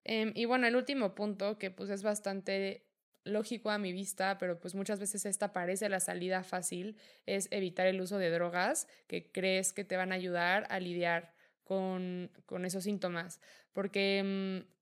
Em, 0.05 0.33
y 0.37 0.45
bueno, 0.45 0.69
el 0.69 0.77
último 0.77 1.17
punto, 1.17 1.59
que 1.59 1.73
pues 1.73 1.91
es 1.91 2.05
bastante 2.05 2.87
lógico 3.25 3.71
a 3.71 3.79
mi 3.79 3.93
vista, 3.93 4.39
pero 4.39 4.61
pues 4.61 4.77
muchas 4.77 5.01
veces 5.01 5.27
esta 5.27 5.53
parece 5.53 5.89
la 5.89 5.99
salida 5.99 6.45
fácil, 6.45 6.97
es 7.27 7.49
evitar 7.51 7.89
el 7.89 8.01
uso 8.01 8.19
de 8.19 8.31
drogas 8.31 8.87
que 9.09 9.33
crees 9.33 9.73
que 9.73 9.85
te 9.85 9.97
van 9.97 10.13
a 10.13 10.15
ayudar 10.15 10.69
a 10.71 10.79
lidiar 10.79 11.35
con, 11.65 12.31
con 12.47 12.65
esos 12.65 12.85
síntomas. 12.85 13.41
Porque, 13.73 14.63
mm, 14.63 14.75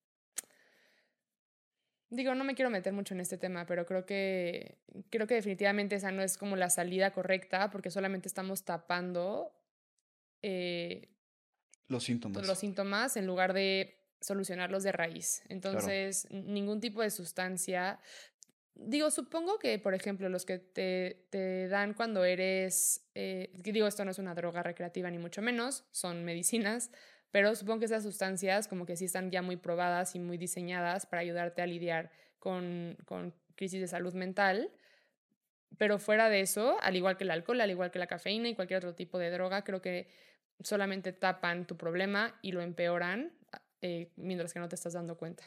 digo, 2.13 2.35
no 2.35 2.45
me 2.45 2.55
quiero 2.55 2.71
meter 2.71 2.93
mucho 2.93 3.15
en 3.15 3.21
este 3.21 3.39
tema, 3.39 3.67
pero 3.67 3.87
creo 3.87 4.05
que, 4.05 4.79
creo 5.11 5.27
que 5.27 5.35
definitivamente 5.35 5.97
esa 5.97 6.13
no 6.13 6.23
es 6.23 6.37
como 6.37 6.57
la 6.57 6.69
salida 6.69 7.13
correcta, 7.13 7.71
porque 7.71 7.91
solamente 7.91 8.29
estamos 8.29 8.65
tapando 8.65 9.53
eh, 10.43 11.09
Los 11.89 12.05
síntomas. 12.05 12.47
los 12.47 12.59
síntomas 12.59 13.17
en 13.17 13.27
lugar 13.27 13.55
de 13.55 13.99
solucionarlos 14.21 14.83
de 14.83 14.93
raíz. 14.93 15.43
Entonces, 15.49 16.29
ningún 16.31 16.81
tipo 16.81 17.01
de 17.03 17.11
sustancia. 17.11 17.99
Digo, 18.75 19.11
supongo 19.11 19.59
que, 19.59 19.79
por 19.79 19.95
ejemplo, 19.95 20.29
los 20.29 20.45
que 20.45 20.59
te, 20.59 21.27
te 21.31 21.67
dan 21.69 21.95
cuando 21.95 22.25
eres, 22.25 23.09
eh, 23.15 23.51
digo, 23.55 23.87
esto 23.87 24.05
no 24.05 24.11
es 24.11 24.19
una 24.19 24.35
droga 24.35 24.63
recreativa 24.63 25.11
ni 25.11 25.19
mucho 25.19 25.43
menos, 25.43 25.85
son 25.91 26.25
medicinas, 26.25 26.91
pero 27.33 27.55
supongo 27.55 27.81
que 27.81 27.87
esas 27.87 28.05
sustancias 28.05 28.69
como 28.69 28.87
que 28.87 28.95
sí 28.95 29.07
están 29.07 29.31
ya 29.31 29.43
muy 29.43 29.57
probadas 29.57 30.15
y 30.15 30.21
muy 30.21 30.37
diseñadas 30.37 31.07
para 31.07 31.23
ayudarte 31.23 31.63
a 31.63 31.67
lidiar 31.67 32.13
con, 32.39 32.97
crisis 33.57 33.81
de 33.81 33.89
salud 33.89 34.15
mental. 34.15 34.71
Pero 35.79 35.99
fuera 35.99 36.29
de 36.29 36.41
eso, 36.41 36.77
al 36.83 36.95
igual 36.95 37.17
que 37.17 37.25
el 37.25 37.31
alcohol, 37.31 37.61
al 37.63 37.71
igual 37.71 37.91
que 37.91 37.99
la 37.99 38.07
cafeína 38.07 38.49
y 38.49 38.55
cualquier 38.55 38.79
otro 38.79 38.95
tipo 38.95 39.19
de 39.19 39.31
droga, 39.31 39.65
creo 39.65 39.81
que 39.81 40.09
solamente 40.61 41.13
tapan 41.13 41.67
tu 41.67 41.79
problema 41.79 42.39
y 42.43 42.53
lo 42.53 42.61
empeoran 42.61 43.33
eh, 43.81 44.13
mientras 44.17 44.53
que 44.53 44.61
no 44.61 44.69
te 44.69 44.75
estás 44.75 44.93
dando 44.93 45.17
cuenta. 45.17 45.45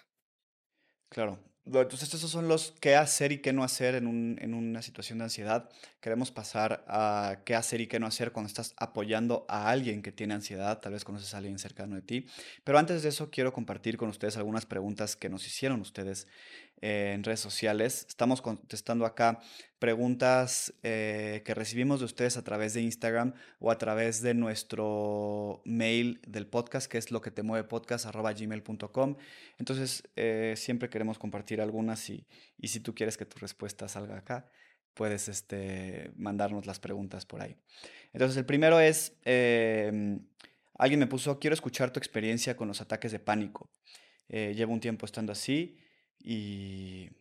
Claro. 1.09 1.39
Entonces, 1.65 2.13
estos 2.13 2.29
son 2.29 2.47
los 2.47 2.75
qué 2.79 2.95
hacer 2.95 3.31
y 3.31 3.39
qué 3.39 3.51
no 3.51 3.63
hacer 3.63 3.95
en, 3.95 4.05
un, 4.05 4.37
en, 4.39 4.53
una 4.53 4.83
situación 4.83 5.17
de 5.17 5.23
ansiedad. 5.23 5.67
Queremos 5.99 6.31
pasar 6.31 6.85
a 6.87 7.39
qué 7.43 7.55
hacer 7.55 7.81
y 7.81 7.87
qué 7.87 7.99
no 7.99 8.05
hacer 8.05 8.31
cuando 8.31 8.47
estás 8.47 8.75
apoyando 8.77 9.45
a 9.49 9.69
alguien 9.69 10.03
que 10.03 10.11
tiene 10.11 10.35
ansiedad, 10.35 10.79
tal 10.79 10.93
vez 10.93 11.03
conoces 11.03 11.33
a 11.33 11.37
alguien 11.37 11.57
cercano 11.57 11.95
de 11.95 12.03
ti. 12.03 12.27
Pero 12.63 12.77
antes 12.77 13.01
de 13.01 13.09
eso, 13.09 13.31
quiero 13.31 13.51
compartir 13.51 13.97
con 13.97 14.09
ustedes 14.09 14.37
algunas 14.37 14.67
preguntas 14.67 15.15
que 15.15 15.27
nos 15.27 15.47
hicieron 15.47 15.81
ustedes 15.81 16.27
eh, 16.81 17.13
en 17.15 17.23
redes 17.23 17.39
sociales. 17.39 18.05
Estamos 18.09 18.41
contestando 18.41 19.05
acá 19.05 19.39
preguntas 19.79 20.73
eh, 20.83 21.41
que 21.45 21.53
recibimos 21.53 21.99
de 21.99 22.05
ustedes 22.05 22.35
a 22.35 22.43
través 22.43 22.73
de 22.73 22.81
Instagram 22.81 23.33
o 23.59 23.71
a 23.71 23.77
través 23.77 24.21
de 24.21 24.33
nuestro 24.33 25.61
mail 25.63 26.19
del 26.27 26.47
podcast, 26.47 26.91
que 26.91 26.97
es 26.97 27.11
lo 27.11 27.21
que 27.21 27.31
te 27.31 27.43
mueve 27.43 27.65
podcast. 27.65 28.05
Entonces, 29.57 30.03
eh, 30.17 30.55
siempre 30.57 30.89
queremos 30.89 31.17
compartir 31.17 31.61
algunas 31.61 32.09
y, 32.09 32.27
y 32.57 32.67
si 32.67 32.81
tú 32.81 32.93
quieres 32.93 33.15
que 33.15 33.25
tu 33.25 33.39
respuesta 33.39 33.87
salga 33.87 34.17
acá, 34.17 34.49
puedes 34.93 35.29
este, 35.29 36.11
mandarnos 36.17 36.65
las 36.65 36.79
preguntas 36.79 37.25
por 37.25 37.41
ahí. 37.41 37.55
Entonces, 38.11 38.35
el 38.37 38.45
primero 38.45 38.81
es, 38.81 39.17
em, 39.23 40.27
alguien 40.73 40.99
me 40.99 41.07
puso, 41.07 41.39
quiero 41.39 41.53
escuchar 41.53 41.91
tu 41.91 41.99
experiencia 41.99 42.57
con 42.57 42.67
los 42.67 42.81
ataques 42.81 43.13
de 43.13 43.19
pánico. 43.19 43.71
llevo 44.27 44.73
un 44.73 44.79
tiempo 44.79 45.05
estando 45.05 45.31
así 45.31 45.77
y 46.27 47.11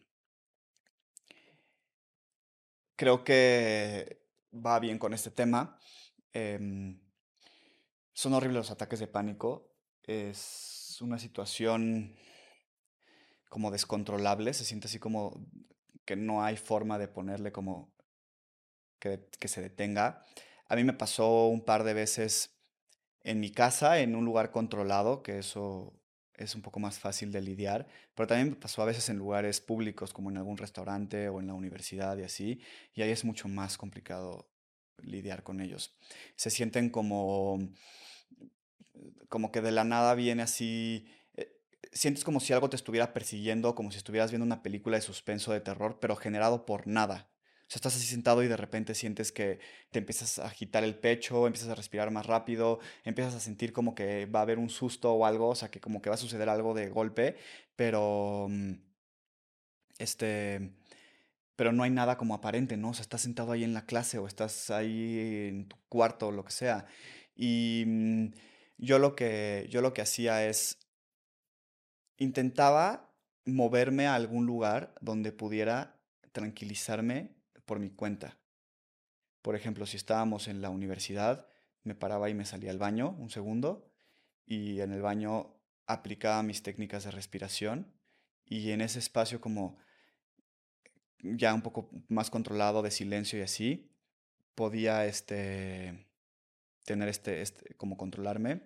creo 2.97 3.23
que 3.23 4.25
va 4.55 4.79
bien 4.79 4.99
con 4.99 5.13
este 5.13 5.31
tema. 5.31 5.79
Em, 6.33 6.99
son 8.15 8.33
horribles 8.33 8.57
los 8.57 8.71
ataques 8.71 9.01
de 9.01 9.07
pánico. 9.07 9.77
Es 10.05 10.97
una 11.03 11.19
situación 11.19 12.17
como 13.51 13.71
descontrolable. 13.71 14.55
Se 14.55 14.65
siente 14.65 14.87
así 14.87 14.99
como 14.99 15.47
que 16.07 16.17
no 16.17 16.43
hay 16.43 16.57
forma 16.57 16.99
de 16.99 17.09
ponerle 17.09 17.53
como 17.53 17.95
que, 18.99 19.29
que 19.39 19.49
se 19.49 19.61
detenga. 19.61 20.25
A 20.67 20.77
mí 20.77 20.85
me 20.85 20.95
pasó 20.95 21.49
un 21.49 21.63
par 21.63 21.85
de 21.85 21.93
veces 21.93 22.59
en 23.21 23.39
mi 23.39 23.51
casa, 23.51 23.99
en 23.99 24.17
un 24.17 24.25
lugar 24.25 24.51
controlado, 24.51 25.23
que 25.23 25.41
eso 25.41 25.93
es 26.37 26.55
un 26.55 26.63
poco 26.63 26.81
más 26.81 26.99
fácil 26.99 27.33
de 27.33 27.41
lidiar, 27.41 27.87
pero 28.15 28.27
también 28.27 28.55
pasó 28.55 28.83
a 28.83 28.87
veces 28.87 29.09
en 29.09 29.19
lugares 29.19 29.61
públicos 29.61 30.13
como 30.13 30.31
en 30.31 30.37
algún 30.37 30.57
restaurante 30.57 31.29
o 31.29 31.41
en 31.41 31.47
la 31.47 31.55
universidad 31.55 32.17
y 32.19 32.23
así, 32.23 32.61
y 32.95 33.03
ahí 33.03 33.11
es 33.11 33.25
mucho 33.25 33.49
más 33.49 33.79
complicado 33.79 34.49
lidiar 35.03 35.43
con 35.43 35.61
ellos. 35.61 35.95
Se 36.37 36.51
sienten 36.51 36.91
como 36.91 37.59
como 39.29 39.51
que 39.51 39.61
de 39.61 39.73
la 39.73 39.85
nada 39.85 40.15
viene 40.15 40.43
así 40.43 41.09
eh, 41.37 41.61
sientes 41.93 42.25
como 42.25 42.41
si 42.41 42.53
algo 42.53 42.71
te 42.71 42.77
estuviera 42.77 43.13
persiguiendo, 43.13 43.75
como 43.75 43.91
si 43.91 43.99
estuvieras 43.99 44.31
viendo 44.31 44.45
una 44.45 44.63
película 44.63 44.97
de 44.97 45.03
suspenso 45.03 45.53
de 45.53 45.61
terror, 45.61 45.99
pero 46.01 46.17
generado 46.17 46.67
por 46.67 46.87
nada. 46.87 47.29
O 47.67 47.71
sea, 47.71 47.79
estás 47.79 47.97
así 47.97 48.07
sentado 48.07 48.43
y 48.43 48.49
de 48.49 48.57
repente 48.57 48.95
sientes 48.95 49.33
que 49.33 49.59
te 49.91 49.99
empiezas 49.99 50.39
a 50.39 50.47
agitar 50.47 50.85
el 50.85 50.97
pecho, 50.97 51.47
empiezas 51.47 51.71
a 51.71 51.75
respirar 51.75 52.11
más 52.11 52.27
rápido, 52.27 52.79
empiezas 53.05 53.35
a 53.35 53.41
sentir 53.41 53.73
como 53.73 53.95
que 53.95 54.27
va 54.27 54.41
a 54.41 54.43
haber 54.43 54.59
un 54.59 54.69
susto 54.69 55.15
o 55.15 55.25
algo, 55.25 55.49
o 55.49 55.55
sea, 55.55 55.71
que 55.71 55.81
como 55.81 56.03
que 56.03 56.11
va 56.11 56.15
a 56.15 56.19
suceder 56.19 56.49
algo 56.49 56.75
de 56.75 56.89
golpe, 56.91 57.37
pero... 57.77 58.49
Mm, 58.51 58.75
este... 59.99 60.73
Pero 61.57 61.73
no 61.73 61.85
hay 61.85 61.91
nada 61.91 62.19
como 62.19 62.35
aparente, 62.35 62.77
¿no? 62.77 62.91
O 62.91 62.95
sea, 62.95 63.03
estás 63.03 63.21
sentado 63.23 63.53
ahí 63.53 63.63
en 63.65 63.75
la 63.75 63.87
clase 63.87 64.19
o 64.19 64.27
estás 64.27 64.71
ahí 64.71 65.49
en 65.49 65.69
tu 65.69 65.77
cuarto 65.89 66.29
o 66.29 66.33
lo 66.33 66.45
que 66.45 66.51
sea. 66.53 66.87
Y 67.37 67.85
mm, 67.87 68.27
yo 68.79 68.99
lo 68.99 69.15
que, 69.15 69.67
yo 69.71 69.81
lo 69.81 69.95
que 69.95 70.03
hacía 70.03 70.47
es... 70.47 70.79
Intentaba 72.19 73.15
moverme 73.45 74.07
a 74.07 74.15
algún 74.15 74.47
lugar 74.47 74.95
donde 75.01 75.33
pudiera 75.33 76.01
tranquilizarme 76.33 77.34
por 77.65 77.79
mi 77.79 77.91
cuenta. 77.91 78.39
Por 79.43 79.57
ejemplo, 79.57 79.87
si 79.87 79.97
estábamos 79.97 80.49
en 80.49 80.63
la 80.63 80.71
universidad, 80.71 81.49
me 81.83 81.95
paraba 81.95 82.31
y 82.31 82.35
me 82.35 82.47
salía 82.47 82.71
al 82.71 82.79
baño 82.79 83.11
un 83.19 83.31
segundo 83.31 83.91
y 84.47 84.81
en 84.81 84.93
el 84.93 85.03
baño 85.03 85.55
aplicaba 85.87 86.43
mis 86.43 86.63
técnicas 86.63 87.05
de 87.05 87.11
respiración 87.11 87.93
y 88.47 88.71
en 88.71 88.81
ese 88.81 88.99
espacio 88.99 89.41
como 89.41 89.77
ya 91.19 91.55
un 91.55 91.63
poco 91.63 91.91
más 92.09 92.31
controlado 92.31 92.83
de 92.83 92.91
silencio 92.91 93.39
y 93.39 93.43
así, 93.43 93.91
podía 94.55 95.07
este, 95.07 96.07
tener 96.85 97.09
este, 97.09 97.41
este, 97.43 97.75
como 97.75 97.97
controlarme. 97.97 98.63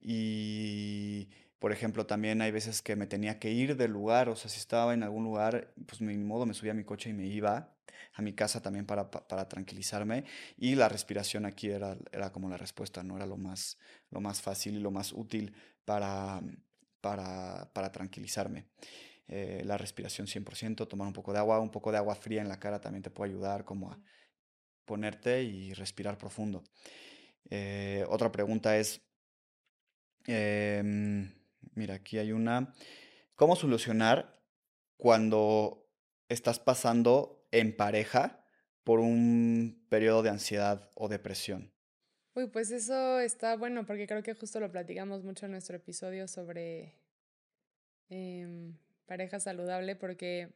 Y 0.00 1.28
por 1.58 1.72
ejemplo, 1.72 2.06
también 2.06 2.40
hay 2.40 2.50
veces 2.52 2.80
que 2.80 2.96
me 2.96 3.06
tenía 3.06 3.38
que 3.38 3.50
ir 3.50 3.76
del 3.76 3.90
lugar, 3.90 4.28
o 4.28 4.36
sea, 4.36 4.50
si 4.50 4.58
estaba 4.58 4.94
en 4.94 5.02
algún 5.02 5.24
lugar, 5.24 5.74
pues 5.86 6.00
mi 6.00 6.16
modo 6.16 6.46
me 6.46 6.54
subía 6.54 6.72
a 6.72 6.74
mi 6.76 6.84
coche 6.84 7.10
y 7.10 7.12
me 7.12 7.26
iba 7.26 7.76
a 8.14 8.22
mi 8.22 8.32
casa 8.32 8.60
también 8.60 8.86
para, 8.86 9.10
para 9.10 9.48
tranquilizarme 9.48 10.24
y 10.56 10.74
la 10.74 10.88
respiración 10.88 11.46
aquí 11.46 11.68
era, 11.70 11.96
era 12.12 12.32
como 12.32 12.48
la 12.48 12.56
respuesta, 12.56 13.02
no 13.02 13.16
era 13.16 13.26
lo 13.26 13.36
más, 13.36 13.78
lo 14.10 14.20
más 14.20 14.40
fácil 14.40 14.76
y 14.76 14.80
lo 14.80 14.90
más 14.90 15.12
útil 15.12 15.54
para, 15.84 16.40
para, 17.00 17.70
para 17.72 17.92
tranquilizarme. 17.92 18.66
Eh, 19.28 19.62
la 19.64 19.78
respiración 19.78 20.26
100%, 20.26 20.88
tomar 20.88 21.06
un 21.06 21.12
poco 21.12 21.32
de 21.32 21.38
agua, 21.38 21.60
un 21.60 21.70
poco 21.70 21.92
de 21.92 21.98
agua 21.98 22.14
fría 22.16 22.42
en 22.42 22.48
la 22.48 22.58
cara 22.58 22.80
también 22.80 23.02
te 23.02 23.10
puede 23.10 23.30
ayudar 23.30 23.64
como 23.64 23.92
a 23.92 23.98
ponerte 24.84 25.42
y 25.42 25.72
respirar 25.72 26.18
profundo. 26.18 26.64
Eh, 27.48 28.04
otra 28.08 28.32
pregunta 28.32 28.76
es, 28.76 29.00
em, 30.26 31.32
Mira, 31.74 31.94
aquí 31.94 32.18
hay 32.18 32.32
una. 32.32 32.74
¿Cómo 33.36 33.56
solucionar 33.56 34.42
cuando 34.96 35.88
estás 36.28 36.58
pasando 36.58 37.39
en 37.52 37.76
pareja 37.76 38.44
por 38.84 39.00
un 39.00 39.84
periodo 39.88 40.22
de 40.22 40.30
ansiedad 40.30 40.90
o 40.94 41.08
depresión? 41.08 41.72
Uy, 42.34 42.46
pues 42.46 42.70
eso 42.70 43.20
está 43.20 43.56
bueno 43.56 43.84
porque 43.86 44.06
creo 44.06 44.22
que 44.22 44.34
justo 44.34 44.60
lo 44.60 44.70
platicamos 44.70 45.24
mucho 45.24 45.46
en 45.46 45.52
nuestro 45.52 45.76
episodio 45.76 46.28
sobre 46.28 46.94
em, 48.08 48.76
pareja 49.06 49.40
saludable 49.40 49.96
porque 49.96 50.48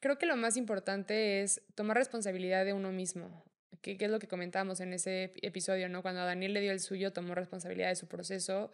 creo 0.00 0.18
que 0.18 0.26
lo 0.26 0.36
más 0.36 0.56
importante 0.56 1.42
es 1.42 1.62
tomar 1.74 1.96
responsabilidad 1.96 2.64
de 2.64 2.74
uno 2.74 2.92
mismo 2.92 3.42
que, 3.82 3.96
es 3.98 4.10
lo 4.10 4.18
que 4.18 4.28
comentábamos 4.28 4.80
en 4.80 4.92
ese 4.92 5.32
episodio, 5.42 5.88
¿no? 5.88 6.02
Cuando 6.02 6.20
a 6.20 6.24
Daniel 6.24 6.54
le 6.54 6.60
dio 6.60 6.72
el 6.72 6.80
suyo, 6.80 7.12
tomó 7.12 7.34
responsabilidad 7.34 7.88
de 7.88 7.96
su 7.96 8.06
proceso, 8.06 8.70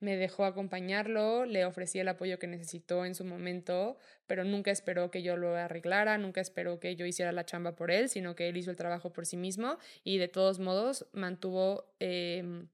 me 0.00 0.16
dejó 0.16 0.44
acompañarlo, 0.44 1.44
le 1.44 1.64
ofrecí 1.64 1.98
el 1.98 2.08
apoyo 2.08 2.38
que 2.38 2.46
necesitó 2.46 3.04
en 3.04 3.14
su 3.14 3.24
momento, 3.24 3.98
pero 4.26 4.44
nunca 4.44 4.70
esperó 4.70 5.10
que 5.10 5.22
yo 5.22 5.36
lo 5.36 5.56
arreglara, 5.56 6.18
nunca 6.18 6.40
esperó 6.40 6.78
que 6.78 6.94
yo 6.94 7.04
hiciera 7.04 7.32
la 7.32 7.44
chamba 7.44 7.74
por 7.74 7.90
él, 7.90 8.08
sino 8.08 8.36
que 8.36 8.48
él 8.48 8.56
hizo 8.56 8.70
el 8.70 8.76
trabajo 8.76 9.12
por 9.12 9.26
sí 9.26 9.36
mismo 9.36 9.78
y 10.04 10.18
de 10.18 10.28
todos 10.28 10.60
modos 10.60 11.06
mantuvo 11.12 11.84
em, 11.98 12.68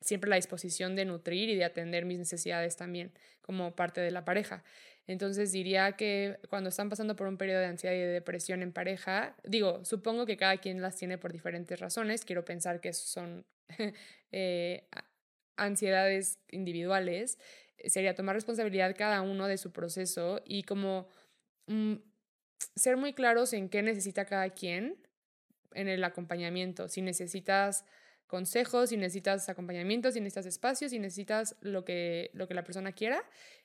siempre 0.00 0.28
la 0.28 0.36
disposición 0.36 0.96
de 0.96 1.06
nutrir 1.06 1.48
y 1.48 1.56
de 1.56 1.64
atender 1.64 2.04
mis 2.04 2.18
necesidades 2.18 2.76
también 2.76 3.12
como 3.40 3.74
parte 3.74 4.00
de 4.00 4.10
la 4.10 4.24
pareja. 4.24 4.62
Entonces 5.06 5.52
diría 5.52 5.92
que 5.92 6.38
cuando 6.50 6.68
están 6.68 6.90
pasando 6.90 7.14
por 7.16 7.28
un 7.28 7.38
periodo 7.38 7.60
de 7.60 7.66
ansiedad 7.66 7.94
y 7.94 7.98
de 7.98 8.06
depresión 8.08 8.62
en 8.62 8.72
pareja, 8.72 9.36
digo, 9.44 9.84
supongo 9.84 10.26
que 10.26 10.36
cada 10.36 10.58
quien 10.58 10.82
las 10.82 10.96
tiene 10.96 11.16
por 11.16 11.32
diferentes 11.32 11.78
razones, 11.78 12.24
quiero 12.24 12.44
pensar 12.44 12.80
que 12.80 12.92
son 12.92 13.46
eh, 14.32 14.88
ansiedades 15.56 16.38
individuales, 16.50 17.38
eh, 17.78 17.90
sería 17.90 18.14
tomar 18.14 18.34
responsabilidad 18.34 18.94
cada 18.96 19.22
uno 19.22 19.46
de 19.46 19.58
su 19.58 19.72
proceso 19.72 20.40
y 20.44 20.62
como 20.62 21.08
mm, 21.66 21.94
ser 22.74 22.96
muy 22.96 23.12
claros 23.12 23.52
en 23.52 23.68
qué 23.68 23.82
necesita 23.82 24.24
cada 24.24 24.50
quien 24.50 24.96
en 25.72 25.88
el 25.88 26.02
acompañamiento, 26.04 26.88
si 26.88 27.02
necesitas 27.02 27.84
consejos, 28.26 28.88
si 28.90 28.96
necesitas 28.96 29.48
acompañamiento, 29.48 30.10
si 30.10 30.20
necesitas 30.20 30.46
espacios, 30.46 30.90
si 30.90 30.98
necesitas 30.98 31.56
lo 31.60 31.84
que, 31.84 32.30
lo 32.32 32.48
que 32.48 32.54
la 32.54 32.64
persona 32.64 32.92
quiera 32.92 33.22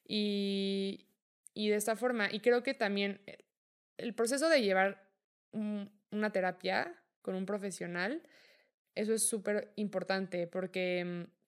y, 0.07 1.07
y 1.53 1.69
de 1.69 1.75
esta 1.75 1.95
forma, 1.95 2.31
y 2.31 2.41
creo 2.41 2.63
que 2.63 2.73
también 2.73 3.21
eh, 3.25 3.37
el 3.97 4.13
proceso 4.13 4.49
de 4.49 4.61
llevar 4.61 5.09
una 5.53 6.31
terapia 6.31 6.95
con 7.21 7.35
un 7.35 7.45
profesional, 7.45 8.21
eso 8.95 9.13
es 9.13 9.27
súper 9.27 9.73
importante 9.75 10.47
porque 10.47 11.03
mm, 11.05 11.40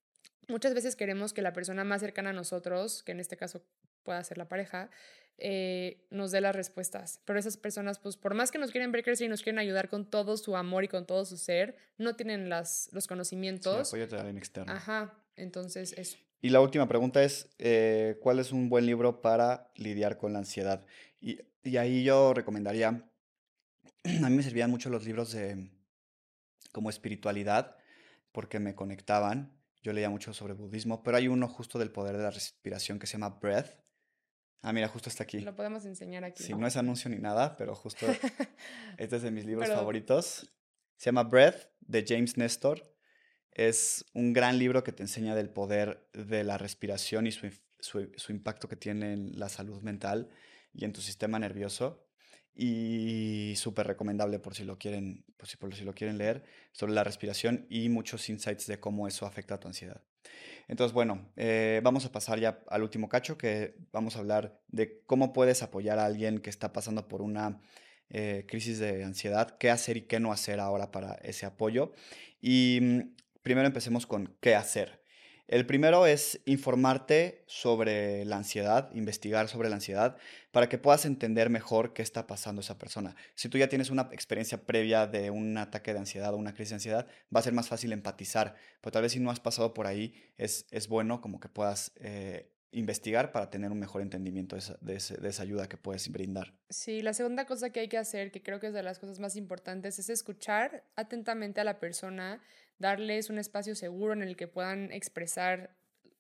muchas 0.48 0.74
veces 0.74 0.96
queremos 0.96 1.34
que 1.34 1.42
la 1.42 1.54
persona 1.54 1.84
más 1.84 2.02
cercana 2.02 2.32
a 2.32 2.34
nosotros, 2.34 3.04
que 3.04 3.12
en 3.12 3.20
este 3.20 3.38
caso 3.38 3.64
pueda 4.04 4.24
ser 4.24 4.38
la 4.38 4.48
pareja, 4.50 4.90
eh, 5.38 6.06
nos 6.10 6.32
dé 6.32 6.42
las 6.42 6.56
respuestas. 6.56 7.22
Pero 7.26 7.40
esas 7.40 7.58
personas, 7.58 8.00
pues 8.00 8.18
por 8.18 8.34
más 8.34 8.52
que 8.52 8.60
nos 8.60 8.72
quieren 8.72 8.92
ver 8.92 9.04
crecer 9.04 9.26
y 9.26 9.30
nos 9.30 9.42
quieren 9.42 9.60
ayudar 9.60 9.90
con 9.90 10.10
todo 10.10 10.38
su 10.38 10.56
amor 10.56 10.84
y 10.84 10.88
con 10.88 11.06
todo 11.06 11.26
su 11.26 11.38
ser, 11.38 11.76
no 11.98 12.16
tienen 12.16 12.50
las, 12.50 12.90
los 12.92 13.08
conocimientos. 13.08 13.90
Sí, 13.90 14.02
apoyo 14.02 14.30
externo. 14.38 14.72
Ajá, 14.72 15.14
entonces 15.36 15.94
eso. 15.98 16.18
Y 16.42 16.50
la 16.50 16.60
última 16.60 16.88
pregunta 16.88 17.24
es, 17.24 17.50
eh, 17.58 18.20
¿cuál 18.22 18.40
es 18.40 18.52
un 18.52 18.70
buen 18.70 18.86
libro 18.86 19.22
para 19.22 19.72
lidiar 19.76 20.18
con 20.18 20.34
la 20.34 20.40
ansiedad? 20.40 20.86
Y, 21.22 21.40
y, 21.64 21.78
ahí 21.78 22.04
yo 22.04 22.34
recomendaría, 22.34 22.90
a 24.04 24.30
mí 24.30 24.36
me 24.36 24.44
servían 24.44 24.70
mucho 24.70 24.90
los 24.90 25.06
libros 25.06 25.32
de 25.32 25.70
como 26.74 26.90
espiritualidad, 26.90 27.78
porque 28.34 28.60
me 28.60 28.76
conectaban 28.76 29.54
yo 29.84 29.94
leía 29.94 30.10
mucho 30.10 30.34
sobre 30.34 30.54
budismo, 30.54 31.04
pero 31.04 31.18
hay 31.18 31.28
uno 31.28 31.48
justo 31.48 31.78
del 31.78 31.92
poder 31.92 32.18
de 32.18 32.24
la 32.24 32.32
respiración 32.32 32.98
que 32.98 33.06
se 33.06 33.14
llama 33.14 33.38
Breath. 33.42 33.78
Ah, 34.62 34.72
mira, 34.72 34.88
justo 34.88 35.10
está 35.10 35.24
aquí. 35.24 35.42
Lo 35.42 35.56
podemos 35.56 35.86
enseñar 35.86 36.24
aquí. 36.24 36.42
Sí, 36.42 36.54
no 36.54 36.66
es 36.66 36.78
anuncio 36.78 37.10
ni 37.10 37.18
nada, 37.18 37.58
pero 37.58 37.76
justo 37.76 38.06
este 38.98 39.18
es 39.18 39.22
de 39.22 39.32
mis 39.32 39.46
libros 39.46 39.68
favoritos. 39.70 40.50
Se 40.96 41.06
llama 41.06 41.24
Breath, 41.24 41.70
de 41.82 42.06
James 42.08 42.38
Nestor. 42.38 42.82
Es 43.52 44.06
un 44.14 44.32
gran 44.32 44.58
libro 44.58 44.84
que 44.84 44.94
te 44.94 45.04
enseña 45.04 45.36
del 45.36 45.50
poder 45.50 46.10
de 46.14 46.46
la 46.46 46.58
respiración 46.58 47.28
y 47.28 47.32
su, 47.32 47.52
su 47.80 48.32
impacto 48.32 48.70
que 48.70 48.78
tiene 48.78 49.12
en 49.12 49.38
la 49.38 49.50
salud 49.50 49.82
mental 49.82 50.30
y 50.72 50.86
en 50.86 50.94
tu 50.94 51.02
sistema 51.02 51.38
nervioso 51.40 52.08
y 52.56 53.54
súper 53.58 53.88
recomendable 53.88 54.40
por 54.40 54.56
si 54.56 54.64
lo 54.64 54.78
quieren, 54.78 55.24
por 55.38 55.48
si, 55.48 55.58
por 55.58 55.74
si 55.74 55.84
lo 55.84 55.94
quieren 55.94 56.18
leer, 56.18 56.44
sobre 56.72 56.94
la 56.94 57.04
respiración 57.04 57.66
y 57.70 57.90
muchos 57.90 58.30
insights 58.30 58.68
de 58.68 58.80
cómo 58.80 59.08
eso 59.08 59.26
afecta 59.26 59.56
a 59.56 59.60
tu 59.60 59.68
ansiedad. 59.68 60.02
Entonces, 60.68 60.94
bueno, 60.94 61.30
eh, 61.36 61.82
vamos 61.84 62.06
a 62.06 62.12
pasar 62.12 62.40
ya 62.40 62.64
al 62.68 62.84
último 62.84 63.10
cacho, 63.10 63.38
que 63.38 63.76
vamos 63.92 64.16
a 64.16 64.20
hablar 64.20 64.62
de 64.68 65.02
cómo 65.06 65.34
puedes 65.34 65.62
apoyar 65.62 66.00
a 66.00 66.06
alguien 66.06 66.40
que 66.40 66.50
está 66.50 66.72
pasando 66.72 67.08
por 67.08 67.22
una 67.22 67.60
eh, 68.10 68.46
crisis 68.48 68.80
de 68.80 69.04
ansiedad, 69.04 69.58
qué 69.58 69.70
hacer 69.70 69.98
y 69.98 70.02
qué 70.04 70.20
no 70.20 70.32
hacer 70.32 70.60
ahora 70.60 70.92
para 70.92 71.16
ese 71.16 71.46
apoyo. 71.46 71.92
Y 72.42 72.80
mm, 72.82 73.00
primero 73.42 73.68
empecemos 73.68 74.06
con 74.06 74.36
qué 74.40 74.56
hacer. 74.56 75.03
El 75.48 75.66
primero 75.66 76.06
es 76.06 76.40
informarte 76.46 77.44
sobre 77.48 78.24
la 78.26 78.38
ansiedad, 78.38 78.90
investigar 78.94 79.50
sobre 79.50 79.70
la 79.70 79.76
ansiedad, 79.76 80.16
para 80.52 80.70
que 80.70 80.78
puedas 80.78 81.06
entender 81.06 81.50
mejor 81.50 81.94
qué 81.94 82.02
está 82.02 82.28
pasando 82.28 82.62
esa 82.62 82.78
persona. 82.78 83.16
Si 83.36 83.50
tú 83.50 83.58
ya 83.58 83.68
tienes 83.68 83.90
una 83.90 84.10
experiencia 84.14 84.66
previa 84.66 85.06
de 85.06 85.32
un 85.32 85.58
ataque 85.58 85.94
de 85.94 86.00
ansiedad 86.00 86.34
o 86.34 86.38
una 86.38 86.54
crisis 86.54 86.70
de 86.70 86.76
ansiedad, 86.76 87.08
va 87.36 87.42
a 87.42 87.44
ser 87.44 87.54
más 87.54 87.68
fácil 87.68 87.92
empatizar. 87.92 88.56
Pero 88.80 88.92
tal 88.94 89.02
vez 89.02 89.12
si 89.12 89.20
no 89.20 89.32
has 89.32 89.42
pasado 89.42 89.74
por 89.74 89.86
ahí, 89.86 90.14
es, 90.38 90.66
es 90.72 90.88
bueno 90.88 91.20
como 91.20 91.40
que 91.42 91.50
puedas 91.50 91.92
eh, 91.98 92.50
investigar 92.74 93.32
para 93.32 93.50
tener 93.50 93.72
un 93.72 93.80
mejor 93.80 94.02
entendimiento 94.02 94.58
de 94.82 94.96
esa, 94.96 95.44
ayuda 95.44 95.70
que 95.70 95.78
puedes 95.78 96.12
brindar. 96.12 96.54
Sí, 96.70 97.02
la 97.02 97.14
segunda 97.14 97.46
cosa 97.46 97.70
que 97.70 97.82
hay 97.82 97.88
que 97.88 97.98
hacer, 97.98 98.32
que 98.32 98.42
creo 98.42 98.60
que 98.60 98.68
es 98.68 98.74
de 98.74 98.84
las 98.84 99.00
cosas 99.00 99.20
más 99.20 99.36
importantes, 99.36 100.00
es 100.00 100.10
escuchar 100.10 100.84
atentamente 100.96 101.62
a 101.62 101.64
la 101.64 101.80
persona 101.80 102.42
darles 102.84 103.30
un 103.30 103.40
espacio 103.40 103.76
seguro 103.76 104.12
en 104.12 104.22
el 104.22 104.36
que 104.36 104.50
puedan 104.50 104.92
expresar 104.92 105.74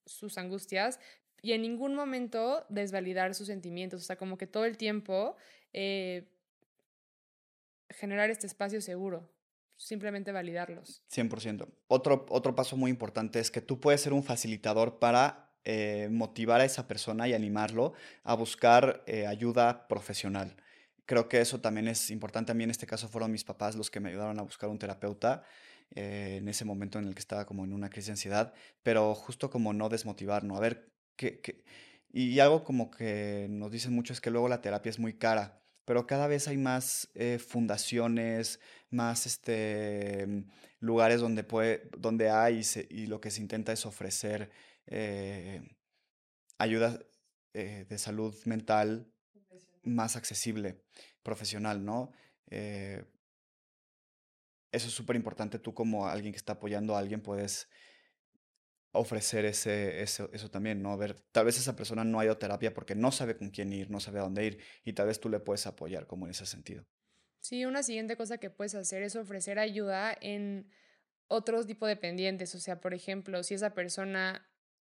sus 0.06 0.38
angustias 0.38 0.98
y 1.42 1.52
en 1.52 1.62
ningún 1.62 1.94
momento 1.94 2.66
desvalidar 2.70 3.36
sus 3.36 3.48
sentimientos, 3.48 4.02
o 4.02 4.06
sea, 4.06 4.16
como 4.16 4.38
que 4.38 4.48
todo 4.48 4.64
el 4.64 4.78
tiempo 4.78 5.36
eh, 5.74 6.24
generar 7.90 8.30
este 8.30 8.48
espacio 8.48 8.80
seguro, 8.80 9.30
simplemente 9.76 10.32
validarlos. 10.32 11.04
100%. 11.12 11.68
Otro, 11.88 12.26
otro 12.30 12.56
paso 12.56 12.78
muy 12.78 12.90
importante 12.90 13.42
es 13.42 13.52
que 13.52 13.60
tú 13.60 13.82
puedes 13.82 14.00
ser 14.00 14.14
un 14.14 14.24
facilitador 14.24 15.00
para 15.00 15.52
eh, 15.66 16.08
motivar 16.10 16.62
a 16.62 16.66
esa 16.66 16.88
persona 16.88 17.28
y 17.28 17.34
animarlo 17.34 17.92
a 18.24 18.36
buscar 18.36 19.04
eh, 19.06 19.28
ayuda 19.28 19.90
profesional. 19.90 20.56
Creo 21.06 21.28
que 21.28 21.42
eso 21.42 21.60
también 21.60 21.90
es 21.90 22.10
importante. 22.10 22.54
A 22.54 22.56
mí 22.56 22.64
en 22.64 22.72
este 22.72 22.88
caso 22.88 23.10
fueron 23.10 23.34
mis 23.34 23.44
papás 23.44 23.76
los 23.76 23.92
que 23.92 24.00
me 24.00 24.10
ayudaron 24.10 24.40
a 24.40 24.44
buscar 24.44 24.70
un 24.70 24.80
terapeuta. 24.80 25.44
Eh, 25.96 26.38
en 26.38 26.48
ese 26.48 26.66
momento 26.66 26.98
en 26.98 27.06
el 27.06 27.14
que 27.14 27.20
estaba 27.20 27.46
como 27.46 27.64
en 27.66 27.72
una 27.72 27.90
crisis 27.90 28.08
de 28.08 28.14
ansiedad, 28.14 28.54
pero 28.82 29.14
justo 29.14 29.52
como 29.52 29.74
no 29.74 29.90
desmotivarnos, 29.90 30.58
a 30.58 30.62
ver 30.62 30.92
qué, 31.16 31.40
qué... 31.40 31.64
Y 32.12 32.40
algo 32.40 32.64
como 32.64 32.90
que 32.90 33.48
nos 33.50 33.72
dicen 33.72 33.94
mucho 33.94 34.14
es 34.14 34.22
que 34.22 34.32
luego 34.32 34.48
la 34.50 34.62
terapia 34.62 34.90
es 34.90 35.00
muy 35.00 35.14
cara, 35.14 35.62
pero 35.86 36.08
cada 36.08 36.28
vez 36.28 36.48
hay 36.48 36.58
más 36.58 37.10
eh, 37.14 37.38
fundaciones, 37.40 38.60
más 38.90 39.28
este, 39.28 40.46
lugares 40.80 41.22
donde, 41.22 41.44
puede, 41.44 41.90
donde 41.98 42.30
hay 42.30 42.62
y, 42.90 43.08
lo 43.08 43.22
que 43.22 43.32
se 43.32 43.42
intenta 43.42 43.72
es 43.72 43.86
ofrecer 43.86 44.52
eh, 44.88 45.62
ayuda 46.58 47.00
de 47.54 47.98
salud 48.00 48.36
mental 48.46 49.12
más 49.84 50.16
accesible, 50.16 50.82
profesional, 51.22 51.86
¿no? 51.86 52.12
Eso 54.74 54.88
es 54.88 54.94
súper 54.94 55.16
importante. 55.16 55.60
Tú 55.60 55.74
como 55.74 56.08
alguien 56.08 56.34
que 56.34 56.38
está 56.38 56.54
apoyando 56.54 56.96
a 56.96 57.00
alguien 57.00 57.22
puedes 57.22 57.70
ofrecer 58.92 59.46
ese, 59.46 60.02
eso, 60.02 60.30
eso 60.34 60.52
también, 60.52 60.82
¿no? 60.82 60.92
A 60.92 60.98
ver, 60.98 61.20
tal 61.32 61.46
vez 61.46 61.58
esa 61.58 61.76
persona 61.76 62.04
no 62.04 62.20
ha 62.20 62.26
ido 62.26 62.34
a 62.34 62.40
terapia 62.40 62.74
porque 62.74 62.96
no 62.96 63.12
sabe 63.12 63.38
con 63.38 63.50
quién 63.50 63.72
ir, 63.74 63.90
no 63.90 64.00
sabe 64.00 64.20
a 64.20 64.24
dónde 64.24 64.46
ir 64.46 64.60
y 64.84 64.94
tal 64.94 65.08
vez 65.08 65.20
tú 65.20 65.30
le 65.30 65.40
puedes 65.40 65.66
apoyar 65.66 66.06
como 66.06 66.26
en 66.26 66.32
ese 66.32 66.46
sentido. 66.46 66.86
Sí, 67.40 67.66
una 67.66 67.84
siguiente 67.84 68.16
cosa 68.18 68.38
que 68.38 68.50
puedes 68.50 68.76
hacer 68.76 69.04
es 69.04 69.16
ofrecer 69.16 69.60
ayuda 69.60 70.16
en 70.22 70.72
otros 71.28 71.66
tipos 71.66 71.90
de 71.90 71.96
pendientes. 71.96 72.54
O 72.56 72.60
sea, 72.60 72.82
por 72.82 72.94
ejemplo, 72.94 73.44
si 73.44 73.56
esa 73.56 73.74
persona 73.74 74.48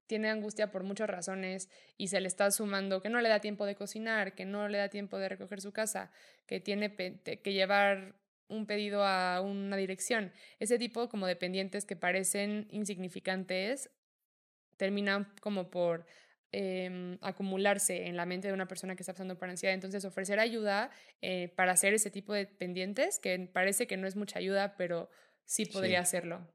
tiene 0.08 0.30
angustia 0.30 0.72
por 0.72 0.84
muchas 0.84 1.10
razones 1.10 1.70
y 1.98 2.08
se 2.08 2.20
le 2.20 2.28
está 2.28 2.50
sumando 2.52 3.02
que 3.02 3.10
no 3.10 3.22
le 3.22 3.30
da 3.30 3.42
tiempo 3.42 3.66
de 3.66 3.76
cocinar, 3.76 4.34
que 4.34 4.46
no 4.46 4.68
le 4.68 4.78
da 4.80 4.90
tiempo 4.90 5.20
de 5.20 5.30
recoger 5.30 5.62
su 5.62 5.72
casa, 5.72 6.12
que 6.48 6.60
tiene 6.60 6.96
que 6.96 7.54
llevar 7.54 8.19
un 8.50 8.66
pedido 8.66 9.06
a 9.06 9.42
una 9.42 9.78
dirección. 9.78 10.34
Ese 10.60 10.78
tipo 10.78 11.08
como 11.08 11.28
de 11.28 11.36
pendientes 11.36 11.86
que 11.86 11.96
parecen 11.96 12.68
insignificantes 12.72 13.90
terminan 14.78 15.32
como 15.42 15.70
por 15.70 16.06
em, 16.52 17.18
acumularse 17.22 18.08
en 18.08 18.18
la 18.18 18.26
mente 18.26 18.48
de 18.48 18.54
una 18.54 18.68
persona 18.68 18.96
que 18.96 19.04
está 19.04 19.14
pasando 19.14 19.38
por 19.38 19.50
ansiedad. 19.50 19.74
Entonces, 19.74 20.04
ofrecer 20.04 20.40
ayuda 20.40 20.90
eh, 21.22 21.54
para 21.56 21.74
hacer 21.74 21.94
ese 21.94 22.10
tipo 22.10 22.34
de 22.34 22.48
pendientes, 22.48 23.20
que 23.20 23.38
parece 23.40 23.88
que 23.88 23.98
no 23.98 24.08
es 24.08 24.16
mucha 24.16 24.40
ayuda, 24.40 24.76
pero 24.76 25.10
sí 25.46 25.66
podría 25.66 26.00
hacerlo. 26.00 26.48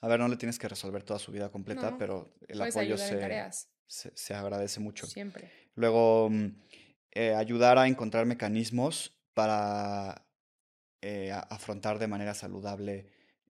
A 0.00 0.08
ver, 0.08 0.20
no 0.20 0.28
le 0.28 0.36
tienes 0.36 0.58
que 0.58 0.68
resolver 0.68 1.02
toda 1.02 1.18
su 1.18 1.32
vida 1.32 1.50
completa, 1.50 1.96
pero 1.98 2.34
el 2.46 2.60
apoyo 2.60 2.96
se, 2.98 4.12
se, 4.14 4.34
agradece 4.34 4.80
mucho. 4.80 5.06
Siempre. 5.06 5.50
Luego, 5.74 6.28
mm, 6.30 6.46
eh, 7.12 7.34
ayudar 7.34 7.78
a 7.78 7.88
encontrar 7.88 8.26
mecanismos 8.26 9.18
para 9.34 10.27
eh, 11.02 11.32
afrontar 11.50 11.98
de 11.98 12.08
manera 12.08 12.34
saludable 12.34 13.06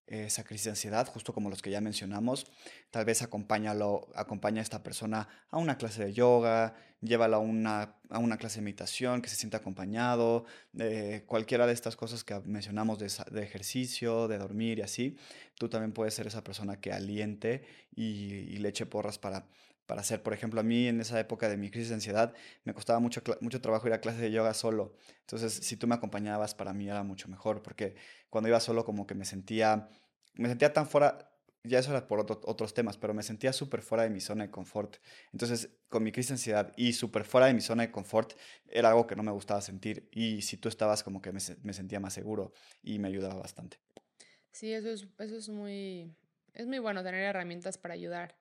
esa 0.09 0.43
crisis 0.43 0.65
de 0.65 0.71
ansiedad, 0.71 1.07
justo 1.07 1.35
como 1.35 1.51
los 1.51 1.61
que 1.61 1.71
ya 1.71 1.81
mencionamos. 1.81 2.47
Tal 2.91 3.05
vez 3.05 3.21
acompáñalo, 3.23 4.09
acompaña 4.15 4.61
a 4.61 4.63
esta 4.63 4.83
persona 4.83 5.29
a 5.51 5.59
una 5.59 5.77
clase 5.77 6.03
de 6.03 6.13
yoga, 6.15 6.75
llévala 7.01 7.37
a 7.37 7.41
una, 7.41 7.97
a 8.09 8.19
una 8.19 8.39
clase 8.39 8.61
de 8.61 8.65
meditación, 8.65 9.21
que 9.21 9.29
se 9.29 9.37
sienta 9.37 9.59
acompañado, 9.59 10.47
eh, 10.79 11.25
cualquiera 11.27 11.67
de 11.67 11.75
estas 11.75 11.97
cosas 11.97 12.25
que 12.25 12.39
mencionamos 12.47 12.99
de, 12.99 13.13
de, 13.31 13.43
ejercicio, 13.43 14.29
de 14.29 14.39
dormir 14.39 14.79
y 14.79 14.83
así. 14.83 15.17
Tú 15.57 15.69
también 15.69 15.93
puedes 15.93 16.15
ser 16.15 16.27
esa 16.27 16.43
persona 16.43 16.81
que 16.81 16.93
aliente 16.93 17.63
y, 17.95 18.05
y 18.05 18.57
le 18.59 18.71
eche 18.71 18.87
porras 18.87 19.19
para 19.19 19.47
para 19.89 20.03
hacer. 20.03 20.23
Por 20.23 20.35
ejemplo, 20.35 20.61
a 20.61 20.63
mí 20.63 20.87
en 20.87 21.01
esa 21.01 21.19
época 21.19 21.49
de 21.49 21.57
mi 21.57 21.71
crisis 21.71 21.89
de 21.89 21.95
ansiedad 21.95 22.35
me 22.65 22.75
costaba 22.75 23.01
mucho, 23.01 23.23
mucho 23.41 23.63
trabajo 23.63 23.89
ir 23.89 23.95
a 23.95 24.03
clases 24.03 24.21
de 24.21 24.31
yoga 24.31 24.53
solo. 24.53 24.95
Entonces, 25.21 25.55
si 25.55 25.79
tú 25.79 25.87
me 25.87 25.95
acompañabas, 25.95 26.55
para 26.55 26.75
mí 26.75 26.89
era 26.89 27.03
mucho 27.03 27.27
mejor, 27.29 27.63
porque 27.63 27.97
cuando 28.29 28.49
iba 28.49 28.61
solo 28.61 28.85
como 28.85 29.07
que 29.07 29.15
me 29.15 29.25
sentía, 29.25 29.89
me 30.35 30.51
sentía 30.51 30.75
tan 30.75 30.87
fuera, 30.87 31.33
ya 31.65 31.79
eso 31.79 31.91
era 31.91 32.07
por 32.07 32.21
otros 32.21 32.75
temas, 32.75 32.99
pero 32.99 33.15
me 33.15 33.23
sentía 33.23 33.55
súper 33.55 33.81
fuera 33.81 34.05
de 34.05 34.11
mi 34.11 34.21
zona 34.21 34.45
de 34.45 34.51
confort. 34.51 34.99
Entonces, 35.33 35.71
con 35.89 36.03
mi 36.03 36.13
crisis 36.13 36.29
de 36.29 36.35
ansiedad 36.35 36.75
y 36.77 36.93
súper 36.93 37.25
fuera 37.25 37.47
de 37.47 37.55
mi 37.55 37.63
zona 37.63 37.85
de 37.85 37.91
confort, 37.91 38.35
era 38.67 38.91
algo 38.91 39.07
que 39.07 39.17
no 39.17 39.23
me 39.23 39.33
gustaba 39.33 39.63
sentir. 39.63 40.07
Y 40.13 40.43
si 40.43 40.59
tú 40.59 40.69
estabas, 40.69 41.03
como 41.03 41.23
que 41.23 41.33
me, 41.33 41.41
me 41.63 41.73
sentía 41.73 41.99
más 41.99 42.13
seguro 42.13 42.53
y 42.83 42.99
me 42.99 43.09
ayudaba 43.09 43.37
bastante. 43.37 43.79
Sí, 44.53 44.71
eso 44.71 44.91
es, 44.91 45.09
eso 45.19 45.39
es 45.39 45.49
muy, 45.49 46.15
es 46.53 46.67
muy 46.67 46.79
bueno 46.79 47.03
tener 47.03 47.23
herramientas 47.23 47.79
para 47.79 47.95
ayudar. 47.95 48.35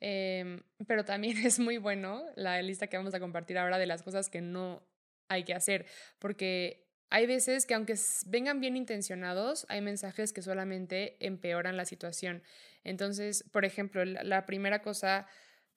Em, 0.00 0.62
pero 0.86 1.04
también 1.04 1.36
es 1.46 1.58
muy 1.58 1.78
bueno 1.78 2.24
la 2.36 2.60
lista 2.62 2.86
que 2.86 2.96
vamos 2.96 3.14
a 3.14 3.20
compartir 3.20 3.58
ahora 3.58 3.78
de 3.78 3.86
las 3.86 4.02
cosas 4.02 4.28
que 4.28 4.40
no 4.40 4.82
hay 5.28 5.44
que 5.44 5.54
hacer, 5.54 5.86
porque 6.18 6.86
hay 7.10 7.26
veces 7.26 7.66
que 7.66 7.74
aunque 7.74 7.94
vengan 8.26 8.60
bien 8.60 8.76
intencionados, 8.76 9.66
hay 9.68 9.80
mensajes 9.80 10.32
que 10.32 10.42
solamente 10.42 11.16
empeoran 11.24 11.76
la 11.76 11.84
situación. 11.84 12.42
Entonces, 12.84 13.44
por 13.52 13.64
ejemplo, 13.64 14.04
la 14.04 14.46
primera 14.46 14.82
cosa 14.82 15.26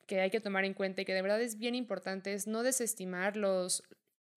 que 0.08 0.22
hay 0.22 0.32
que 0.32 0.42
tomar 0.42 0.66
en 0.66 0.74
cuenta 0.74 1.02
y 1.02 1.06
que 1.06 1.14
de 1.14 1.22
verdad 1.22 1.42
es 1.42 1.58
bien 1.58 1.76
importante 1.76 2.34
es 2.34 2.48
no 2.48 2.64
desestimar 2.64 3.38
los, 3.38 3.84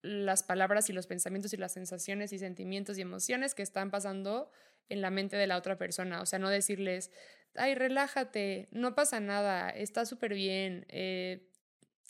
las 0.03 0.43
palabras 0.43 0.89
y 0.89 0.93
los 0.93 1.07
pensamientos 1.07 1.53
y 1.53 1.57
las 1.57 1.73
sensaciones 1.73 2.31
y 2.31 2.37
sentimientos 2.37 2.97
y 2.97 3.01
emociones 3.01 3.55
que 3.55 3.63
están 3.63 3.89
pasando 3.89 4.51
en 4.89 5.01
la 5.01 5.09
mente 5.09 5.35
de 5.35 5.47
la 5.47 5.57
otra 5.57 5.77
persona. 5.77 6.21
O 6.21 6.25
sea, 6.27 6.37
no 6.37 6.49
decirles, 6.49 7.09
ay, 7.55 7.75
relájate, 7.75 8.67
no 8.71 8.95
pasa 8.95 9.19
nada, 9.19 9.69
está 9.69 10.05
súper 10.05 10.33
bien. 10.33 10.85
Eh, 10.89 11.49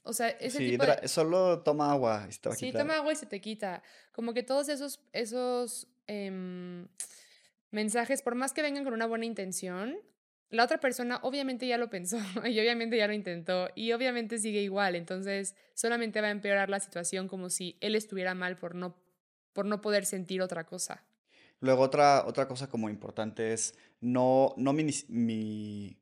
o 0.04 0.14
sea, 0.14 0.30
ese 0.30 0.60
tipo 0.60 0.86
de... 0.86 1.08
solo 1.08 1.62
toma 1.62 1.92
agua 1.92 2.26
y 2.28 2.34
se 2.34 2.40
te 2.40 2.50
va 2.50 2.56
Sí, 2.56 2.72
toma 2.72 2.98
agua 2.98 3.14
y 3.14 3.16
se 3.16 3.26
te 3.26 3.40
quita. 3.40 3.82
Como 4.12 4.34
que 4.34 4.44
todos 4.44 4.70
esos, 4.70 5.00
esos 5.14 5.88
em, 6.08 6.88
mensajes, 7.72 8.22
por 8.22 8.36
más 8.36 8.54
que 8.54 8.62
vengan 8.62 8.84
con 8.84 8.94
una 8.94 9.06
buena 9.06 9.26
intención, 9.26 9.98
la 10.50 10.66
otra 10.66 10.80
persona 10.80 11.20
obviamente 11.24 11.68
ya 11.68 11.78
lo 11.78 11.90
pensó 11.90 12.18
y 12.46 12.60
obviamente 12.60 12.98
ya 12.98 13.08
lo 13.08 13.14
intentó 13.14 13.70
y 13.76 13.94
obviamente 13.94 14.40
sigue 14.40 14.62
igual. 14.62 14.96
Entonces, 14.96 15.56
solamente 15.74 16.22
va 16.22 16.28
a 16.28 16.32
empeorar 16.32 16.70
la 16.70 16.80
situación 16.80 17.28
como 17.28 17.50
si 17.50 17.78
él 17.80 17.96
estuviera 17.96 18.36
mal 18.36 18.58
por 18.58 18.76
no, 18.76 18.96
por 19.54 19.66
no 19.66 19.82
poder 19.82 20.06
sentir 20.06 20.42
otra 20.42 20.66
cosa. 20.66 21.06
Luego 21.64 21.84
otra, 21.84 22.26
otra 22.28 22.46
cosa 22.46 22.68
como 22.68 22.90
importante 22.90 23.54
es 23.54 23.76
no, 24.02 24.54
no 24.58 24.74
mi, 24.74 25.98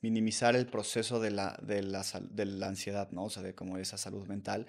minimizar 0.00 0.56
el 0.56 0.66
proceso 0.66 1.20
de 1.20 1.30
la, 1.30 1.56
de 1.62 1.80
la, 1.82 2.04
de 2.28 2.44
la 2.44 2.66
ansiedad, 2.66 3.08
¿no? 3.12 3.26
O 3.26 3.30
sea, 3.30 3.44
de 3.44 3.54
como 3.54 3.78
esa 3.78 3.96
salud 3.96 4.26
mental 4.26 4.66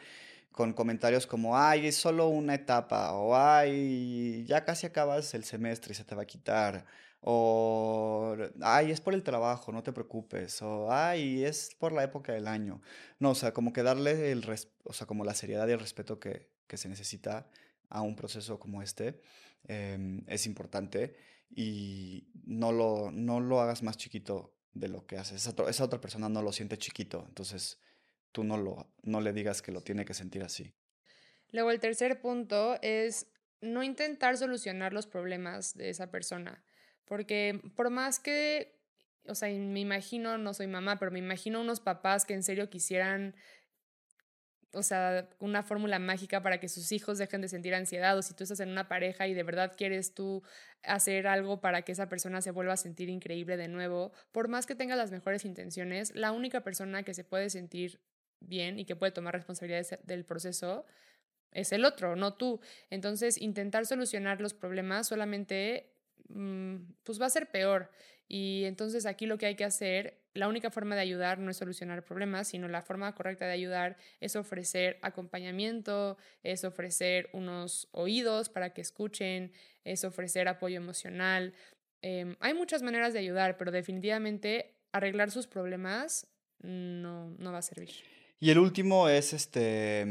con 0.51 0.73
comentarios 0.73 1.25
como, 1.25 1.57
ay, 1.57 1.87
es 1.87 1.95
solo 1.95 2.27
una 2.27 2.53
etapa, 2.53 3.13
o 3.13 3.35
ay, 3.35 4.45
ya 4.45 4.63
casi 4.63 4.85
acabas 4.85 5.33
el 5.33 5.43
semestre 5.43 5.93
y 5.93 5.95
se 5.95 6.03
te 6.03 6.13
va 6.13 6.21
a 6.21 6.25
quitar, 6.27 6.85
o 7.21 8.35
ay, 8.61 8.91
es 8.91 9.01
por 9.01 9.15
el 9.15 9.23
trabajo, 9.23 9.71
no 9.71 9.81
te 9.81 9.91
preocupes, 9.91 10.61
o 10.61 10.91
ay, 10.91 11.43
es 11.43 11.73
por 11.79 11.93
la 11.93 12.03
época 12.03 12.31
del 12.33 12.47
año. 12.47 12.79
No, 13.17 13.31
o 13.31 13.35
sea, 13.35 13.53
como 13.53 13.73
que 13.73 13.81
darle 13.81 14.31
el, 14.31 14.47
o 14.83 14.93
sea, 14.93 15.07
como 15.07 15.25
la 15.25 15.33
seriedad 15.33 15.67
y 15.67 15.71
el 15.71 15.79
respeto 15.79 16.19
que, 16.19 16.47
que 16.67 16.77
se 16.77 16.89
necesita 16.89 17.47
a 17.89 18.01
un 18.01 18.15
proceso 18.15 18.59
como 18.59 18.83
este 18.83 19.19
em, 19.67 20.23
es 20.27 20.45
importante 20.45 21.15
y 21.49 22.27
no 22.45 22.71
lo, 22.71 23.11
no 23.11 23.39
lo 23.39 23.59
hagas 23.61 23.83
más 23.83 23.97
chiquito 23.97 24.55
de 24.73 24.87
lo 24.87 25.05
que 25.05 25.17
haces. 25.17 25.47
Esa, 25.47 25.69
esa 25.69 25.83
otra 25.83 26.01
persona 26.01 26.29
no 26.29 26.41
lo 26.41 26.51
siente 26.51 26.77
chiquito, 26.77 27.25
entonces 27.27 27.79
tú 28.31 28.43
no, 28.43 28.57
lo, 28.57 28.93
no 29.03 29.21
le 29.21 29.33
digas 29.33 29.61
que 29.61 29.71
lo 29.71 29.81
tiene 29.81 30.05
que 30.05 30.13
sentir 30.13 30.43
así. 30.43 30.73
Luego 31.51 31.71
el 31.71 31.79
tercer 31.79 32.21
punto 32.21 32.77
es 32.81 33.27
no 33.59 33.83
intentar 33.83 34.37
solucionar 34.37 34.93
los 34.93 35.05
problemas 35.05 35.75
de 35.75 35.89
esa 35.89 36.09
persona, 36.09 36.63
porque 37.05 37.61
por 37.75 37.89
más 37.89 38.19
que, 38.19 38.79
o 39.27 39.35
sea, 39.35 39.49
me 39.49 39.81
imagino, 39.81 40.37
no 40.37 40.53
soy 40.53 40.67
mamá, 40.67 40.97
pero 40.97 41.11
me 41.11 41.19
imagino 41.19 41.59
unos 41.61 41.81
papás 41.81 42.25
que 42.25 42.33
en 42.33 42.43
serio 42.43 42.69
quisieran, 42.69 43.35
o 44.73 44.83
sea, 44.83 45.27
una 45.39 45.63
fórmula 45.63 45.99
mágica 45.99 46.41
para 46.41 46.59
que 46.59 46.69
sus 46.69 46.91
hijos 46.91 47.17
dejen 47.17 47.41
de 47.41 47.49
sentir 47.49 47.75
ansiedad, 47.75 48.17
o 48.17 48.21
si 48.21 48.33
tú 48.33 48.43
estás 48.43 48.59
en 48.61 48.69
una 48.69 48.87
pareja 48.87 49.27
y 49.27 49.33
de 49.33 49.43
verdad 49.43 49.73
quieres 49.75 50.13
tú 50.13 50.43
hacer 50.83 51.27
algo 51.27 51.59
para 51.61 51.81
que 51.81 51.91
esa 51.91 52.07
persona 52.09 52.41
se 52.41 52.51
vuelva 52.51 52.73
a 52.73 52.77
sentir 52.77 53.09
increíble 53.09 53.57
de 53.57 53.67
nuevo, 53.67 54.13
por 54.31 54.47
más 54.47 54.65
que 54.65 54.75
tenga 54.75 54.95
las 54.95 55.11
mejores 55.11 55.45
intenciones, 55.45 56.15
la 56.15 56.31
única 56.31 56.61
persona 56.61 57.03
que 57.03 57.13
se 57.13 57.23
puede 57.23 57.49
sentir 57.49 57.99
bien 58.39 58.79
y 58.79 58.85
que 58.85 58.95
puede 58.95 59.11
tomar 59.11 59.33
responsabilidad 59.33 59.99
del 60.03 60.25
proceso 60.25 60.85
es 61.51 61.71
el 61.73 61.85
otro, 61.85 62.15
no 62.15 62.33
tú. 62.35 62.61
Entonces, 62.89 63.39
intentar 63.39 63.85
solucionar 63.85 64.41
los 64.41 64.53
problemas 64.53 65.07
solamente 65.07 65.93
mm, 66.29 66.75
pues 67.03 67.21
va 67.21 67.25
a 67.25 67.29
ser 67.29 67.51
peor. 67.51 67.91
Y 68.33 68.63
entonces 68.63 69.05
aquí 69.05 69.25
lo 69.25 69.37
que 69.37 69.45
hay 69.45 69.55
que 69.55 69.65
hacer, 69.65 70.23
la 70.33 70.47
única 70.47 70.71
forma 70.71 70.95
de 70.95 71.01
ayudar 71.01 71.37
no 71.37 71.51
es 71.51 71.57
solucionar 71.57 72.05
problemas, 72.05 72.47
sino 72.47 72.69
la 72.69 72.81
forma 72.81 73.13
correcta 73.13 73.45
de 73.45 73.51
ayudar 73.51 73.97
es 74.21 74.37
ofrecer 74.37 74.99
acompañamiento, 75.01 76.15
es 76.41 76.63
ofrecer 76.63 77.29
unos 77.33 77.89
oídos 77.91 78.47
para 78.47 78.73
que 78.73 78.79
escuchen, 78.79 79.51
es 79.83 80.05
ofrecer 80.05 80.47
apoyo 80.47 80.77
emocional. 80.77 81.53
Em, 82.01 82.37
hay 82.39 82.53
muchas 82.53 82.83
maneras 82.83 83.11
de 83.11 83.19
ayudar, 83.19 83.57
pero 83.57 83.69
definitivamente 83.69 84.77
arreglar 84.93 85.29
sus 85.29 85.45
problemas 85.45 86.25
no, 86.59 87.31
no 87.31 87.51
va 87.51 87.57
a 87.57 87.61
servir. 87.61 87.91
Y 88.39 88.49
el 88.49 88.59
último 88.59 89.09
es 89.09 89.33
este, 89.33 90.03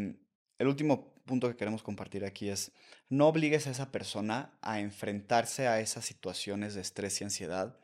el 0.59 0.67
último 0.67 1.15
punto 1.25 1.49
que 1.49 1.57
queremos 1.57 1.83
compartir 1.83 2.27
aquí 2.27 2.51
es, 2.51 2.73
no 3.09 3.29
obligues 3.29 3.67
a 3.67 3.71
esa 3.71 3.91
persona 3.91 4.53
a 4.61 4.79
enfrentarse 4.79 5.69
a 5.69 5.81
esas 5.81 6.05
situaciones 6.05 6.75
de 6.75 6.83
estrés 6.83 7.19
y 7.23 7.25
ansiedad 7.25 7.79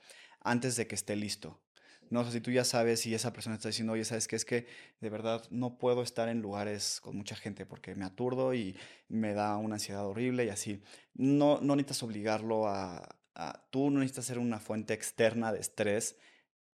antes 0.47 0.77
de 0.77 0.87
que 0.87 0.95
esté 0.95 1.17
listo. 1.17 1.61
No 2.09 2.25
sé 2.25 2.31
si 2.31 2.41
tú 2.41 2.53
ya 2.53 2.65
sabes 2.65 3.05
y 3.07 3.15
esa 3.15 3.33
persona 3.33 3.57
está 3.57 3.69
diciendo, 3.69 3.95
oye, 3.95 4.05
¿sabes 4.05 4.29
qué? 4.29 4.37
Es 4.37 4.45
que 4.45 4.67
de 5.01 5.11
verdad 5.11 5.43
no 5.51 5.77
puedo 5.77 6.03
estar 6.03 6.29
en 6.29 6.41
lugares 6.41 7.01
con 7.01 7.17
mucha 7.17 7.35
gente 7.35 7.67
porque 7.67 7.97
me 7.97 8.05
aturdo 8.05 8.55
y 8.55 8.77
me 9.09 9.35
da 9.35 9.57
una 9.57 9.75
ansiedad 9.75 10.07
horrible 10.07 10.45
y 10.45 10.49
así. 10.51 10.81
No, 11.15 11.61
no 11.61 11.75
necesitas 11.75 12.05
obligarlo 12.05 12.69
a, 12.69 13.17
a... 13.35 13.67
Tú 13.71 13.91
no 13.91 13.99
necesitas 13.99 14.27
ser 14.27 14.39
una 14.39 14.61
fuente 14.61 14.95
externa 14.95 15.53
de 15.53 15.59
estrés 15.59 16.17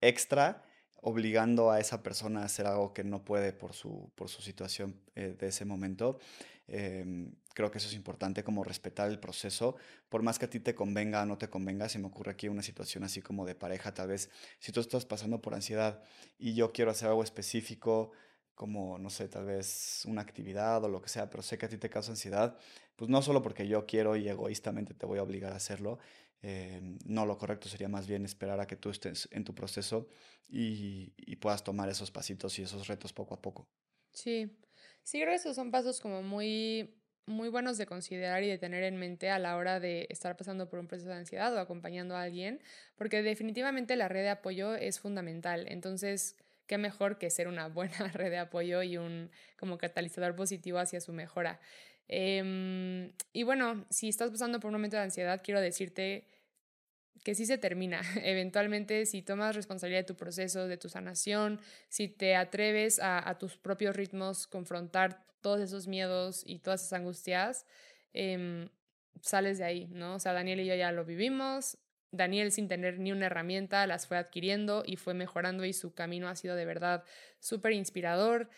extra 0.02 0.64
obligando 1.02 1.72
a 1.72 1.80
esa 1.80 2.04
persona 2.04 2.42
a 2.42 2.46
hacer 2.46 2.68
algo 2.68 2.94
que 2.94 3.04
no 3.04 3.26
puede 3.26 3.54
por 3.54 3.74
su, 3.74 4.12
por 4.16 4.30
su 4.30 4.42
situación 4.42 4.96
eh, 5.16 5.36
de 5.38 5.48
ese 5.48 5.66
momento. 5.66 6.20
Em, 6.68 7.34
creo 7.54 7.70
que 7.70 7.80
eso 7.80 7.88
es 7.88 7.96
importante, 7.96 8.44
como 8.44 8.64
respetar 8.64 9.10
el 9.10 9.20
proceso, 9.20 9.76
por 10.10 10.24
más 10.24 10.40
que 10.40 10.46
a 10.46 10.50
ti 10.50 10.60
te 10.60 10.74
convenga 10.74 11.24
o 11.24 11.26
no 11.26 11.38
te 11.38 11.50
convenga, 11.50 11.90
se 11.90 12.00
me 12.00 12.08
ocurre 12.08 12.32
aquí 12.32 12.48
una 12.48 12.64
situación 12.64 13.04
así 13.04 13.22
como 13.22 13.46
de 13.46 13.56
pareja, 13.56 13.94
tal 13.94 14.08
vez, 14.08 14.30
si 14.60 14.72
tú 14.72 14.80
estás 14.80 15.06
pasando 15.06 15.42
por 15.42 15.54
ansiedad 15.54 16.02
y 16.40 16.54
yo 16.54 16.72
quiero 16.72 16.92
hacer 16.92 17.10
algo 17.10 17.24
específico, 17.24 18.12
como, 18.56 19.00
no 19.00 19.10
sé, 19.10 19.28
tal 19.28 19.46
vez 19.46 20.04
una 20.06 20.22
actividad 20.22 20.84
o 20.84 20.88
lo 20.88 21.02
que 21.02 21.10
sea, 21.10 21.30
pero 21.30 21.42
sé 21.42 21.58
que 21.58 21.66
a 21.66 21.70
ti 21.70 21.78
te 21.78 21.90
causa 21.90 22.12
ansiedad, 22.12 22.58
pues 22.96 23.10
no 23.10 23.22
solo 23.22 23.42
porque 23.42 23.68
yo 23.68 23.88
quiero 23.88 24.16
y 24.16 24.30
egoístamente 24.30 24.94
te 24.94 25.06
voy 25.08 25.18
a 25.18 25.24
obligar 25.24 25.54
a 25.54 25.56
hacerlo, 25.56 25.98
eh, 26.44 26.82
no, 27.06 27.26
lo 27.26 27.38
correcto 27.38 27.70
sería 27.70 27.88
más 27.88 28.08
bien 28.08 28.26
esperar 28.26 28.60
a 28.60 28.68
que 28.68 28.76
tú 28.76 28.90
estés 28.90 29.30
en 29.32 29.44
tu 29.44 29.54
proceso 29.54 30.08
y, 30.48 31.14
puedas 31.38 31.64
tomar 31.64 31.90
esos 31.90 32.12
pasitos 32.12 32.60
y 32.60 32.62
esos 32.62 32.88
retos 32.88 33.14
poco 33.14 33.34
a 33.34 33.42
poco. 33.42 33.68
Sí, 34.12 34.60
sí 35.04 35.20
creo 35.20 35.30
que 35.30 35.36
esos 35.36 35.56
son 35.56 35.72
pasos 35.72 36.00
como 36.00 36.22
muy, 36.22 36.94
muy 37.26 37.50
buenos 37.50 37.80
de 37.80 37.88
considerar 37.88 38.44
y 38.44 38.48
de 38.48 38.60
tener 38.60 38.84
en 38.84 38.98
mente 38.98 39.32
a 39.32 39.40
la 39.40 39.56
hora 39.56 39.80
de 39.80 40.06
estar 40.12 40.38
pasando 40.38 40.70
por 40.70 40.78
un 40.78 40.88
proceso 40.88 41.10
de 41.10 41.16
ansiedad 41.16 41.52
o 41.56 41.60
acompañando 41.60 42.16
a 42.16 42.22
alguien, 42.22 42.62
porque 42.96 43.24
definitivamente 43.24 43.96
la 43.96 44.08
red 44.08 44.22
de 44.22 44.30
apoyo 44.30 44.76
es 44.76 45.00
fundamental. 45.00 45.66
Entonces, 45.68 46.36
qué 46.68 46.78
mejor 46.78 47.18
que 47.18 47.30
ser 47.30 47.48
una 47.48 47.68
buena 47.70 48.08
red 48.14 48.30
de 48.30 48.38
apoyo 48.38 48.84
y 48.84 48.98
un 48.98 49.32
como 49.58 49.78
catalizador 49.78 50.36
positivo 50.36 50.78
hacia 50.78 51.02
su 51.02 51.12
mejora. 51.12 51.60
Em, 52.14 53.14
y 53.32 53.44
bueno, 53.44 53.86
si 53.90 54.10
estás 54.10 54.30
pasando 54.30 54.60
por 54.60 54.68
un 54.68 54.74
momento 54.74 54.98
de 54.98 55.04
ansiedad, 55.04 55.42
quiero 55.42 55.62
decirte 55.62 56.28
que 57.24 57.36
sí 57.36 57.46
se 57.46 57.58
termina. 57.58 58.02
Eventualmente, 58.24 59.06
si 59.06 59.22
tomas 59.22 59.56
responsabilidad 59.56 60.02
de 60.02 60.08
tu 60.08 60.16
proceso, 60.16 60.68
de 60.68 60.78
tu 60.78 60.90
sanación, 60.90 61.62
si 61.88 62.10
te 62.10 62.36
atreves 62.36 63.00
a, 63.02 63.38
tus 63.40 63.58
propios 63.58 63.96
ritmos, 63.96 64.46
confrontar 64.46 65.26
todos 65.40 65.62
esos 65.62 65.88
miedos 65.88 66.44
y 66.46 66.60
todas 66.60 66.82
esas 66.82 66.94
angustias, 67.00 67.66
em, 68.14 68.68
sales 69.22 69.58
de 69.58 69.64
ahí, 69.64 69.88
¿no? 69.92 70.16
O 70.16 70.20
sea, 70.20 70.34
Daniel 70.34 70.60
y 70.60 70.66
yo 70.66 70.76
ya 70.76 70.92
lo 70.92 71.06
vivimos. 71.06 71.78
Daniel 72.12 72.52
sin 72.52 72.68
tener 72.68 73.00
ni 73.00 73.14
una 73.14 73.28
herramienta 73.28 73.88
las 73.88 74.06
fue 74.06 74.18
adquiriendo 74.18 74.84
y 74.86 74.98
fue 74.98 75.14
mejorando 75.14 75.64
y 75.64 75.72
su 75.72 75.94
camino 75.94 76.28
ha 76.28 76.36
sido 76.36 76.58
de 76.58 76.66
verdad 76.66 77.06
súper 77.40 77.72
inspirador 77.72 78.50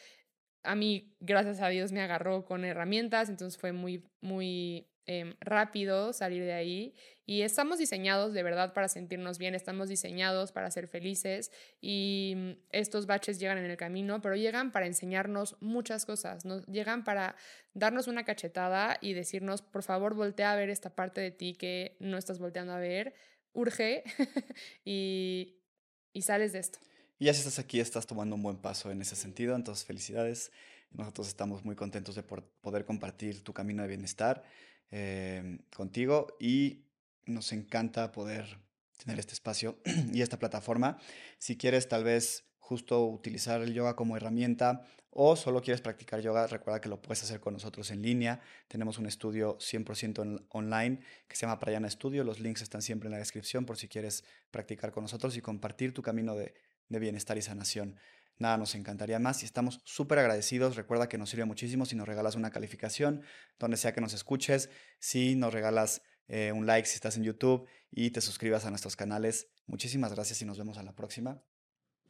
a 0.63 0.75
mí, 0.75 1.13
gracias 1.19 1.61
a 1.61 1.67
Dios, 1.67 1.91
me 1.91 2.01
agarró 2.01 2.45
con 2.45 2.63
herramientas, 2.65 3.29
entonces 3.29 3.59
fue 3.59 3.73
muy, 3.73 4.03
muy 4.21 4.87
em, 5.05 5.35
rápido 5.41 6.13
salir 6.13 6.43
de 6.43 6.53
ahí. 6.53 6.95
Y 7.25 7.41
estamos 7.41 7.79
diseñados 7.79 8.33
de 8.33 8.43
verdad 8.43 8.73
para 8.73 8.87
sentirnos 8.87 9.37
bien, 9.37 9.55
estamos 9.55 9.89
diseñados 9.89 10.51
para 10.51 10.71
ser 10.71 10.87
felices 10.87 11.51
y 11.81 12.33
mm, 12.35 12.51
estos 12.71 13.05
baches 13.05 13.39
llegan 13.39 13.57
en 13.57 13.65
el 13.65 13.77
camino, 13.77 14.21
pero 14.21 14.35
llegan 14.35 14.71
para 14.71 14.87
enseñarnos 14.87 15.57
muchas 15.61 16.05
cosas, 16.05 16.45
nos 16.45 16.65
llegan 16.67 17.03
para 17.03 17.35
darnos 17.73 18.07
una 18.07 18.23
cachetada 18.25 18.97
y 19.01 19.13
decirnos, 19.13 19.61
por 19.61 19.83
favor, 19.83 20.15
voltea 20.15 20.53
a 20.53 20.55
ver 20.55 20.69
esta 20.69 20.95
parte 20.95 21.21
de 21.21 21.31
ti 21.31 21.55
que 21.55 21.97
no 21.99 22.17
estás 22.17 22.39
volteando 22.39 22.73
a 22.73 22.79
ver, 22.79 23.13
urge 23.53 24.03
y, 24.85 25.59
y 26.13 26.21
sales 26.23 26.53
de 26.53 26.59
esto. 26.59 26.79
Y 27.23 27.27
ya 27.27 27.33
si 27.33 27.39
estás 27.39 27.57
aquí, 27.57 27.79
estás 27.79 28.05
tomando 28.05 28.35
un 28.35 28.43
buen 28.43 28.57
paso 28.57 28.91
en 28.91 29.01
ese 29.01 29.15
sentido, 29.15 29.55
entonces 29.55 29.85
felicidades. 29.85 30.51
Nosotros 30.91 31.29
estamos 31.29 31.63
muy 31.63 31.73
contentos 31.73 32.15
de 32.15 32.23
poder 32.23 32.83
compartir 32.83 33.45
tu 33.45 33.53
camino 33.53 33.81
de 33.81 33.87
bienestar 33.87 34.43
em, 34.91 35.59
contigo 35.73 36.35
y 36.37 36.83
nos 37.25 37.53
encanta 37.53 38.11
poder 38.11 38.59
tener 39.01 39.19
este 39.19 39.31
espacio 39.31 39.79
y 40.11 40.21
esta 40.21 40.37
plataforma. 40.37 40.97
Si 41.37 41.55
quieres 41.55 41.87
tal 41.87 42.03
vez 42.03 42.43
justo 42.59 43.05
utilizar 43.05 43.61
el 43.61 43.73
yoga 43.73 43.95
como 43.95 44.17
herramienta 44.17 44.85
o 45.09 45.37
solo 45.37 45.61
quieres 45.61 45.79
practicar 45.79 46.19
yoga, 46.19 46.47
recuerda 46.47 46.81
que 46.81 46.89
lo 46.89 47.01
puedes 47.01 47.23
hacer 47.23 47.39
con 47.39 47.53
nosotros 47.53 47.89
en 47.91 48.01
línea. 48.01 48.41
Tenemos 48.67 48.97
un 48.97 49.05
estudio 49.05 49.57
100% 49.59 50.47
online 50.49 50.99
que 51.29 51.37
se 51.37 51.45
llama 51.45 51.59
Prayana 51.59 51.89
Studio. 51.89 52.25
Los 52.25 52.41
links 52.41 52.61
están 52.61 52.81
siempre 52.81 53.07
en 53.07 53.13
la 53.13 53.19
descripción 53.19 53.65
por 53.65 53.77
si 53.77 53.87
quieres 53.87 54.25
practicar 54.51 54.91
con 54.91 55.05
nosotros 55.05 55.37
y 55.37 55.41
compartir 55.41 55.93
tu 55.93 56.01
camino 56.01 56.35
de 56.35 56.53
de 56.93 56.99
bienestar 56.99 57.37
y 57.37 57.41
sanación. 57.41 57.97
Nada, 58.37 58.57
nos 58.57 58.75
encantaría 58.75 59.19
más 59.19 59.43
y 59.43 59.45
estamos 59.45 59.81
súper 59.83 60.19
agradecidos. 60.19 60.75
Recuerda 60.75 61.07
que 61.07 61.17
nos 61.17 61.29
sirve 61.29 61.45
muchísimo 61.45 61.85
si 61.85 61.95
nos 61.95 62.07
regalas 62.07 62.35
una 62.35 62.51
calificación, 62.51 63.21
donde 63.59 63.77
sea 63.77 63.93
que 63.93 64.01
nos 64.01 64.13
escuches, 64.13 64.69
si 64.99 65.35
nos 65.35 65.53
regalas 65.53 66.01
eh, 66.27 66.51
un 66.51 66.65
like 66.65 66.87
si 66.87 66.95
estás 66.95 67.17
en 67.17 67.23
YouTube 67.23 67.67
y 67.91 68.11
te 68.11 68.21
suscribas 68.21 68.65
a 68.65 68.69
nuestros 68.69 68.95
canales. 68.95 69.49
Muchísimas 69.67 70.13
gracias 70.13 70.41
y 70.41 70.45
nos 70.45 70.57
vemos 70.57 70.77
a 70.77 70.83
la 70.83 70.95
próxima. 70.95 71.43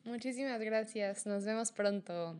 Muchísimas 0.03 0.61
gracias. 0.61 1.25
Nos 1.25 1.45
vemos 1.45 1.71
pronto. 1.71 2.37